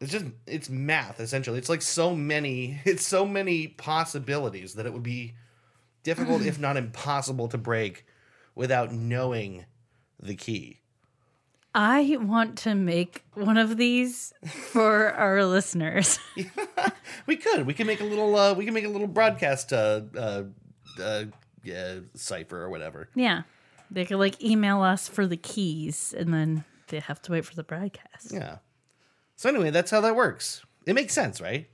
It's 0.00 0.12
just 0.12 0.26
it's 0.46 0.68
math 0.68 1.20
essentially. 1.20 1.58
It's 1.58 1.68
like 1.68 1.82
so 1.82 2.16
many 2.16 2.80
it's 2.84 3.06
so 3.06 3.26
many 3.26 3.68
possibilities 3.68 4.74
that 4.74 4.86
it 4.86 4.92
would 4.92 5.02
be 5.02 5.34
difficult 6.02 6.42
if 6.42 6.58
not 6.58 6.76
impossible 6.76 7.48
to 7.48 7.58
break 7.58 8.06
without 8.54 8.92
knowing 8.92 9.66
the 10.20 10.34
key. 10.34 10.79
I 11.74 12.16
want 12.20 12.58
to 12.58 12.74
make 12.74 13.24
one 13.34 13.56
of 13.56 13.76
these 13.76 14.32
for 14.44 15.12
our 15.12 15.44
listeners. 15.44 16.18
We 17.26 17.36
could 17.36 17.66
we 17.66 17.74
can 17.74 17.86
make 17.86 18.00
a 18.00 18.04
little 18.04 18.34
uh 18.36 18.54
we 18.54 18.64
can 18.64 18.72
make 18.74 18.84
a 18.84 18.88
little 18.88 19.06
broadcast 19.06 19.72
uh 19.72 20.02
uh, 20.16 20.42
uh 21.00 21.24
yeah, 21.62 21.98
cipher 22.14 22.62
or 22.62 22.70
whatever. 22.70 23.08
yeah. 23.14 23.42
They 23.90 24.04
could 24.04 24.18
like 24.18 24.42
email 24.42 24.82
us 24.82 25.08
for 25.08 25.26
the 25.26 25.36
keys 25.36 26.14
and 26.16 26.32
then 26.32 26.64
they 26.88 27.00
have 27.00 27.20
to 27.22 27.32
wait 27.32 27.44
for 27.44 27.54
the 27.56 27.64
broadcast. 27.64 28.32
Yeah. 28.32 28.58
So 29.36 29.48
anyway, 29.48 29.70
that's 29.70 29.90
how 29.90 30.00
that 30.00 30.14
works. 30.14 30.64
It 30.86 30.94
makes 30.94 31.12
sense, 31.12 31.40
right? 31.40 31.68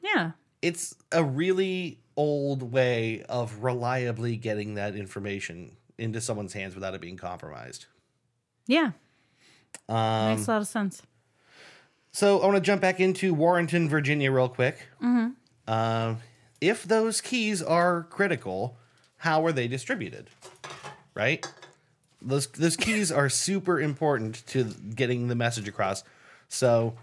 Yeah. 0.00 0.32
It's 0.62 0.94
a 1.10 1.24
really 1.24 1.98
old 2.16 2.72
way 2.72 3.24
of 3.28 3.62
reliably 3.64 4.36
getting 4.36 4.74
that 4.74 4.94
information 4.94 5.76
into 5.98 6.20
someone's 6.20 6.52
hands 6.52 6.74
without 6.74 6.94
it 6.94 7.00
being 7.00 7.16
compromised. 7.16 7.86
Yeah. 8.66 8.92
Um, 9.88 10.36
Makes 10.36 10.48
a 10.48 10.52
lot 10.52 10.60
of 10.62 10.66
sense. 10.68 11.02
So 12.12 12.40
I 12.40 12.46
want 12.46 12.56
to 12.56 12.60
jump 12.62 12.82
back 12.82 13.00
into 13.00 13.32
Warrenton, 13.32 13.88
Virginia, 13.88 14.30
real 14.30 14.48
quick. 14.48 14.88
Mm-hmm. 15.02 16.14
if 16.60 16.84
those 16.84 17.20
keys 17.20 17.62
are 17.62 18.04
critical, 18.04 18.76
how 19.18 19.44
are 19.46 19.52
they 19.52 19.66
distributed? 19.68 20.28
Right. 21.14 21.46
Those 22.20 22.46
those 22.48 22.76
keys 22.76 23.10
are 23.10 23.28
super 23.28 23.80
important 23.80 24.46
to 24.48 24.64
getting 24.64 25.28
the 25.28 25.34
message 25.34 25.68
across. 25.68 26.04
So 26.48 26.94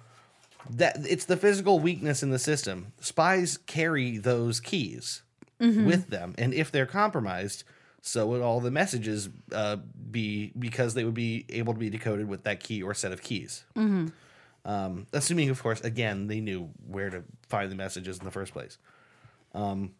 that 0.70 0.98
it's 1.08 1.26
the 1.26 1.38
physical 1.38 1.80
weakness 1.80 2.22
in 2.24 2.30
the 2.30 2.40
system. 2.40 2.94
Spies 3.00 3.58
carry 3.66 4.18
those 4.18 4.60
keys 4.60 5.24
with 5.60 6.08
them, 6.08 6.36
and 6.38 6.54
if 6.54 6.72
they're 6.72 6.86
compromised, 6.86 7.64
so 8.02 8.26
would 8.28 8.42
all 8.42 8.60
the 8.60 8.72
messages 8.72 9.30
uh, 9.52 9.78
be 10.12 10.52
because 10.58 10.94
they 10.94 11.04
would 11.04 11.14
be 11.14 11.46
able 11.50 11.74
to 11.74 11.80
be 11.80 11.90
decoded 11.90 12.28
with 12.28 12.44
that 12.44 12.62
key 12.62 12.82
or 12.82 12.94
set 12.94 13.12
of 13.12 13.22
keys. 13.22 13.66
Um, 14.66 15.08
assuming, 15.14 15.50
of 15.50 15.62
course, 15.62 15.82
again, 15.82 16.28
they 16.28 16.42
knew 16.42 16.70
where 16.88 17.10
to 17.10 17.24
find 17.48 17.72
the 17.72 17.76
messages 17.76 18.20
in 18.20 18.26
the 18.26 18.32
first 18.32 18.54
place. 18.54 18.78
Um, 19.54 19.94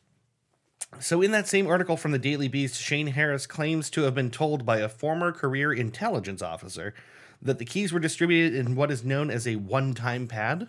so, 1.00 1.22
in 1.22 1.32
that 1.32 1.48
same 1.48 1.68
article 1.68 1.98
from 1.98 2.12
the 2.12 2.20
Daily 2.20 2.48
Beast, 2.48 2.82
Shane 2.82 3.08
Harris 3.08 3.46
claims 3.46 3.90
to 3.92 4.02
have 4.02 4.16
been 4.16 4.32
told 4.32 4.66
by 4.66 4.80
a 4.80 4.90
former 4.90 5.32
career 5.32 5.72
intelligence 5.72 6.42
officer 6.42 6.94
that 7.42 7.58
the 7.60 7.66
keys 7.66 7.94
were 7.94 8.00
distributed 8.00 8.56
in 8.56 8.76
what 8.76 8.92
is 8.92 9.04
known 9.04 9.30
as 9.30 9.48
a 9.48 9.56
one 9.56 9.94
time 9.94 10.28
pad, 10.28 10.68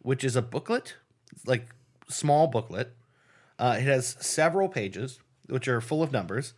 which 0.00 0.22
is 0.22 0.36
a 0.36 0.42
booklet, 0.42 0.96
like 1.46 1.74
small 2.08 2.46
booklet. 2.46 2.94
Uh, 3.58 3.76
it 3.78 3.84
has 3.84 4.16
several 4.20 4.68
pages, 4.68 5.18
which 5.48 5.68
are 5.68 5.80
full 5.80 6.02
of 6.02 6.12
numbers, 6.12 6.54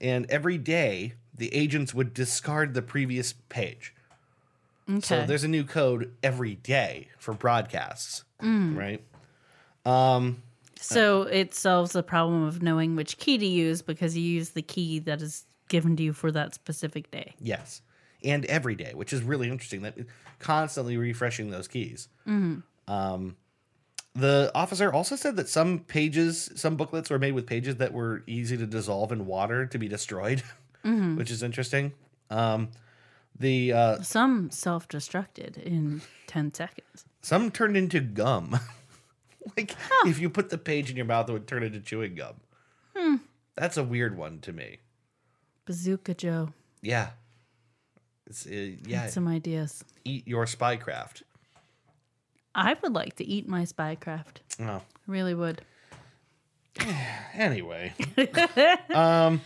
and 0.00 0.26
every 0.30 0.58
day 0.58 1.14
the 1.34 1.54
agents 1.54 1.94
would 1.94 2.12
discard 2.14 2.74
the 2.74 2.82
previous 2.82 3.32
page. 3.48 3.94
Okay. 4.88 5.00
So 5.00 5.24
there's 5.26 5.44
a 5.44 5.48
new 5.48 5.64
code 5.64 6.12
every 6.22 6.56
day 6.56 7.08
for 7.18 7.32
broadcasts, 7.32 8.24
right? 8.40 9.02
Um, 9.86 10.42
So 10.76 11.22
it 11.22 11.54
solves 11.54 11.92
the 11.92 12.02
problem 12.02 12.42
of 12.44 12.62
knowing 12.62 12.96
which 12.96 13.18
key 13.18 13.38
to 13.38 13.46
use 13.46 13.82
because 13.82 14.16
you 14.16 14.22
use 14.24 14.50
the 14.50 14.62
key 14.62 14.98
that 15.00 15.22
is 15.22 15.44
given 15.68 15.96
to 15.96 16.02
you 16.02 16.12
for 16.12 16.32
that 16.32 16.54
specific 16.54 17.10
day. 17.10 17.34
yes, 17.40 17.82
and 18.24 18.44
every 18.46 18.74
day, 18.74 18.92
which 18.94 19.12
is 19.12 19.22
really 19.22 19.48
interesting. 19.48 19.82
That 19.82 19.94
constantly 20.40 20.96
refreshing 20.96 21.50
those 21.50 21.68
keys. 21.68 22.08
Um, 22.26 23.36
the 24.14 24.50
officer 24.54 24.92
also 24.92 25.16
said 25.16 25.36
that 25.36 25.48
some 25.48 25.80
pages, 25.80 26.50
some 26.56 26.76
booklets 26.76 27.10
were 27.10 27.18
made 27.18 27.32
with 27.32 27.46
pages 27.46 27.76
that 27.76 27.92
were 27.92 28.22
easy 28.26 28.56
to 28.56 28.66
dissolve 28.66 29.12
in 29.12 29.26
water 29.26 29.66
to 29.66 29.78
be 29.78 29.88
destroyed, 29.88 30.42
which 30.82 31.30
is 31.30 31.42
interesting. 31.42 31.92
Um, 32.30 32.70
the 33.38 33.72
uh, 33.72 34.02
Some 34.02 34.50
self 34.50 34.88
destructed 34.88 35.56
in 35.58 36.02
10 36.26 36.52
seconds. 36.54 37.04
some 37.22 37.50
turned 37.50 37.76
into 37.76 38.00
gum. 38.00 38.58
like 39.56 39.74
if 40.06 40.18
you 40.18 40.28
put 40.28 40.50
the 40.50 40.58
page 40.58 40.90
in 40.90 40.96
your 40.96 41.06
mouth, 41.06 41.28
it 41.28 41.32
would 41.32 41.46
turn 41.48 41.62
into 41.62 41.80
chewing 41.80 42.14
gum. 42.14 42.34
That's 43.56 43.76
a 43.76 43.84
weird 43.84 44.16
one 44.16 44.38
to 44.40 44.52
me. 44.52 44.78
Bazooka 45.66 46.14
Joe. 46.14 46.50
Yeah. 46.82 47.10
It's, 48.26 48.46
uh, 48.46 48.50
yeah. 48.86 49.06
Some 49.08 49.28
ideas. 49.28 49.84
Eat 50.04 50.26
your 50.26 50.46
spycraft. 50.46 51.22
I 52.54 52.76
would 52.82 52.92
like 52.94 53.16
to 53.16 53.24
eat 53.24 53.48
my 53.48 53.62
spycraft. 53.62 54.38
Oh. 54.60 54.82
Really 55.06 55.34
would. 55.34 55.62
Anyway, 57.34 57.92
um, 58.94 59.40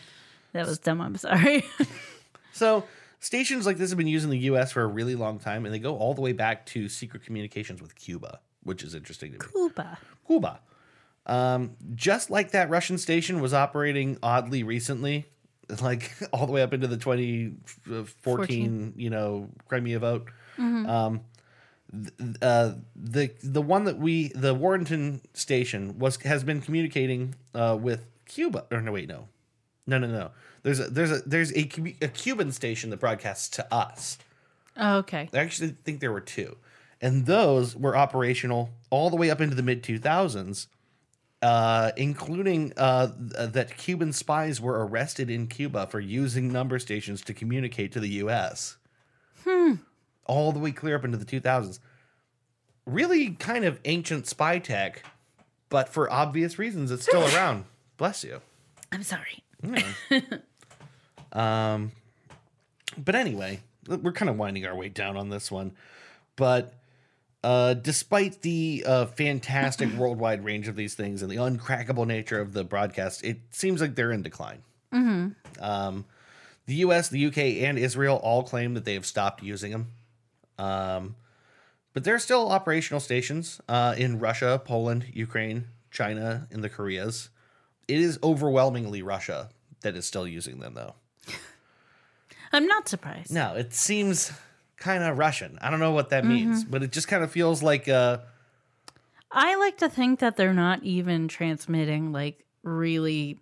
That 0.52 0.66
was 0.66 0.78
dumb. 0.78 1.00
I'm 1.00 1.16
sorry. 1.16 1.64
so 2.52 2.84
stations 3.20 3.66
like 3.66 3.76
this 3.76 3.90
have 3.90 3.98
been 3.98 4.06
used 4.06 4.24
in 4.24 4.30
the 4.30 4.38
U.S. 4.38 4.72
for 4.72 4.82
a 4.82 4.86
really 4.86 5.14
long 5.14 5.38
time, 5.38 5.64
and 5.64 5.74
they 5.74 5.78
go 5.78 5.96
all 5.96 6.14
the 6.14 6.20
way 6.22 6.32
back 6.32 6.66
to 6.66 6.88
secret 6.88 7.24
communications 7.24 7.80
with 7.82 7.94
Cuba, 7.94 8.40
which 8.62 8.82
is 8.82 8.94
interesting 8.94 9.32
to 9.32 9.38
me. 9.38 9.46
Cuba. 9.52 9.98
Cuba. 10.26 10.60
Um, 11.26 11.76
just 11.94 12.30
like 12.30 12.50
that 12.52 12.68
Russian 12.70 12.98
station 12.98 13.40
was 13.40 13.54
operating 13.54 14.18
oddly 14.22 14.62
recently, 14.62 15.26
like 15.82 16.12
all 16.32 16.46
the 16.46 16.52
way 16.52 16.62
up 16.62 16.72
into 16.72 16.86
the 16.86 16.96
2014, 16.96 18.04
14. 18.22 18.92
you 18.96 19.10
know, 19.10 19.48
Crimea 19.68 19.98
vote. 19.98 20.28
Um, 20.58 20.84
th- 20.86 21.20
uh, 22.42 22.72
the 22.96 23.30
the 23.42 23.62
one 23.62 23.84
that 23.84 23.98
we 23.98 24.28
the 24.28 24.54
Warrenton 24.54 25.20
station 25.34 25.98
was 25.98 26.16
has 26.22 26.44
been 26.44 26.60
communicating 26.60 27.34
uh, 27.54 27.76
with 27.80 28.06
Cuba. 28.26 28.64
Or 28.70 28.80
no, 28.80 28.92
wait, 28.92 29.08
no, 29.08 29.28
no, 29.86 29.98
no, 29.98 30.06
no. 30.06 30.30
There's 30.62 30.80
a, 30.80 30.84
there's 30.84 31.10
a 31.10 31.18
there's 31.26 31.52
a, 31.52 31.70
a 32.02 32.08
Cuban 32.08 32.52
station 32.52 32.90
that 32.90 33.00
broadcasts 33.00 33.48
to 33.56 33.74
us. 33.74 34.18
Oh, 34.76 34.98
okay. 34.98 35.28
I 35.32 35.38
actually 35.38 35.76
think 35.84 36.00
there 36.00 36.12
were 36.12 36.20
two, 36.20 36.56
and 37.00 37.26
those 37.26 37.76
were 37.76 37.96
operational 37.96 38.70
all 38.90 39.10
the 39.10 39.16
way 39.16 39.30
up 39.30 39.40
into 39.40 39.54
the 39.54 39.62
mid 39.62 39.82
2000s, 39.82 40.66
uh, 41.42 41.92
including 41.96 42.72
uh, 42.76 43.08
th- 43.08 43.52
that 43.52 43.76
Cuban 43.76 44.12
spies 44.12 44.60
were 44.60 44.84
arrested 44.86 45.30
in 45.30 45.46
Cuba 45.46 45.86
for 45.86 46.00
using 46.00 46.50
number 46.50 46.78
stations 46.78 47.20
to 47.22 47.34
communicate 47.34 47.92
to 47.92 48.00
the 48.00 48.08
U.S. 48.08 48.78
All 50.26 50.52
the 50.52 50.58
way 50.58 50.72
clear 50.72 50.96
up 50.96 51.04
into 51.04 51.18
the 51.18 51.24
2000s. 51.24 51.78
Really 52.86 53.30
kind 53.30 53.64
of 53.64 53.80
ancient 53.84 54.26
spy 54.26 54.58
tech, 54.58 55.02
but 55.68 55.88
for 55.88 56.10
obvious 56.10 56.58
reasons, 56.58 56.90
it's 56.90 57.04
still 57.04 57.24
around. 57.34 57.64
Bless 57.96 58.24
you. 58.24 58.40
I'm 58.92 59.02
sorry. 59.02 59.42
Um, 61.34 61.90
but 62.96 63.14
anyway, 63.16 63.60
we're 63.88 64.12
kind 64.12 64.30
of 64.30 64.38
winding 64.38 64.64
our 64.66 64.74
way 64.76 64.88
down 64.88 65.16
on 65.16 65.30
this 65.30 65.50
one. 65.50 65.72
But 66.36 66.74
uh, 67.42 67.74
despite 67.74 68.42
the 68.42 68.84
uh, 68.86 69.06
fantastic 69.06 69.92
worldwide 69.96 70.44
range 70.44 70.68
of 70.68 70.76
these 70.76 70.94
things 70.94 71.22
and 71.22 71.30
the 71.30 71.36
uncrackable 71.36 72.06
nature 72.06 72.40
of 72.40 72.52
the 72.52 72.64
broadcast, 72.64 73.24
it 73.24 73.38
seems 73.50 73.80
like 73.80 73.94
they're 73.96 74.12
in 74.12 74.22
decline. 74.22 74.62
Um, 75.58 76.04
the 76.66 76.76
U.S., 76.76 77.08
the 77.08 77.18
U.K., 77.18 77.64
and 77.64 77.78
Israel 77.78 78.16
all 78.22 78.42
claim 78.44 78.74
that 78.74 78.84
they 78.84 78.94
have 78.94 79.04
stopped 79.04 79.42
using 79.42 79.72
them. 79.72 79.88
Um, 80.58 81.16
but 81.92 82.04
there 82.04 82.14
are 82.14 82.18
still 82.20 82.50
operational 82.50 83.00
stations 83.00 83.60
uh, 83.68 83.94
in 83.96 84.18
Russia, 84.18 84.60
Poland, 84.64 85.06
Ukraine, 85.12 85.66
China, 85.90 86.48
and 86.50 86.62
the 86.62 86.68
Koreas. 86.68 87.30
It 87.86 88.00
is 88.00 88.18
overwhelmingly 88.22 89.02
Russia 89.02 89.50
that 89.82 89.94
is 89.94 90.04
still 90.06 90.26
using 90.26 90.58
them, 90.58 90.74
though. 90.74 90.94
I'm 92.52 92.66
not 92.66 92.88
surprised. 92.88 93.32
No, 93.32 93.54
it 93.54 93.74
seems 93.74 94.32
kind 94.76 95.02
of 95.02 95.18
Russian. 95.18 95.58
I 95.60 95.70
don't 95.70 95.80
know 95.80 95.92
what 95.92 96.10
that 96.10 96.24
means, 96.24 96.64
but 96.64 96.82
it 96.82 96.92
just 96.92 97.08
kind 97.08 97.24
of 97.24 97.30
feels 97.30 97.62
like 97.62 97.88
uh 97.88 98.18
I 99.30 99.56
like 99.56 99.78
to 99.78 99.88
think 99.88 100.20
that 100.20 100.36
they're 100.36 100.54
not 100.54 100.82
even 100.84 101.26
transmitting 101.26 102.12
like 102.12 102.44
really 102.62 103.40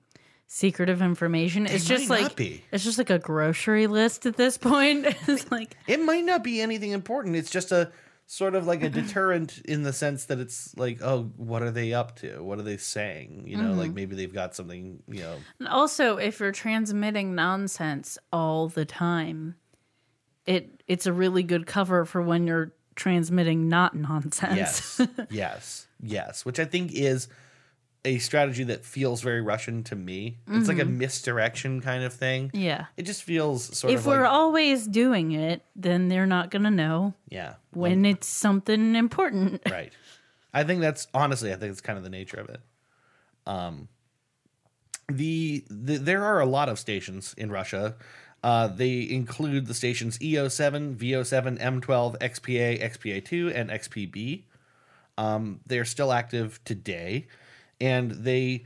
secretive 0.53 1.01
information. 1.01 1.65
it's 1.65 1.87
just 1.87 2.11
like 2.11 2.37
be. 2.37 2.63
it's 2.71 2.85
just 2.85 2.99
like 2.99 3.09
a 3.09 3.19
grocery 3.19 3.87
list 3.87 4.27
at 4.27 4.37
this 4.37 4.59
point. 4.71 5.07
it's 5.27 5.51
like 5.51 5.77
it 5.87 6.01
might 6.01 6.25
not 6.25 6.45
be 6.45 6.61
anything 6.61 6.91
important. 6.91 7.37
It's 7.37 7.51
just 7.51 7.73
a 7.73 7.91
sort 8.27 8.55
of 8.55 8.67
like 8.67 8.83
a 8.83 8.91
deterrent 8.91 9.63
in 9.65 9.83
the 9.83 9.95
sense 9.95 10.27
that 10.27 10.39
it's 10.39 10.77
like, 10.77 10.99
oh, 11.03 11.31
what 11.37 11.63
are 11.63 11.71
they 11.71 11.95
up 11.95 12.17
to? 12.17 12.43
What 12.45 12.59
are 12.59 12.63
they 12.63 12.77
saying? 12.77 13.45
You 13.47 13.57
know, 13.57 13.73
like 13.73 13.89
mm-hmm. 13.89 13.95
maybe 13.95 14.17
they've 14.17 14.33
got 14.33 14.55
something, 14.55 15.03
you 15.09 15.21
know. 15.21 15.37
And 15.59 15.69
also 15.69 16.19
if 16.19 16.39
you're 16.39 16.53
transmitting 16.53 17.35
nonsense 17.35 18.19
all 18.31 18.69
the 18.69 18.85
time, 18.85 19.55
it 20.45 20.83
it's 20.87 21.07
a 21.07 21.15
really 21.15 21.43
good 21.43 21.67
cover 21.67 22.05
for 22.05 22.21
when 22.21 22.47
you're 22.47 22.75
transmitting 22.95 23.69
not 23.71 23.97
nonsense. 23.97 25.01
Yes. 25.01 25.09
yes. 25.31 25.87
Yes, 26.03 26.45
which 26.45 26.59
I 26.59 26.67
think 26.67 26.93
is 26.93 27.29
a 28.05 28.19
strategy 28.19 28.65
that 28.65 28.85
feels 28.85 29.21
very 29.21 29.41
Russian 29.41 29.85
to 29.85 29.97
me. 29.97 30.39
It's 30.49 30.67
like 30.69 30.81
a 30.81 30.85
misdirection 30.85 31.81
kind 31.81 32.03
of 32.03 32.13
thing. 32.13 32.51
yeah. 32.53 32.87
It 32.97 33.03
just 33.03 33.23
feels 33.23 33.79
sort 33.79 33.93
If 33.93 34.01
of 34.01 34.07
If 34.07 34.07
we're 34.07 34.23
like 34.23 34.33
always 34.33 34.87
doing 34.89 35.33
it, 35.33 35.63
then 35.77 36.09
they're 36.09 36.27
not 36.27 36.51
going 36.51 36.65
to 36.65 36.71
know 36.71 37.15
yeah. 37.29 37.55
when 37.71 38.05
it's 38.05 38.27
something 38.27 38.97
important. 38.97 39.63
right 39.71 39.93
i 40.55 40.65
think 40.65 40.81
that's 40.81 41.07
honestly 41.15 41.53
i 41.53 41.57
think 41.57 41.71
it's 41.71 41.81
kind 41.81 41.97
of 41.97 42.05
the 42.05 42.11
nature 42.11 42.39
of 42.39 42.49
it 42.49 42.61
um 43.47 43.89
the, 45.09 45.65
the 45.69 45.99
there 45.99 46.25
are 46.25 46.41
a 46.41 46.47
lot 46.47 46.69
of 46.69 46.79
stations 46.79 47.35
in 47.37 47.51
russia 47.51 47.97
uh, 48.45 48.67
they 48.67 49.09
include 49.09 49.67
the 49.67 49.75
stations 49.75 50.19
E 50.21 50.35
EO7, 50.35 50.97
VO7, 50.97 51.61
M12, 51.61 52.19
XPA, 52.19 52.83
XPA2, 52.83 53.55
and 53.55 53.71
XPB. 53.71 54.43
Um, 55.17 55.61
they're 55.65 55.85
still 55.85 56.13
active 56.13 56.59
today, 56.65 57.29
and 57.83 58.13
they 58.13 58.65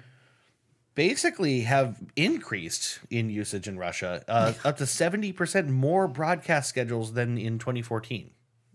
basically 0.95 1.63
have 1.63 1.97
increased 2.17 3.01
in 3.11 3.31
usage 3.31 3.67
in 3.67 3.79
Russia, 3.79 4.23
uh, 4.29 4.53
up 4.63 4.77
to 4.77 4.85
70% 4.85 5.69
more 5.69 6.07
broadcast 6.07 6.69
schedules 6.69 7.15
than 7.15 7.39
in 7.39 7.59
2014. 7.59 8.31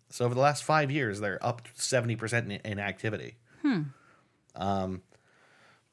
So 0.10 0.26
over 0.26 0.34
the 0.34 0.42
last 0.42 0.64
five 0.64 0.90
years, 0.90 1.20
they're 1.20 1.44
up 1.46 1.68
70% 1.78 2.46
in, 2.46 2.52
in 2.52 2.80
activity. 2.80 3.36
Um, 4.56 5.04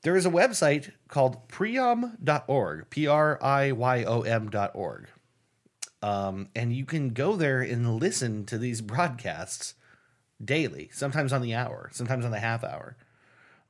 there 0.02 0.16
is 0.16 0.24
a 0.24 0.30
website 0.30 0.92
called 1.08 1.48
priyom.org, 1.48 2.90
P 2.90 3.06
R 3.06 3.38
I 3.42 3.72
Y 3.72 4.04
O 4.04 4.22
M.org. 4.22 5.08
Um, 6.02 6.48
and 6.56 6.72
you 6.72 6.86
can 6.86 7.10
go 7.10 7.36
there 7.36 7.60
and 7.60 8.00
listen 8.00 8.46
to 8.46 8.56
these 8.56 8.80
broadcasts 8.80 9.74
daily, 10.42 10.88
sometimes 10.92 11.32
on 11.32 11.42
the 11.42 11.54
hour, 11.54 11.90
sometimes 11.92 12.24
on 12.24 12.30
the 12.30 12.38
half 12.38 12.64
hour. 12.64 12.96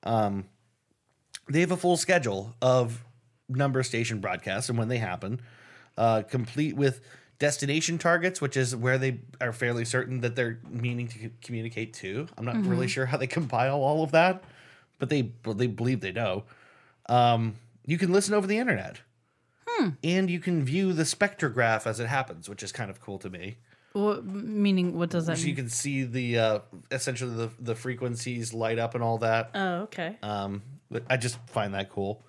Um, 0.02 0.46
they 1.49 1.61
have 1.61 1.70
a 1.70 1.76
full 1.76 1.96
schedule 1.96 2.55
of 2.61 3.05
number 3.49 3.82
station 3.82 4.20
broadcasts 4.20 4.68
and 4.68 4.78
when 4.78 4.88
they 4.88 4.99
happen, 4.99 5.40
uh, 5.96 6.22
complete 6.22 6.76
with 6.76 7.01
destination 7.38 7.99
targets, 7.99 8.40
which 8.40 8.57
is 8.57 8.74
where 8.74 8.99
they 8.99 9.20
are 9.40 9.53
fairly 9.53 9.84
certain 9.84 10.20
that 10.20 10.36
they're 10.36 10.59
meaning 10.68 11.09
to 11.09 11.30
communicate 11.42 11.94
to. 11.94 12.26
I'm 12.36 12.44
not 12.44 12.57
really 12.66 12.88
sure 12.88 13.07
how 13.07 13.16
they 13.16 13.26
compile 13.26 13.80
all 13.80 14.03
of 14.03 14.11
that, 14.12 14.42
but 14.99 15.09
they 15.09 15.32
they 15.55 15.66
believe 15.66 16.01
they 16.01 16.12
know. 16.12 16.44
Um, 17.09 17.55
you 17.86 17.96
can 17.96 18.12
listen 18.12 18.34
over 18.34 18.46
the 18.46 18.59
internet, 18.59 19.01
and 20.05 20.28
you 20.28 20.40
can 20.40 20.64
view 20.64 20.92
the 20.92 21.05
spectrograph 21.05 21.86
as 21.86 22.01
it 22.01 22.07
happens, 22.07 22.49
which 22.49 22.62
is 22.62 22.72
kind 22.72 22.90
of 22.90 23.01
cool 23.01 23.18
to 23.20 23.30
me. 23.30 23.59
What, 23.94 24.24
meaning, 24.24 24.99
what 24.99 25.09
does 25.11 25.26
that 25.26 25.38
So 25.38 25.46
you 25.46 25.55
can 25.55 25.68
see 25.68 26.05
the 26.05 26.38
uh, 26.38 26.59
essentially 26.90 27.34
the 27.34 27.51
the 27.59 27.74
frequencies 27.74 28.53
light 28.53 28.78
up 28.78 28.94
and 28.94 29.03
all 29.03 29.18
that. 29.18 29.51
Oh, 29.55 29.74
okay. 29.82 30.16
Um, 30.22 30.62
I 31.09 31.16
just 31.16 31.39
find 31.47 31.74
that 31.74 31.91
cool. 31.91 32.22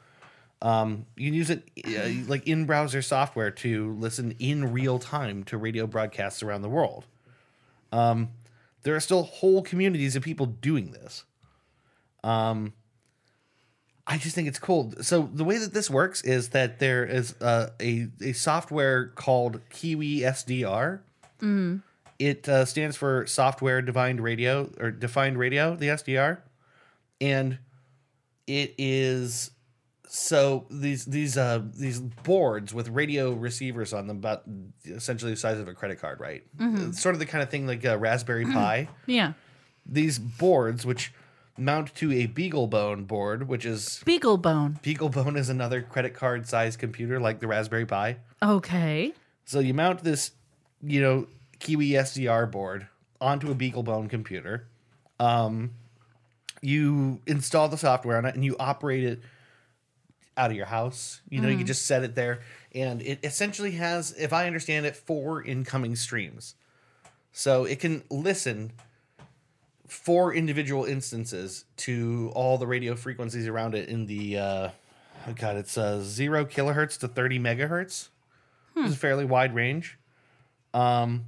Um, 0.62 1.06
you 1.16 1.28
can 1.28 1.34
use 1.34 1.50
it 1.50 1.70
uh, 1.86 2.30
like 2.30 2.46
in 2.48 2.66
browser 2.66 3.02
software 3.02 3.52
to 3.52 3.94
listen 3.94 4.36
in 4.40 4.74
real 4.74 5.00
time 5.00 5.44
to 5.46 5.58
radio 5.58 5.88
broadcasts 5.88 6.44
around 6.44 6.64
the 6.64 6.70
world. 6.70 7.06
Um, 7.92 8.30
there 8.84 8.96
are 8.96 9.00
still 9.00 9.24
whole 9.24 9.62
communities 9.62 10.16
of 10.16 10.24
people 10.24 10.46
doing 10.46 10.92
this. 10.92 11.24
Um, 12.24 12.74
I 14.06 14.18
just 14.18 14.36
think 14.36 14.48
it's 14.48 14.60
cool. 14.60 14.92
So 15.02 15.30
the 15.34 15.44
way 15.44 15.60
that 15.60 15.74
this 15.74 15.90
works 15.90 16.22
is 16.24 16.50
that 16.50 16.80
there 16.80 17.06
is 17.06 17.36
uh, 17.42 17.70
a 17.80 18.08
a 18.22 18.34
software 18.34 19.08
called 19.08 19.62
Kiwi 19.70 20.20
SDR, 20.22 21.00
It 22.18 22.50
uh, 22.50 22.66
stands 22.66 22.98
for 22.98 23.26
Software 23.28 23.82
Defined 23.82 24.20
Radio 24.20 24.70
or 24.80 24.92
Defined 24.92 25.38
Radio, 25.38 25.76
the 25.76 25.88
SDR, 25.88 26.40
and 27.22 27.60
it 28.50 28.74
is 28.80 29.52
so 30.08 30.66
these 30.72 31.06
these 31.06 31.38
uh 31.38 31.62
these 31.76 32.00
boards 32.00 32.74
with 32.74 32.90
radio 32.90 33.32
receivers 33.32 33.94
on 33.94 34.08
them 34.08 34.18
about 34.18 34.42
essentially 34.84 35.32
the 35.34 35.38
size 35.38 35.60
of 35.60 35.68
a 35.68 35.74
credit 35.76 36.02
card, 36.02 36.20
right? 36.20 36.44
It's 36.60 37.00
sort 37.00 37.14
of 37.14 37.20
the 37.20 37.28
kind 37.28 37.44
of 37.44 37.50
thing 37.50 37.68
like 37.68 37.86
a 37.86 37.96
Raspberry 37.96 38.46
Pi. 38.46 38.90
Yeah. 39.06 39.34
These 39.86 40.18
boards, 40.18 40.84
which 40.84 41.14
mount 41.60 41.94
to 41.96 42.12
a 42.12 42.28
BeagleBone 42.28 43.06
board, 43.06 43.48
which 43.48 43.66
is 43.66 44.02
Beaglebone. 44.06 44.82
BeagleBone 44.82 45.38
is 45.38 45.50
another 45.50 45.84
credit 45.84 46.16
card 46.16 46.48
size 46.48 46.76
computer 46.76 47.20
like 47.20 47.40
the 47.40 47.48
Raspberry 47.48 47.86
Pi. 47.86 48.18
Okay. 48.42 49.14
So 49.46 49.60
you 49.60 49.76
mount 49.76 50.04
this, 50.04 50.32
you 50.82 51.02
know, 51.02 51.28
Kiwi 51.60 51.90
SDR 51.90 52.50
board 52.50 52.88
onto 53.22 53.52
a 53.52 53.56
BeagleBone 53.56 54.10
computer. 54.10 54.68
Um, 55.20 55.72
you 56.62 57.22
install 57.26 57.70
the 57.70 57.78
software 57.78 58.18
on 58.18 58.26
it 58.26 58.36
and 58.36 58.44
you 58.44 58.56
operate 58.60 59.04
it 59.04 59.22
out 60.38 60.52
of 60.52 60.58
your 60.58 60.66
house. 60.66 61.22
You 61.30 61.42
know, 61.42 61.50
you 61.50 61.64
just 61.64 61.86
set 61.86 62.04
it 62.04 62.16
there, 62.16 62.40
and 62.74 63.02
it 63.02 63.20
essentially 63.24 63.72
has, 63.72 64.14
if 64.18 64.32
I 64.32 64.48
understand 64.48 64.86
it, 64.86 64.96
four 64.96 65.44
incoming 65.44 65.96
streams. 65.96 66.56
So 67.32 67.66
it 67.66 67.80
can 67.80 68.04
listen 68.10 68.72
four 69.88 70.34
individual 70.34 70.86
instances 70.86 71.66
to 71.78 72.32
all 72.36 72.58
the 72.58 72.68
radio 72.68 72.96
frequencies 72.96 73.48
around 73.48 73.74
it 73.74 73.90
in 73.90 74.06
the 74.06 74.38
uh 74.38 74.70
oh 75.28 75.34
god 75.36 75.58
it's 75.58 75.78
uh 75.80 76.00
zero 76.04 76.46
kilohertz 76.46 77.00
to 77.00 77.08
30 77.08 77.40
megahertz. 77.40 78.10
It's 78.76 78.94
a 78.94 78.98
fairly 78.98 79.26
wide 79.26 79.54
range. 79.56 79.98
Um 80.74 81.26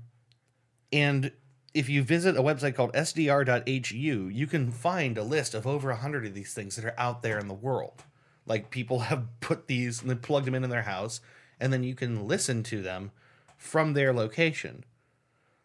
and 0.93 1.31
if 1.73 1.87
you 1.89 2.03
visit 2.03 2.37
a 2.37 2.43
website 2.43 2.75
called 2.75 2.93
sdr.hu 2.93 4.27
you 4.27 4.47
can 4.47 4.71
find 4.71 5.17
a 5.17 5.23
list 5.23 5.53
of 5.53 5.65
over 5.65 5.89
100 5.89 6.25
of 6.25 6.33
these 6.33 6.53
things 6.53 6.75
that 6.75 6.85
are 6.85 6.99
out 6.99 7.21
there 7.21 7.39
in 7.39 7.47
the 7.47 7.53
world. 7.53 8.03
Like 8.45 8.69
people 8.69 8.99
have 9.11 9.27
put 9.39 9.67
these 9.67 10.01
and 10.01 10.09
then 10.09 10.19
plugged 10.19 10.47
them 10.47 10.55
in 10.55 10.63
in 10.63 10.69
their 10.69 10.83
house 10.83 11.21
and 11.59 11.71
then 11.71 11.83
you 11.83 11.95
can 11.95 12.27
listen 12.27 12.63
to 12.63 12.81
them 12.81 13.11
from 13.57 13.93
their 13.93 14.11
location. 14.13 14.83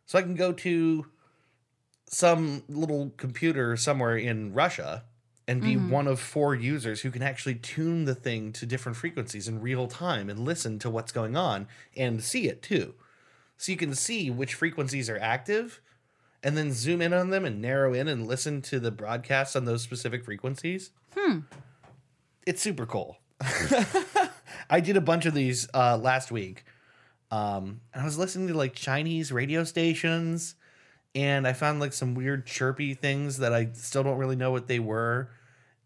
So 0.04 0.18
i 0.18 0.22
can 0.22 0.34
go 0.34 0.52
to 0.52 1.06
some 2.08 2.62
little 2.68 3.12
computer 3.16 3.76
somewhere 3.76 4.16
in 4.16 4.52
Russia 4.52 5.04
and 5.48 5.60
be 5.60 5.74
mm-hmm. 5.74 5.90
one 5.90 6.06
of 6.06 6.20
four 6.20 6.54
users 6.54 7.00
who 7.00 7.10
can 7.10 7.22
actually 7.22 7.54
tune 7.54 8.04
the 8.04 8.14
thing 8.14 8.52
to 8.52 8.66
different 8.66 8.96
frequencies 8.96 9.48
in 9.48 9.60
real 9.60 9.86
time 9.86 10.28
and 10.28 10.40
listen 10.40 10.78
to 10.80 10.90
what's 10.90 11.12
going 11.12 11.36
on 11.36 11.66
and 11.96 12.22
see 12.22 12.48
it 12.48 12.62
too. 12.62 12.94
So 13.56 13.72
you 13.72 13.78
can 13.78 13.94
see 13.94 14.30
which 14.30 14.54
frequencies 14.54 15.08
are 15.08 15.18
active 15.18 15.80
and 16.46 16.56
then 16.56 16.72
zoom 16.72 17.02
in 17.02 17.12
on 17.12 17.30
them 17.30 17.44
and 17.44 17.60
narrow 17.60 17.92
in 17.92 18.06
and 18.06 18.24
listen 18.24 18.62
to 18.62 18.78
the 18.78 18.92
broadcasts 18.92 19.56
on 19.56 19.64
those 19.64 19.82
specific 19.82 20.24
frequencies. 20.24 20.92
Hmm. 21.12 21.40
It's 22.46 22.62
super 22.62 22.86
cool. 22.86 23.18
I 24.70 24.78
did 24.78 24.96
a 24.96 25.00
bunch 25.00 25.26
of 25.26 25.34
these 25.34 25.68
uh, 25.74 25.96
last 25.96 26.30
week. 26.30 26.62
Um, 27.32 27.80
and 27.92 28.02
I 28.02 28.04
was 28.04 28.16
listening 28.16 28.46
to 28.46 28.54
like 28.54 28.74
Chinese 28.74 29.32
radio 29.32 29.64
stations 29.64 30.54
and 31.16 31.48
I 31.48 31.52
found 31.52 31.80
like 31.80 31.92
some 31.92 32.14
weird 32.14 32.46
chirpy 32.46 32.94
things 32.94 33.38
that 33.38 33.52
I 33.52 33.70
still 33.72 34.04
don't 34.04 34.18
really 34.18 34.36
know 34.36 34.52
what 34.52 34.68
they 34.68 34.78
were. 34.78 35.30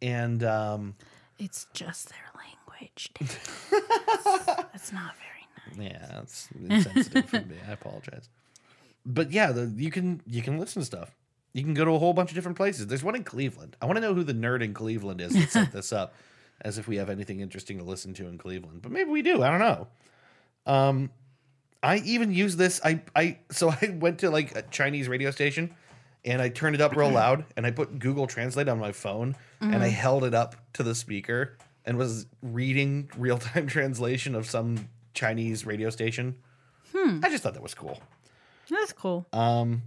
And 0.02 0.44
um, 0.44 0.94
It's 1.38 1.68
just 1.72 2.10
their 2.10 2.18
language. 2.36 3.10
David. 3.18 4.56
That's 4.74 4.92
not 4.92 5.14
very 5.16 5.88
nice. 5.88 5.92
yeah, 5.94 6.20
it's 6.20 6.48
insensitive 6.54 7.30
for 7.30 7.40
me. 7.40 7.56
I 7.66 7.72
apologize. 7.72 8.28
But 9.06 9.32
yeah, 9.32 9.52
the, 9.52 9.72
you 9.76 9.90
can 9.90 10.20
you 10.26 10.42
can 10.42 10.58
listen 10.58 10.82
to 10.82 10.86
stuff. 10.86 11.14
You 11.52 11.62
can 11.62 11.74
go 11.74 11.84
to 11.84 11.92
a 11.92 11.98
whole 11.98 12.12
bunch 12.12 12.30
of 12.30 12.34
different 12.34 12.56
places. 12.56 12.86
There's 12.86 13.02
one 13.02 13.16
in 13.16 13.24
Cleveland. 13.24 13.76
I 13.82 13.86
want 13.86 13.96
to 13.96 14.00
know 14.00 14.14
who 14.14 14.22
the 14.22 14.34
nerd 14.34 14.62
in 14.62 14.72
Cleveland 14.72 15.20
is 15.20 15.32
that 15.32 15.50
set 15.50 15.72
this 15.72 15.92
up, 15.92 16.14
as 16.60 16.78
if 16.78 16.86
we 16.86 16.96
have 16.96 17.10
anything 17.10 17.40
interesting 17.40 17.78
to 17.78 17.84
listen 17.84 18.14
to 18.14 18.28
in 18.28 18.38
Cleveland. 18.38 18.82
But 18.82 18.92
maybe 18.92 19.10
we 19.10 19.22
do. 19.22 19.42
I 19.42 19.50
don't 19.50 19.58
know. 19.58 19.88
Um, 20.66 21.10
I 21.82 21.96
even 21.98 22.32
use 22.32 22.56
this. 22.56 22.80
I 22.84 23.02
I 23.16 23.38
so 23.50 23.70
I 23.82 23.96
went 23.98 24.20
to 24.20 24.30
like 24.30 24.54
a 24.56 24.62
Chinese 24.62 25.08
radio 25.08 25.30
station, 25.30 25.74
and 26.24 26.40
I 26.40 26.48
turned 26.48 26.74
it 26.74 26.80
up 26.80 26.94
real 26.94 27.10
loud, 27.22 27.44
and 27.56 27.66
I 27.66 27.70
put 27.70 27.98
Google 27.98 28.26
Translate 28.26 28.68
on 28.68 28.78
my 28.78 28.92
phone, 28.92 29.36
and 29.60 29.82
I 29.82 29.88
held 29.88 30.24
it 30.24 30.34
up 30.34 30.56
to 30.74 30.82
the 30.82 30.94
speaker 30.94 31.56
and 31.84 31.96
was 31.96 32.26
reading 32.42 33.10
real 33.16 33.38
time 33.38 33.66
translation 33.66 34.34
of 34.34 34.46
some 34.48 34.88
Chinese 35.14 35.66
radio 35.66 35.90
station. 35.90 36.36
I 37.24 37.30
just 37.30 37.42
thought 37.42 37.54
that 37.54 37.62
was 37.62 37.74
cool. 37.74 38.00
That's 38.70 38.92
cool. 38.92 39.26
Um, 39.32 39.82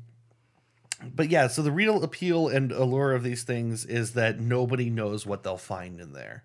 But 1.16 1.30
yeah, 1.30 1.48
so 1.48 1.62
the 1.62 1.72
real 1.72 2.04
appeal 2.04 2.48
and 2.48 2.72
allure 2.72 3.14
of 3.14 3.24
these 3.24 3.44
things 3.44 3.86
is 3.86 4.14
that 4.14 4.40
nobody 4.40 4.90
knows 4.90 5.26
what 5.26 5.44
they'll 5.44 5.58
find 5.58 6.00
in 6.00 6.14
there. 6.14 6.44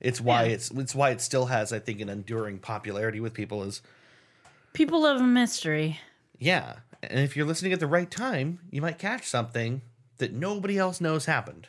It's 0.00 0.20
why 0.20 0.44
Yeah. 0.44 0.52
it's 0.54 0.70
it's 0.70 0.94
why 0.94 1.10
it 1.10 1.20
still 1.20 1.46
has, 1.46 1.72
I 1.72 1.78
think, 1.78 2.00
an 2.00 2.08
enduring 2.08 2.58
popularity 2.58 3.20
with 3.20 3.34
people. 3.34 3.62
Is 3.62 3.82
People 4.72 5.02
love 5.02 5.20
a 5.20 5.24
mystery. 5.26 5.98
yeah, 6.38 6.76
and 7.02 7.20
if 7.20 7.36
you're 7.36 7.46
listening 7.46 7.72
at 7.72 7.80
the 7.80 7.86
right 7.86 8.10
time, 8.10 8.60
you 8.70 8.80
might 8.80 8.98
catch 8.98 9.26
something 9.28 9.82
that 10.18 10.32
nobody 10.32 10.78
else 10.78 11.00
knows 11.00 11.26
happened. 11.26 11.66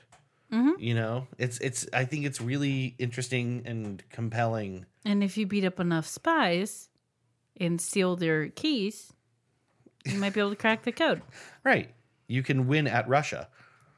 You 0.80 0.96
know, 0.96 1.28
it's 1.38 1.58
it's. 1.60 1.88
I 1.94 2.04
think 2.06 2.26
it's 2.26 2.42
really 2.42 2.96
interesting 3.00 3.62
and 3.66 4.04
compelling. 4.10 4.86
And 5.06 5.24
if 5.24 5.38
you 5.38 5.46
beat 5.48 5.64
up 5.64 5.80
enough 5.80 6.06
spies 6.08 6.90
and 7.58 7.80
steal 7.80 8.16
their 8.18 8.50
keys, 8.50 9.14
you 10.06 10.18
might 10.18 10.34
be 10.34 10.40
able 10.40 10.50
to 10.52 10.56
crack 10.56 10.84
the 10.84 10.92
code. 10.92 11.22
Right, 11.64 11.92
you 12.28 12.42
can 12.42 12.66
win 12.68 12.88
at 12.88 13.08
Russia. 13.08 13.48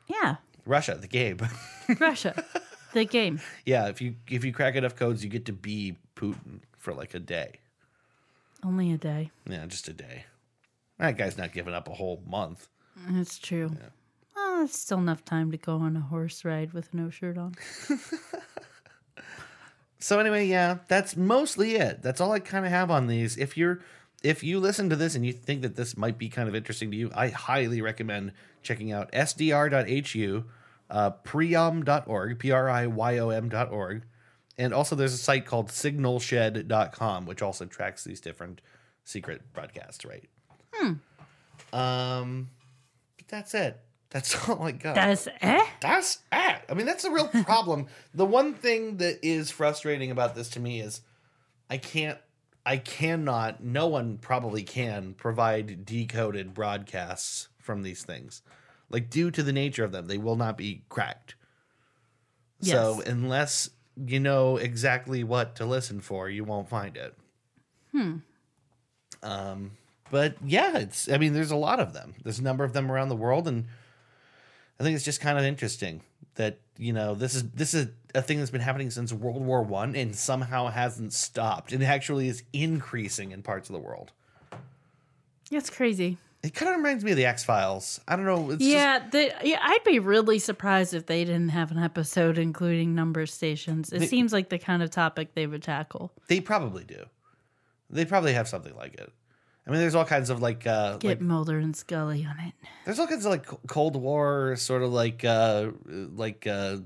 Yeah. 0.08 0.36
Russia, 0.66 0.98
the 1.00 1.08
game. 1.08 1.40
Russia. 2.00 2.44
the 2.92 3.06
game. 3.06 3.40
yeah, 3.66 3.88
if 3.88 4.02
you 4.02 4.16
if 4.30 4.44
you 4.44 4.52
crack 4.52 4.76
enough 4.76 4.98
codes, 4.98 5.24
you 5.24 5.30
get 5.30 5.46
to 5.46 5.54
be 5.54 5.96
Putin 6.18 6.60
for 6.78 6.94
like 6.94 7.14
a 7.14 7.20
day. 7.20 7.60
Only 8.66 8.92
a 8.92 8.98
day. 8.98 9.32
Yeah, 9.50 9.66
just 9.66 9.88
a 9.88 9.94
day. 9.94 10.26
That 11.00 11.18
guy's 11.18 11.38
not 11.38 11.54
giving 11.54 11.74
up 11.74 11.88
a 11.88 11.94
whole 11.94 12.22
month. 12.28 12.68
That's 13.10 13.40
true. 13.40 13.72
Well, 14.36 14.66
it's 14.66 14.78
still 14.78 15.00
enough 15.00 15.24
time 15.24 15.52
to 15.52 15.58
go 15.58 15.78
on 15.78 15.96
a 15.96 16.02
horse 16.02 16.44
ride 16.44 16.74
with 16.74 16.94
no 16.94 17.10
shirt 17.10 17.38
on. 17.38 17.56
So 20.04 20.20
anyway, 20.20 20.48
yeah, 20.48 20.80
that's 20.90 21.16
mostly 21.16 21.76
it. 21.76 22.02
That's 22.02 22.20
all 22.20 22.34
I 22.34 22.40
kind 22.40 22.66
of 22.66 22.72
have 22.74 22.92
on 22.92 23.08
these. 23.08 23.38
If 23.38 23.56
you're 23.56 23.80
if 24.24 24.42
you 24.44 24.60
listen 24.60 24.90
to 24.90 24.96
this 24.96 25.16
and 25.16 25.26
you 25.26 25.34
think 25.34 25.62
that 25.62 25.76
this 25.76 25.98
might 25.98 26.18
be 26.18 26.30
kind 26.30 26.48
of 26.48 26.56
interesting 26.56 26.90
to 26.92 26.98
you, 26.98 27.12
I 27.14 27.28
highly 27.28 27.82
recommend 27.82 28.32
checking 28.62 28.92
out 28.92 29.12
sdr.hu, 29.12 30.44
uh, 30.90 31.12
priyom.org, 31.24 32.40
p-r-i-y-o-m.org, 32.40 34.04
and 34.58 34.74
also 34.74 34.96
there's 34.96 35.14
a 35.14 35.18
site 35.18 35.46
called 35.46 35.68
signalshed.com, 35.68 37.26
which 37.26 37.42
also 37.42 37.66
tracks 37.66 38.04
these 38.04 38.22
different 38.22 38.62
secret 39.04 39.42
broadcasts, 39.54 40.06
right? 40.06 40.24
Hmm. 40.74 40.94
Um, 41.74 42.50
but 43.18 43.28
that's 43.28 43.54
it. 43.54 43.80
That's 44.10 44.48
all 44.50 44.64
I 44.64 44.72
got. 44.72 44.96
That's 44.96 45.28
eh? 45.42 45.66
That's 45.82 46.20
it. 46.32 46.62
I 46.70 46.74
mean, 46.76 46.86
that's 46.86 47.04
a 47.04 47.12
real 47.12 47.28
problem. 47.28 47.88
the 48.14 48.26
one 48.26 48.54
thing 48.54 48.98
that 48.98 49.20
is 49.22 49.52
frustrating 49.52 50.12
about 50.12 50.36
this 50.36 50.50
to 50.50 50.60
me 50.60 50.80
is 50.80 51.02
I 51.70 51.78
can't, 51.78 52.20
I 52.66 52.78
cannot, 52.78 53.64
no 53.64 53.88
one 53.88 54.18
probably 54.18 54.64
can 54.64 55.14
provide 55.16 55.86
decoded 55.86 56.54
broadcasts 56.54 57.50
from 57.60 57.84
these 57.84 58.04
things. 58.04 58.42
Like, 58.90 59.10
due 59.10 59.32
to 59.32 59.44
the 59.44 59.54
nature 59.54 59.84
of 59.84 59.92
them, 59.92 60.08
they 60.08 60.18
will 60.18 60.36
not 60.36 60.58
be 60.58 60.84
cracked. 60.90 61.36
Yes. 62.60 62.74
So, 62.74 63.02
unless 63.06 63.70
you 63.98 64.20
know 64.20 64.58
exactly 64.58 65.24
what 65.24 65.56
to 65.58 65.66
listen 65.66 66.00
for, 66.00 66.30
you 66.30 66.44
won't 66.44 66.70
find 66.70 66.96
it. 66.96 67.16
Hmm. 67.92 68.18
Um, 69.22 69.72
but 70.12 70.36
yeah, 70.46 70.78
it's, 70.78 71.10
I 71.10 71.18
mean, 71.18 71.34
there's 71.34 71.52
a 71.52 71.56
lot 71.56 71.80
of 71.80 71.94
them. 71.94 72.16
There's 72.24 72.40
a 72.40 72.44
number 72.44 72.64
of 72.64 72.74
them 72.74 72.92
around 72.92 73.10
the 73.10 73.16
world. 73.16 73.48
And, 73.48 73.66
I 74.80 74.84
think 74.84 74.96
it's 74.96 75.06
just 75.06 75.22
kind 75.22 75.38
of 75.38 75.46
interesting 75.46 76.02
that 76.36 76.60
you 76.78 76.94
know 76.94 77.16
this 77.16 77.36
is 77.36 77.50
this 77.52 77.74
is 77.74 77.88
a 78.16 78.22
thing 78.22 78.38
that's 78.40 78.52
been 78.52 78.62
happening 78.62 78.90
since 78.92 79.12
World 79.12 79.44
War 79.44 79.62
One 79.64 79.96
and 79.96 80.16
somehow 80.16 80.68
hasn't 80.68 81.14
stopped. 81.14 81.74
It 81.74 81.82
actually 81.82 82.28
is 82.28 82.44
increasing 82.54 83.32
in 83.32 83.42
parts 83.44 83.70
of 83.70 83.74
the 83.74 83.80
world. 83.80 84.12
That's 85.52 85.70
crazy. 85.70 86.18
It 86.42 86.54
kind 86.54 86.72
of 86.72 86.78
reminds 86.78 87.04
me 87.06 87.12
of 87.12 87.18
the 87.18 87.26
X 87.26 87.44
Files. 87.46 88.02
I 88.08 88.16
don't 88.18 88.26
know. 88.26 88.50
It's 88.52 88.60
just- 88.60 88.70
Yeah, 88.70 89.08
the, 89.10 89.34
yeah, 89.44 89.60
I'd 89.62 89.84
be 89.86 90.00
really 90.00 90.40
surprised 90.40 90.94
if 90.94 91.06
they 91.06 91.24
didn't 91.24 91.50
have 91.50 91.72
an 91.72 91.80
episode 91.80 92.38
including 92.38 92.94
number 92.96 93.26
stations. 93.26 93.94
It 93.94 94.00
They- 94.00 94.08
seems 94.08 94.34
like 94.34 94.50
the 94.50 94.60
kind 94.60 94.84
of 94.84 94.90
topic 94.90 95.36
they 95.36 95.48
would 95.48 95.64
tackle. 95.64 96.12
they 96.28 96.42
probably 96.42 96.84
do. 96.84 97.06
They 97.90 98.04
probably 98.06 98.34
have 98.34 98.48
something 98.48 98.76
like 98.76 98.96
it. 98.96 99.12
I 99.66 99.70
mean, 99.72 99.80
there's 99.80 99.96
all 99.96 100.04
kinds 100.04 100.30
of 100.30 100.42
like, 100.42 100.68
uh, 100.68 100.98
Get 100.98 101.08
like 101.08 101.22
Mulder 101.22 101.58
and 101.60 101.74
Scully 101.76 102.26
on 102.26 102.38
it. 102.46 102.54
there's 102.84 103.00
all 103.00 103.08
kinds 103.08 103.26
of 103.26 103.32
like 103.32 103.46
Cold 103.68 103.96
War 103.96 104.58
sort 104.58 104.82
of 104.84 104.92
like 104.92 105.24
uh, 105.24 105.70
like 105.86 106.46
uh, 106.46 106.78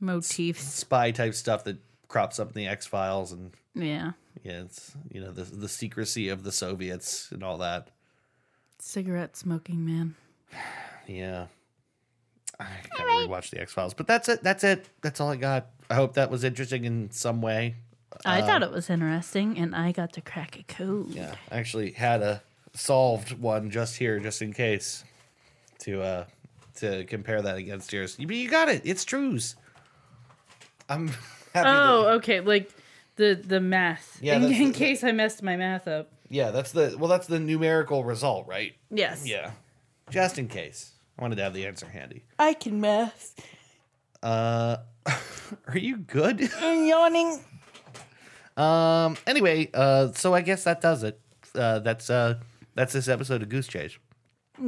Motifs. 0.00 0.62
spy 0.62 1.10
type 1.10 1.34
stuff 1.34 1.64
that 1.64 1.78
crops 2.08 2.38
up 2.38 2.48
in 2.48 2.54
the 2.54 2.66
X 2.68 2.86
Files 2.86 3.32
and 3.32 3.52
Yeah. 3.74 4.12
yeah, 4.42 4.62
it's 4.62 4.92
you 5.10 5.20
know 5.20 5.32
the 5.32 5.42
the 5.44 5.68
secrecy 5.68 6.28
of 6.28 6.42
the 6.44 6.52
Soviets 6.52 7.30
and 7.32 7.42
all 7.42 7.58
that. 7.58 7.88
Cigarette 8.78 9.36
smoking 9.36 9.84
man. 9.84 10.14
Yeah. 11.06 11.46
I 12.58 12.66
gotta 12.96 13.10
rewatch 13.28 13.50
the 13.50 13.60
X 13.60 13.72
Files, 13.72 13.92
but 13.94 14.06
that's 14.06 14.28
it. 14.28 14.42
That's 14.42 14.64
it. 14.64 14.88
That's 15.02 15.20
all 15.20 15.30
I 15.30 15.36
got. 15.36 15.66
I 15.90 15.94
hope 15.94 16.14
that 16.14 16.30
was 16.30 16.42
interesting 16.44 16.84
in 16.84 17.10
some 17.10 17.42
way. 17.42 17.76
I 18.24 18.40
thought 18.40 18.62
it 18.62 18.70
was 18.70 18.88
interesting, 18.88 19.58
and 19.58 19.74
I 19.74 19.92
got 19.92 20.14
to 20.14 20.22
crack 20.22 20.58
a 20.58 20.62
code. 20.62 21.10
Yeah, 21.10 21.34
I 21.50 21.58
actually 21.58 21.90
had 21.92 22.22
a 22.22 22.42
solved 22.72 23.32
one 23.38 23.70
just 23.70 23.96
here, 23.96 24.18
just 24.20 24.40
in 24.40 24.52
case, 24.54 25.04
to 25.80 26.00
uh 26.02 26.24
to 26.76 27.04
compare 27.04 27.42
that 27.42 27.56
against 27.58 27.92
yours. 27.92 28.16
You, 28.18 28.26
you 28.28 28.48
got 28.48 28.68
it. 28.70 28.82
It's 28.84 29.04
trues. 29.04 29.56
I'm 30.88 31.08
happy. 31.54 31.68
Oh, 31.68 32.02
that, 32.04 32.10
okay. 32.16 32.40
Like 32.40 32.70
the 33.16 33.34
the 33.34 33.60
math. 33.60 34.18
Yeah, 34.20 34.36
in, 34.36 34.42
that's 34.42 34.54
in 34.58 34.72
the- 34.72 34.78
case 34.78 35.02
I 35.04 35.12
messed 35.12 35.42
my 35.42 35.56
math 35.56 35.88
up. 35.88 36.10
yeah, 36.28 36.50
that's 36.50 36.72
the 36.72 36.96
well, 36.98 37.08
that's 37.08 37.26
the 37.26 37.38
numerical 37.40 38.04
result, 38.04 38.46
right? 38.46 38.74
Yes. 38.90 39.26
Yeah, 39.26 39.52
just 40.10 40.38
in 40.38 40.48
case. 40.48 40.92
I 41.18 41.22
wanted 41.22 41.36
to 41.36 41.42
have 41.44 41.54
the 41.54 41.64
answer 41.66 41.86
handy. 41.88 42.24
I 42.38 42.52
can 42.52 42.80
math. 42.80 43.34
Uh, 44.22 44.76
are 45.66 45.78
you 45.78 45.96
good? 45.98 46.46
I'm 46.60 46.84
yawning. 46.86 47.40
Um. 48.56 49.16
Anyway, 49.26 49.70
uh. 49.74 50.12
So 50.12 50.34
I 50.34 50.40
guess 50.42 50.64
that 50.64 50.80
does 50.80 51.02
it. 51.02 51.18
Uh. 51.54 51.78
That's 51.80 52.10
uh. 52.10 52.38
That's 52.74 52.92
this 52.92 53.08
episode 53.08 53.42
of 53.42 53.48
Goose 53.48 53.66
Chase. 53.66 53.96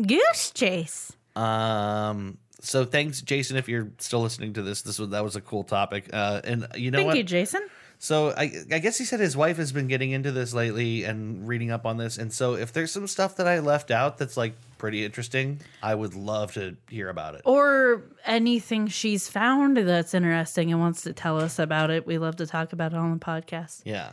Goose 0.07 0.51
chase. 0.53 1.13
Um. 1.37 2.39
So 2.61 2.85
thanks, 2.85 3.21
Jason, 3.23 3.57
if 3.57 3.69
you're 3.69 3.91
still 3.99 4.21
listening 4.21 4.55
to 4.55 4.63
this. 4.63 4.83
This 4.83 4.99
was 4.99 5.11
that 5.11 5.25
was 5.25 5.37
a 5.37 5.41
cool 5.41 5.65
topic. 5.65 6.11
Uh. 6.13 6.41
And 6.45 6.67
you 6.75 6.91
know 6.91 6.99
Thank 6.99 7.07
what? 7.09 7.17
you, 7.17 7.23
Jason. 7.25 7.67
So 8.01 8.31
I, 8.31 8.53
I 8.71 8.79
guess 8.79 8.97
he 8.97 9.05
said 9.05 9.19
his 9.19 9.37
wife 9.37 9.57
has 9.57 9.73
been 9.73 9.89
getting 9.89 10.13
into 10.13 10.31
this 10.31 10.55
lately 10.55 11.03
and 11.03 11.49
reading 11.49 11.73
up 11.73 11.85
on 11.85 11.97
this. 11.97 12.17
And 12.17 12.33
so 12.33 12.55
if 12.55 12.73
there's 12.73 12.93
some 12.93 13.09
stuff 13.09 13.37
that 13.37 13.49
I 13.49 13.59
left 13.59 13.91
out 13.91 14.19
that's 14.19 14.37
like 14.37 14.55
pretty 14.79 15.05
interesting, 15.05 15.61
I 15.83 15.97
would 15.97 16.15
love 16.15 16.53
to 16.55 16.77
hear 16.89 17.09
about 17.09 17.35
it. 17.35 17.43
Or 17.45 18.05
anything 18.25 18.87
she's 18.87 19.29
found 19.29 19.77
that's 19.79 20.15
interesting 20.15 20.71
and 20.71 20.81
wants 20.81 21.03
to 21.03 21.13
tell 21.13 21.41
us 21.41 21.59
about 21.59 21.91
it. 21.91 22.07
We 22.07 22.19
love 22.19 22.37
to 22.37 22.47
talk 22.47 22.73
about 22.73 22.93
it 22.93 22.99
on 22.99 23.13
the 23.13 23.25
podcast. 23.25 23.83
Yeah. 23.85 24.13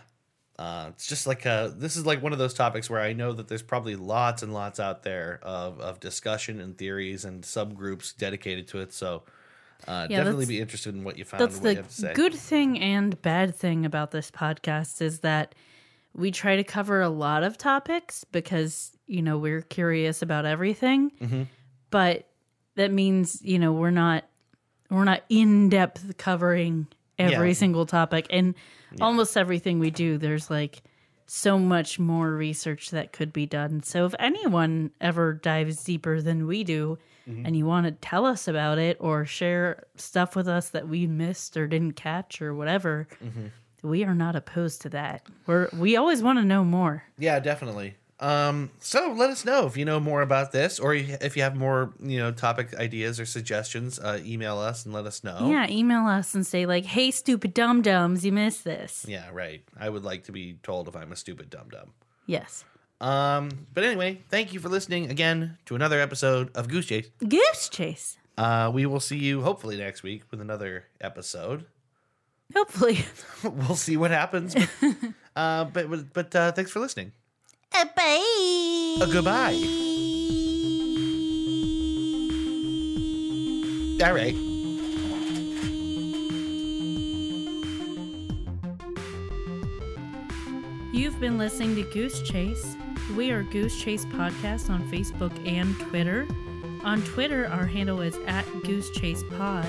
Uh, 0.57 0.87
it's 0.93 1.05
just 1.07 1.27
like 1.27 1.45
uh 1.45 1.67
this 1.75 1.97
is 1.97 2.05
like 2.05 2.23
one 2.23 2.31
of 2.31 2.39
those 2.39 2.53
topics 2.53 2.89
where 2.89 3.01
I 3.01 3.11
know 3.11 3.33
that 3.33 3.49
there's 3.49 3.61
probably 3.61 3.95
lots 3.97 4.41
and 4.41 4.53
lots 4.53 4.79
out 4.79 5.03
there 5.03 5.39
of, 5.43 5.81
of 5.81 5.99
discussion 5.99 6.61
and 6.61 6.77
theories 6.77 7.25
and 7.25 7.43
subgroups 7.43 8.15
dedicated 8.15 8.67
to 8.69 8.79
it. 8.79 8.93
So 8.93 9.23
uh, 9.87 10.07
Yeah, 10.09 10.17
definitely 10.19 10.45
be 10.45 10.61
interested 10.61 10.95
in 10.95 11.03
what 11.03 11.17
you 11.17 11.25
found 11.25 11.41
That's 11.41 11.55
and 11.55 11.63
what 11.63 11.69
you 11.71 11.75
the 11.75 11.81
have 11.81 11.89
to 11.91 11.93
say. 12.01 12.13
good 12.13 12.33
thing 12.33 12.79
and 12.79 13.21
bad 13.21 13.53
thing 13.53 13.85
about 13.85 14.11
this 14.11 14.31
podcast 14.31 15.01
is 15.01 15.19
that 15.19 15.53
we 16.13 16.31
try 16.31 16.55
to 16.55 16.63
cover 16.63 17.01
a 17.01 17.09
lot 17.09 17.43
of 17.43 17.57
topics 17.57 18.23
because, 18.23 18.95
you 19.07 19.21
know, 19.21 19.37
we're 19.37 19.61
curious 19.61 20.21
about 20.21 20.45
everything. 20.45 21.11
Mm-hmm. 21.21 21.43
But 21.89 22.29
that 22.75 22.93
means, 22.93 23.41
you 23.43 23.59
know, 23.59 23.73
we're 23.73 23.91
not 23.91 24.23
we're 24.89 25.03
not 25.03 25.23
in 25.27 25.67
depth 25.67 26.15
covering 26.17 26.87
every 27.19 27.49
Yeah. 27.49 27.53
single 27.55 27.85
topic 27.85 28.27
and 28.29 28.55
almost 29.01 29.35
everything 29.37 29.79
we 29.79 29.91
do 29.91 30.17
there's 30.17 30.49
like 30.49 30.81
so 31.27 31.57
much 31.57 31.97
more 31.99 32.31
research 32.31 32.91
that 32.91 33.11
could 33.11 33.33
be 33.33 33.45
done. 33.47 33.81
So 33.83 34.05
if 34.05 34.13
anyone 34.19 34.91
ever 35.01 35.33
dives 35.33 35.83
deeper 35.83 36.21
than 36.21 36.47
we 36.47 36.63
do 36.63 36.97
Mm-hmm. 37.27 37.43
and 37.47 37.57
you 37.57 37.65
want 37.65 37.87
to 37.87 37.91
tell 37.91 38.23
us 38.27 38.47
about 38.47 38.77
it 38.77 38.97
or 38.99 39.25
share 39.25 39.85
stuff 39.95 40.35
with 40.35 40.47
us 40.47 40.69
that 40.69 40.87
we 40.87 41.07
missed 41.07 41.57
or 41.57 41.65
didn't 41.65 41.93
catch 41.93 42.39
or 42.39 42.53
whatever, 42.53 43.07
Mm-hmm. 43.23 43.47
we 43.89 44.03
are 44.03 44.13
not 44.13 44.35
opposed 44.35 44.81
to 44.83 44.89
that. 44.89 45.25
We're 45.47 45.67
we 45.73 45.97
always 45.97 46.21
want 46.21 46.37
to 46.37 46.45
know 46.45 46.63
more. 46.63 47.03
Yeah, 47.17 47.39
definitely. 47.39 47.95
Um, 48.19 48.71
so 48.79 49.13
let 49.17 49.29
us 49.29 49.43
know 49.43 49.65
if 49.65 49.75
you 49.75 49.83
know 49.83 49.99
more 49.99 50.21
about 50.21 50.51
this, 50.51 50.79
or 50.79 50.93
if 50.93 51.35
you 51.35 51.43
have 51.43 51.55
more, 51.55 51.93
you 52.01 52.17
know, 52.17 52.31
topic 52.31 52.73
ideas 52.75 53.19
or 53.19 53.25
suggestions. 53.25 53.99
Uh, 53.99 54.21
email 54.23 54.57
us 54.57 54.85
and 54.85 54.93
let 54.93 55.05
us 55.05 55.23
know. 55.23 55.49
Yeah, 55.49 55.69
email 55.69 56.05
us 56.07 56.33
and 56.33 56.47
say 56.47 56.65
like, 56.65 56.85
"Hey, 56.85 57.11
stupid 57.11 57.53
dum 57.53 57.81
dums, 57.81 58.25
you 58.25 58.31
missed 58.31 58.63
this." 58.63 59.05
Yeah, 59.07 59.29
right. 59.33 59.63
I 59.77 59.89
would 59.89 60.03
like 60.03 60.23
to 60.25 60.31
be 60.31 60.57
told 60.63 60.87
if 60.87 60.95
I'm 60.95 61.11
a 61.11 61.15
stupid 61.15 61.49
dum 61.49 61.69
dum. 61.69 61.91
Yes. 62.25 62.63
Um, 63.01 63.67
but 63.73 63.83
anyway, 63.83 64.21
thank 64.29 64.53
you 64.53 64.61
for 64.61 64.69
listening 64.69 65.11
again 65.11 65.57
to 65.65 65.75
another 65.75 65.99
episode 65.99 66.55
of 66.55 66.69
Goose 66.69 66.85
Chase. 66.85 67.09
Goose 67.19 67.69
chase. 67.69 68.17
Uh, 68.37 68.71
we 68.73 68.85
will 68.85 68.99
see 69.01 69.17
you 69.17 69.41
hopefully 69.41 69.77
next 69.77 70.03
week 70.03 70.23
with 70.31 70.39
another 70.39 70.85
episode. 71.01 71.65
Hopefully. 72.55 72.99
we'll 73.43 73.75
see 73.75 73.97
what 73.97 74.11
happens. 74.11 74.55
uh, 75.35 75.65
but 75.65 75.89
but, 75.89 76.13
but 76.13 76.35
uh, 76.35 76.51
thanks 76.53 76.71
for 76.71 76.79
listening. 76.79 77.11
Bye. 77.95 78.97
Uh, 79.01 79.05
goodbye. 79.11 79.61
All 84.03 84.13
right. 84.13 84.35
You've 90.93 91.19
been 91.19 91.37
listening 91.37 91.75
to 91.75 91.83
Goose 91.91 92.21
Chase. 92.21 92.75
We 93.15 93.31
are 93.31 93.43
Goose 93.43 93.79
Chase 93.81 94.05
Podcast 94.05 94.69
on 94.69 94.89
Facebook 94.89 95.33
and 95.47 95.77
Twitter. 95.79 96.27
On 96.83 97.01
Twitter, 97.01 97.47
our 97.47 97.65
handle 97.65 98.01
is 98.01 98.15
at 98.27 98.45
Goose 98.63 98.89
Chase 98.91 99.23
Pod, 99.37 99.65